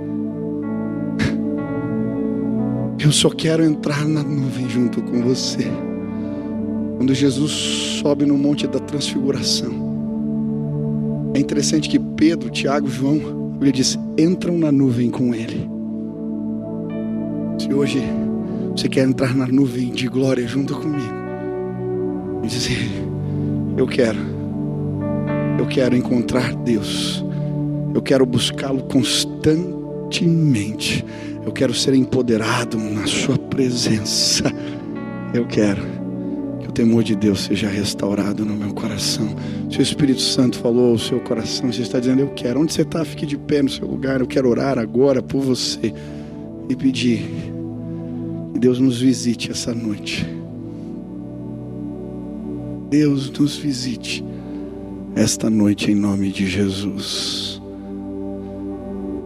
Eu 2.99 3.11
só 3.11 3.29
quero 3.29 3.63
entrar 3.63 4.03
na 4.07 4.23
nuvem 4.23 4.67
junto 4.67 4.99
com 5.03 5.21
você. 5.21 5.67
Quando 6.97 7.13
Jesus 7.13 7.51
sobe 8.01 8.25
no 8.25 8.35
monte 8.35 8.65
da 8.65 8.79
transfiguração. 8.79 9.86
É 11.37 11.39
interessante 11.39 11.87
que 11.87 11.99
Pedro, 11.99 12.49
Tiago, 12.49 12.87
João, 12.87 13.59
ele 13.61 13.71
disse: 13.71 13.99
entram 14.17 14.57
na 14.57 14.71
nuvem 14.71 15.11
com 15.11 15.35
ele. 15.35 15.69
Se 17.59 17.71
hoje 17.71 18.01
você 18.71 18.89
quer 18.89 19.07
entrar 19.07 19.35
na 19.35 19.45
nuvem 19.45 19.91
de 19.91 20.07
glória 20.07 20.47
junto 20.47 20.73
comigo, 20.73 21.13
e 22.43 22.47
dizer: 22.47 22.89
Eu 23.77 23.85
quero, 23.85 24.17
eu 25.59 25.67
quero 25.67 25.95
encontrar 25.95 26.55
Deus, 26.55 27.23
eu 27.93 28.01
quero 28.01 28.25
buscá-lo 28.25 28.81
constantemente, 28.85 31.05
eu 31.45 31.51
quero 31.51 31.71
ser 31.71 31.93
empoderado 31.93 32.79
na 32.79 33.05
Sua 33.05 33.37
presença, 33.37 34.51
eu 35.35 35.45
quero 35.45 35.96
temor 36.77 37.03
de 37.03 37.15
Deus 37.15 37.39
seja 37.41 37.67
restaurado 37.67 38.45
no 38.45 38.53
meu 38.55 38.71
coração. 38.71 39.35
Se 39.71 39.79
o 39.79 39.81
Espírito 39.81 40.21
Santo 40.21 40.59
falou 40.59 40.91
ao 40.91 40.99
seu 40.99 41.19
coração, 41.19 41.73
você 41.73 41.81
está 41.81 41.99
dizendo, 41.99 42.21
eu 42.21 42.29
quero. 42.35 42.61
Onde 42.61 42.71
você 42.71 42.83
está, 42.83 43.03
fique 43.03 43.25
de 43.25 43.35
pé 43.35 43.63
no 43.63 43.69
seu 43.69 43.87
lugar. 43.87 44.19
Eu 44.19 44.27
quero 44.27 44.47
orar 44.47 44.77
agora 44.77 45.23
por 45.23 45.41
você 45.41 45.91
e 46.69 46.75
pedir 46.75 47.25
que 48.53 48.59
Deus 48.59 48.77
nos 48.77 49.01
visite 49.01 49.49
essa 49.49 49.73
noite. 49.73 50.23
Deus 52.91 53.31
nos 53.31 53.57
visite 53.57 54.23
esta 55.15 55.49
noite 55.49 55.91
em 55.91 55.95
nome 55.95 56.31
de 56.31 56.45
Jesus. 56.45 57.59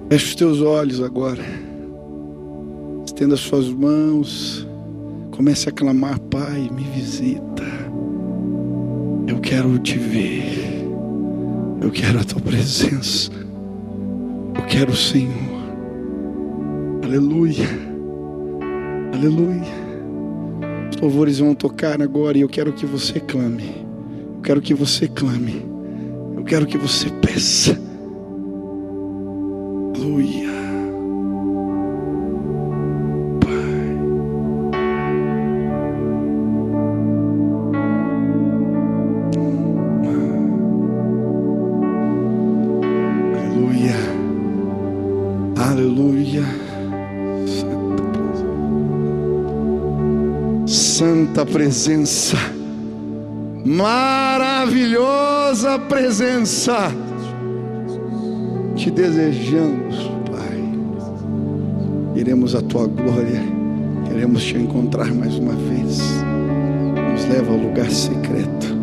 Feche 0.09 0.25
os 0.27 0.35
teus 0.35 0.61
olhos 0.61 1.01
agora. 1.01 1.43
Estenda 3.05 3.33
as 3.33 3.41
suas 3.41 3.67
mãos. 3.67 4.65
Comece 5.41 5.69
a 5.69 5.71
clamar, 5.71 6.19
Pai, 6.19 6.69
me 6.71 6.83
visita. 6.83 7.63
Eu 9.27 9.39
quero 9.39 9.79
te 9.79 9.97
ver. 9.97 10.85
Eu 11.81 11.89
quero 11.89 12.19
a 12.19 12.23
tua 12.23 12.39
presença. 12.39 13.31
Eu 14.53 14.61
quero 14.67 14.91
o 14.91 14.95
Senhor. 14.95 15.33
Aleluia. 17.03 17.67
Aleluia. 19.11 19.73
Os 20.91 21.01
louvores 21.01 21.39
vão 21.39 21.55
tocar 21.55 21.99
agora 22.03 22.37
e 22.37 22.41
eu 22.41 22.47
quero 22.47 22.71
que 22.71 22.85
você 22.85 23.19
clame. 23.19 23.83
Eu 24.35 24.41
quero 24.43 24.61
que 24.61 24.75
você 24.75 25.07
clame. 25.07 25.65
Eu 26.37 26.43
quero 26.43 26.67
que 26.67 26.77
você 26.77 27.09
peça. 27.19 27.80
Presença, 51.51 52.37
maravilhosa 53.65 55.77
presença. 55.77 56.91
Te 58.75 58.89
desejamos, 58.89 60.09
Pai. 60.31 60.63
Iremos 62.15 62.55
a 62.55 62.61
tua 62.61 62.87
glória, 62.87 63.43
queremos 64.07 64.43
te 64.43 64.57
encontrar 64.57 65.13
mais 65.13 65.35
uma 65.35 65.53
vez. 65.53 65.99
Nos 67.11 67.25
leva 67.25 67.51
ao 67.51 67.57
lugar 67.57 67.91
secreto, 67.91 68.73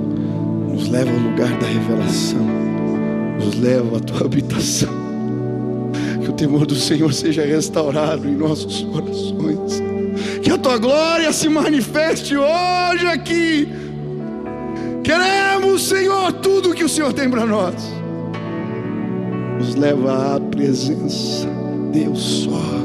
nos 0.71 0.91
leva 0.91 1.11
ao 1.11 1.19
lugar 1.19 1.59
da 1.59 1.67
revelação, 1.67 2.47
nos 3.43 3.59
leva 3.59 3.97
à 3.97 4.01
tua 4.01 4.27
habitação. 4.27 4.93
Que 6.23 6.29
o 6.29 6.35
temor 6.35 6.67
do 6.67 6.75
Senhor 6.75 7.15
seja 7.15 7.47
restaurado 7.47 8.29
em 8.29 8.37
nossos 8.37 8.83
corações 8.83 9.58
que 10.43 10.51
a 10.51 10.59
tua 10.59 10.79
glória 10.79 11.33
se 11.33 11.49
manifeste 11.49 12.37
hoje 12.37 13.07
aqui. 13.07 13.69
Queremos, 15.03 15.89
Senhor, 15.89 16.33
tudo 16.35 16.75
que 16.75 16.85
o 16.85 16.89
Senhor 16.89 17.13
tem 17.13 17.31
para 17.31 17.47
nós. 17.47 17.75
Nos 19.59 19.75
leva 19.75 20.37
à 20.37 20.41
presença, 20.41 21.49
Deus 21.93 22.45
só. 22.45 22.79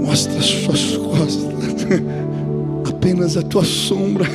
Mostra 0.00 0.38
as 0.38 0.46
suas 0.46 0.96
costas, 0.96 1.86
apenas 2.88 3.36
a 3.36 3.42
tua 3.42 3.64
sombra. 3.64 4.26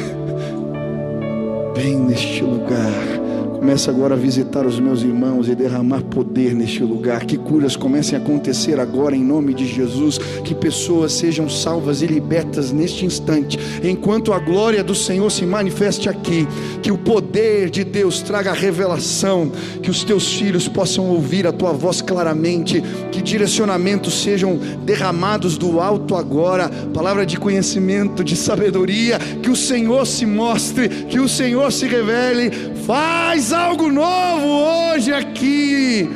Vem 1.76 1.98
neste 1.98 2.42
lugar 2.42 3.21
Começa 3.62 3.92
agora 3.92 4.16
a 4.16 4.18
visitar 4.18 4.66
os 4.66 4.80
meus 4.80 5.04
irmãos 5.04 5.48
e 5.48 5.54
derramar 5.54 6.02
poder 6.02 6.56
neste 6.56 6.82
lugar. 6.82 7.26
Que 7.26 7.38
curas 7.38 7.76
comecem 7.76 8.18
a 8.18 8.22
acontecer 8.22 8.80
agora 8.80 9.16
em 9.16 9.24
nome 9.24 9.54
de 9.54 9.68
Jesus. 9.68 10.18
Que 10.44 10.56
pessoas 10.56 11.14
sejam 11.14 11.48
salvas 11.48 12.02
e 12.02 12.08
libertas 12.08 12.72
neste 12.72 13.06
instante. 13.06 13.60
Enquanto 13.84 14.34
a 14.34 14.40
glória 14.40 14.84
do 14.84 14.96
Senhor 14.96 15.30
se 15.30 15.46
manifeste 15.46 16.10
aqui. 16.10 16.48
Que 16.82 16.92
o 16.92 16.98
poder 16.98 17.70
de 17.70 17.84
Deus 17.84 18.24
traga 18.24 18.52
revelação. 18.52 19.52
Que 19.84 19.92
os 19.92 20.04
teus 20.04 20.34
filhos 20.34 20.68
possam 20.68 21.08
ouvir 21.12 21.46
a 21.46 21.52
tua 21.52 21.72
voz 21.72 22.02
claramente. 22.02 22.82
Que 23.12 23.22
direcionamentos 23.22 24.24
sejam 24.24 24.60
derramados 24.84 25.56
do 25.56 25.80
alto 25.80 26.16
agora. 26.16 26.68
Palavra 26.96 27.28
de 27.28 27.38
conhecimento, 27.38 28.24
de 28.24 28.36
sabedoria. 28.36 29.20
Que 29.20 29.52
o 29.52 29.56
Senhor 29.56 30.08
se 30.08 30.26
mostre. 30.26 30.90
Que 30.90 31.20
o 31.20 31.30
Senhor 31.30 31.72
se 31.72 31.86
revele. 31.86 32.72
Faz 32.92 33.54
algo 33.54 33.90
novo 33.90 34.92
hoje 34.92 35.14
aqui. 35.14 36.10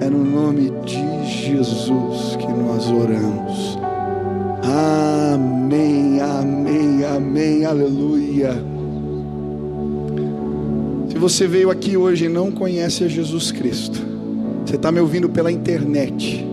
É 0.00 0.08
no 0.08 0.24
nome 0.24 0.70
de 0.86 1.26
Jesus 1.26 2.36
que 2.36 2.46
nós 2.46 2.86
oramos. 2.86 3.76
Amém, 4.62 6.20
amém, 6.20 7.04
amém, 7.04 7.64
aleluia. 7.64 8.52
Se 11.08 11.18
você 11.18 11.48
veio 11.48 11.72
aqui 11.72 11.96
hoje 11.96 12.26
e 12.26 12.28
não 12.28 12.52
conhece 12.52 13.02
a 13.02 13.08
Jesus 13.08 13.50
Cristo, 13.50 14.00
você 14.64 14.76
está 14.76 14.92
me 14.92 15.00
ouvindo 15.00 15.28
pela 15.28 15.50
internet. 15.50 16.46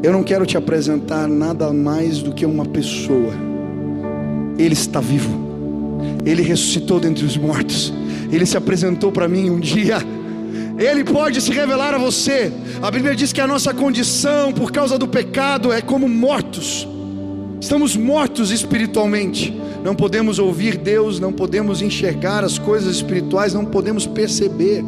Eu 0.00 0.12
não 0.12 0.22
quero 0.22 0.46
te 0.46 0.56
apresentar 0.56 1.26
nada 1.26 1.72
mais 1.72 2.22
do 2.22 2.32
que 2.32 2.46
uma 2.46 2.66
pessoa. 2.66 3.32
Ele 4.56 4.74
está 4.74 5.00
vivo. 5.00 5.43
Ele 6.24 6.42
ressuscitou 6.42 6.98
dentre 7.00 7.24
os 7.24 7.36
mortos. 7.36 7.92
Ele 8.32 8.46
se 8.46 8.56
apresentou 8.56 9.12
para 9.12 9.28
mim 9.28 9.50
um 9.50 9.60
dia. 9.60 9.98
Ele 10.78 11.04
pode 11.04 11.40
se 11.40 11.50
revelar 11.52 11.94
a 11.94 11.98
você. 11.98 12.52
A 12.82 12.90
Bíblia 12.90 13.14
diz 13.14 13.32
que 13.32 13.40
a 13.40 13.46
nossa 13.46 13.72
condição 13.72 14.52
por 14.52 14.72
causa 14.72 14.98
do 14.98 15.06
pecado 15.06 15.72
é 15.72 15.80
como 15.80 16.08
mortos. 16.08 16.88
Estamos 17.60 17.96
mortos 17.96 18.50
espiritualmente. 18.50 19.54
Não 19.84 19.94
podemos 19.94 20.38
ouvir 20.38 20.76
Deus, 20.76 21.20
não 21.20 21.32
podemos 21.32 21.82
enxergar 21.82 22.42
as 22.42 22.58
coisas 22.58 22.96
espirituais, 22.96 23.54
não 23.54 23.64
podemos 23.64 24.06
perceber. 24.06 24.82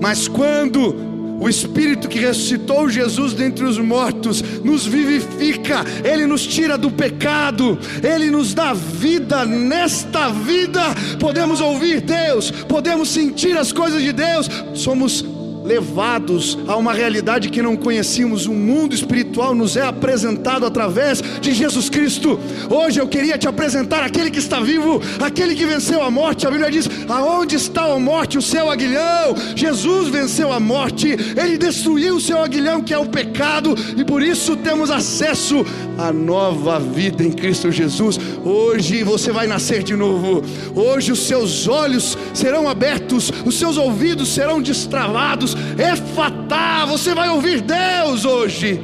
Mas 0.00 0.28
quando 0.28 1.13
o 1.40 1.48
Espírito 1.48 2.08
que 2.08 2.18
ressuscitou 2.18 2.88
Jesus 2.88 3.32
dentre 3.32 3.64
os 3.64 3.78
mortos 3.78 4.42
nos 4.62 4.86
vivifica, 4.86 5.84
Ele 6.04 6.26
nos 6.26 6.46
tira 6.46 6.78
do 6.78 6.90
pecado, 6.90 7.78
Ele 8.02 8.30
nos 8.30 8.54
dá 8.54 8.72
vida 8.72 9.44
nesta 9.44 10.28
vida. 10.30 10.82
Podemos 11.18 11.60
ouvir 11.60 12.00
Deus, 12.00 12.50
podemos 12.50 13.08
sentir 13.08 13.56
as 13.56 13.72
coisas 13.72 14.02
de 14.02 14.12
Deus, 14.12 14.48
somos 14.74 15.24
levados 15.64 16.58
a 16.68 16.76
uma 16.76 16.92
realidade 16.92 17.48
que 17.48 17.62
não 17.62 17.74
conhecíamos. 17.74 18.46
O 18.46 18.52
mundo 18.52 18.94
espiritual 18.94 19.54
nos 19.54 19.76
é 19.76 19.82
apresentado 19.82 20.66
através 20.66 21.22
de 21.40 21.54
Jesus 21.54 21.88
Cristo. 21.88 22.38
Hoje 22.70 23.00
eu 23.00 23.08
queria 23.08 23.38
te 23.38 23.48
apresentar 23.48 24.04
aquele 24.04 24.30
que 24.30 24.38
está 24.38 24.60
vivo, 24.60 25.00
aquele 25.20 25.54
que 25.54 25.64
venceu 25.64 26.02
a 26.02 26.10
morte. 26.10 26.46
A 26.46 26.50
Bíblia 26.50 26.70
diz: 26.70 26.88
Aonde 27.08 27.56
está 27.56 27.84
a 27.84 27.98
morte, 27.98 28.36
o 28.36 28.42
seu 28.42 28.70
aguilhão? 28.70 29.34
Jesus 29.56 30.08
venceu 30.08 30.52
a 30.52 30.60
morte, 30.60 31.16
ele 31.36 31.56
destruiu 31.56 32.16
o 32.16 32.20
seu 32.20 32.42
aguilhão, 32.42 32.82
que 32.82 32.92
é 32.92 32.98
o 32.98 33.06
pecado, 33.06 33.74
e 33.96 34.04
por 34.04 34.22
isso 34.22 34.56
temos 34.56 34.90
acesso 34.90 35.64
à 35.96 36.12
nova 36.12 36.78
vida 36.78 37.22
em 37.22 37.32
Cristo 37.32 37.72
Jesus. 37.72 38.20
Hoje 38.44 39.02
você 39.02 39.32
vai 39.32 39.46
nascer 39.46 39.82
de 39.82 39.96
novo. 39.96 40.42
Hoje 40.74 41.12
os 41.12 41.26
seus 41.26 41.66
olhos 41.66 42.18
serão 42.34 42.68
abertos, 42.68 43.32
os 43.46 43.58
seus 43.58 43.78
ouvidos 43.78 44.28
serão 44.28 44.60
destravados. 44.60 45.53
É 45.78 45.96
fatal, 45.96 46.86
você 46.86 47.14
vai 47.14 47.28
ouvir 47.30 47.60
Deus 47.60 48.24
hoje. 48.24 48.80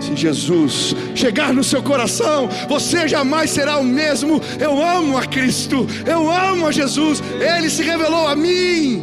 Se 0.00 0.16
Jesus 0.16 0.96
chegar 1.14 1.52
no 1.52 1.62
seu 1.62 1.80
coração, 1.82 2.48
você 2.68 3.06
jamais 3.06 3.50
será 3.50 3.78
o 3.78 3.84
mesmo. 3.84 4.40
Eu 4.58 4.82
amo 4.82 5.16
a 5.16 5.24
Cristo, 5.24 5.86
eu 6.04 6.30
amo 6.30 6.66
a 6.66 6.72
Jesus, 6.72 7.22
Ele 7.40 7.70
se 7.70 7.82
revelou 7.82 8.26
a 8.26 8.34
mim, 8.34 9.02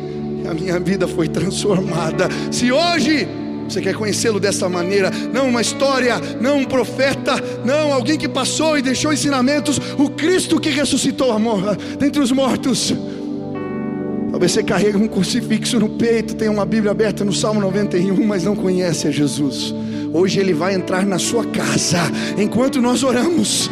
a 0.49 0.53
minha 0.53 0.77
vida 0.79 1.07
foi 1.07 1.29
transformada. 1.29 2.27
Se 2.51 2.69
hoje 2.71 3.27
você 3.69 3.81
quer 3.81 3.93
conhecê-lo 3.93 4.39
dessa 4.39 4.67
maneira, 4.67 5.11
não 5.31 5.47
uma 5.47 5.61
história, 5.61 6.19
não 6.41 6.57
um 6.57 6.65
profeta, 6.65 7.35
não 7.63 7.93
alguém 7.93 8.17
que 8.17 8.27
passou 8.27 8.77
e 8.77 8.81
deixou 8.81 9.13
ensinamentos, 9.13 9.79
o 9.97 10.09
Cristo 10.09 10.59
que 10.59 10.69
ressuscitou 10.69 11.29
dentre 11.99 12.19
os 12.19 12.31
mortos. 12.31 12.93
Talvez 14.31 14.51
você 14.51 14.63
carregue 14.63 14.97
um 14.97 15.07
crucifixo 15.07 15.79
no 15.79 15.89
peito, 15.89 16.35
tenha 16.35 16.51
uma 16.51 16.65
Bíblia 16.65 16.91
aberta 16.91 17.25
no 17.25 17.33
Salmo 17.33 17.59
91, 17.59 18.25
mas 18.25 18.43
não 18.43 18.55
conhece 18.55 19.07
a 19.07 19.11
Jesus. 19.11 19.73
Hoje 20.13 20.39
ele 20.39 20.53
vai 20.53 20.73
entrar 20.75 21.05
na 21.05 21.19
sua 21.19 21.45
casa. 21.45 21.99
Enquanto 22.37 22.81
nós 22.81 23.03
oramos, 23.03 23.69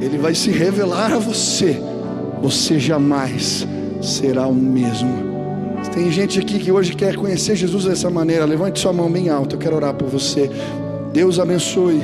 ele 0.00 0.18
vai 0.18 0.34
se 0.34 0.50
revelar 0.50 1.12
a 1.12 1.18
você. 1.18 1.80
Você 2.42 2.78
jamais 2.78 3.66
será 4.02 4.46
o 4.46 4.54
mesmo. 4.54 5.34
Tem 5.92 6.10
gente 6.10 6.40
aqui 6.40 6.58
que 6.58 6.72
hoje 6.72 6.94
quer 6.94 7.16
conhecer 7.16 7.54
Jesus 7.54 7.84
dessa 7.84 8.10
maneira. 8.10 8.44
Levante 8.44 8.80
sua 8.80 8.92
mão 8.92 9.10
bem 9.10 9.28
alta. 9.28 9.54
Eu 9.54 9.58
quero 9.58 9.76
orar 9.76 9.94
por 9.94 10.08
você. 10.08 10.50
Deus 11.12 11.38
abençoe. 11.38 12.02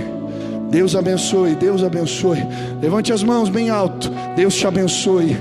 Deus 0.71 0.95
abençoe. 0.95 1.55
Deus 1.57 1.83
abençoe. 1.83 2.39
Levante 2.81 3.13
as 3.13 3.23
mãos 3.23 3.49
bem 3.49 3.69
alto. 3.69 4.11
Deus 4.37 4.55
te 4.55 4.67
abençoe. 4.67 5.37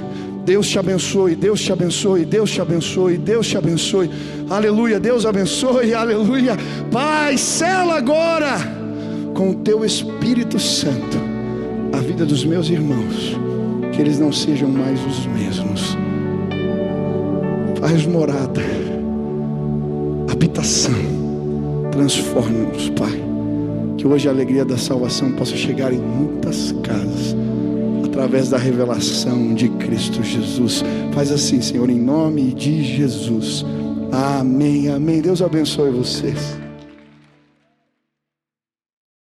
Deus 0.50 0.68
te 0.68 0.80
abençoe, 0.80 1.36
Deus 1.36 1.62
te 1.62 1.72
abençoe, 1.72 2.26
Deus 2.26 2.50
te 2.50 2.60
abençoe, 2.60 3.18
Deus 3.20 3.48
te 3.48 3.56
abençoe. 3.56 4.10
Aleluia, 4.50 5.00
Deus 5.00 5.24
abençoe, 5.24 5.94
aleluia. 5.94 6.58
Pai, 6.92 7.38
sela 7.38 8.00
agora 8.00 8.58
com 9.36 9.52
o 9.52 9.56
teu 9.58 9.86
Espírito 9.86 10.60
Santo 10.60 11.20
a 11.94 12.00
vida 12.00 12.26
dos 12.26 12.44
meus 12.44 12.68
irmãos, 12.68 13.38
que 13.92 14.02
eles 14.02 14.18
não 14.18 14.32
sejam 14.32 14.70
mais 14.70 15.00
os 15.06 15.28
mesmos. 15.28 15.96
Faz 17.80 18.08
morada, 18.08 18.64
habitação, 20.32 20.96
transforma-nos, 21.92 22.90
Pai. 22.90 23.22
Que 24.00 24.08
hoje 24.08 24.28
a 24.28 24.32
alegria 24.32 24.66
da 24.66 24.80
salvação 24.80 25.32
possa 25.34 25.56
chegar 25.56 25.94
em 25.94 26.00
muitas 26.00 26.72
casas 26.82 27.36
através 28.10 28.50
da 28.50 28.58
revelação 28.58 29.54
de 29.54 29.70
Cristo 29.70 30.24
Jesus. 30.24 30.84
Faz 31.14 31.32
assim, 31.32 31.62
Senhor, 31.62 31.90
em 31.90 32.00
nome 32.00 32.54
de 32.54 32.84
Jesus. 32.84 33.64
Amém, 34.12 34.90
amém. 34.90 35.22
Deus 35.22 35.42
abençoe 35.42 35.92
vocês. 35.92 36.69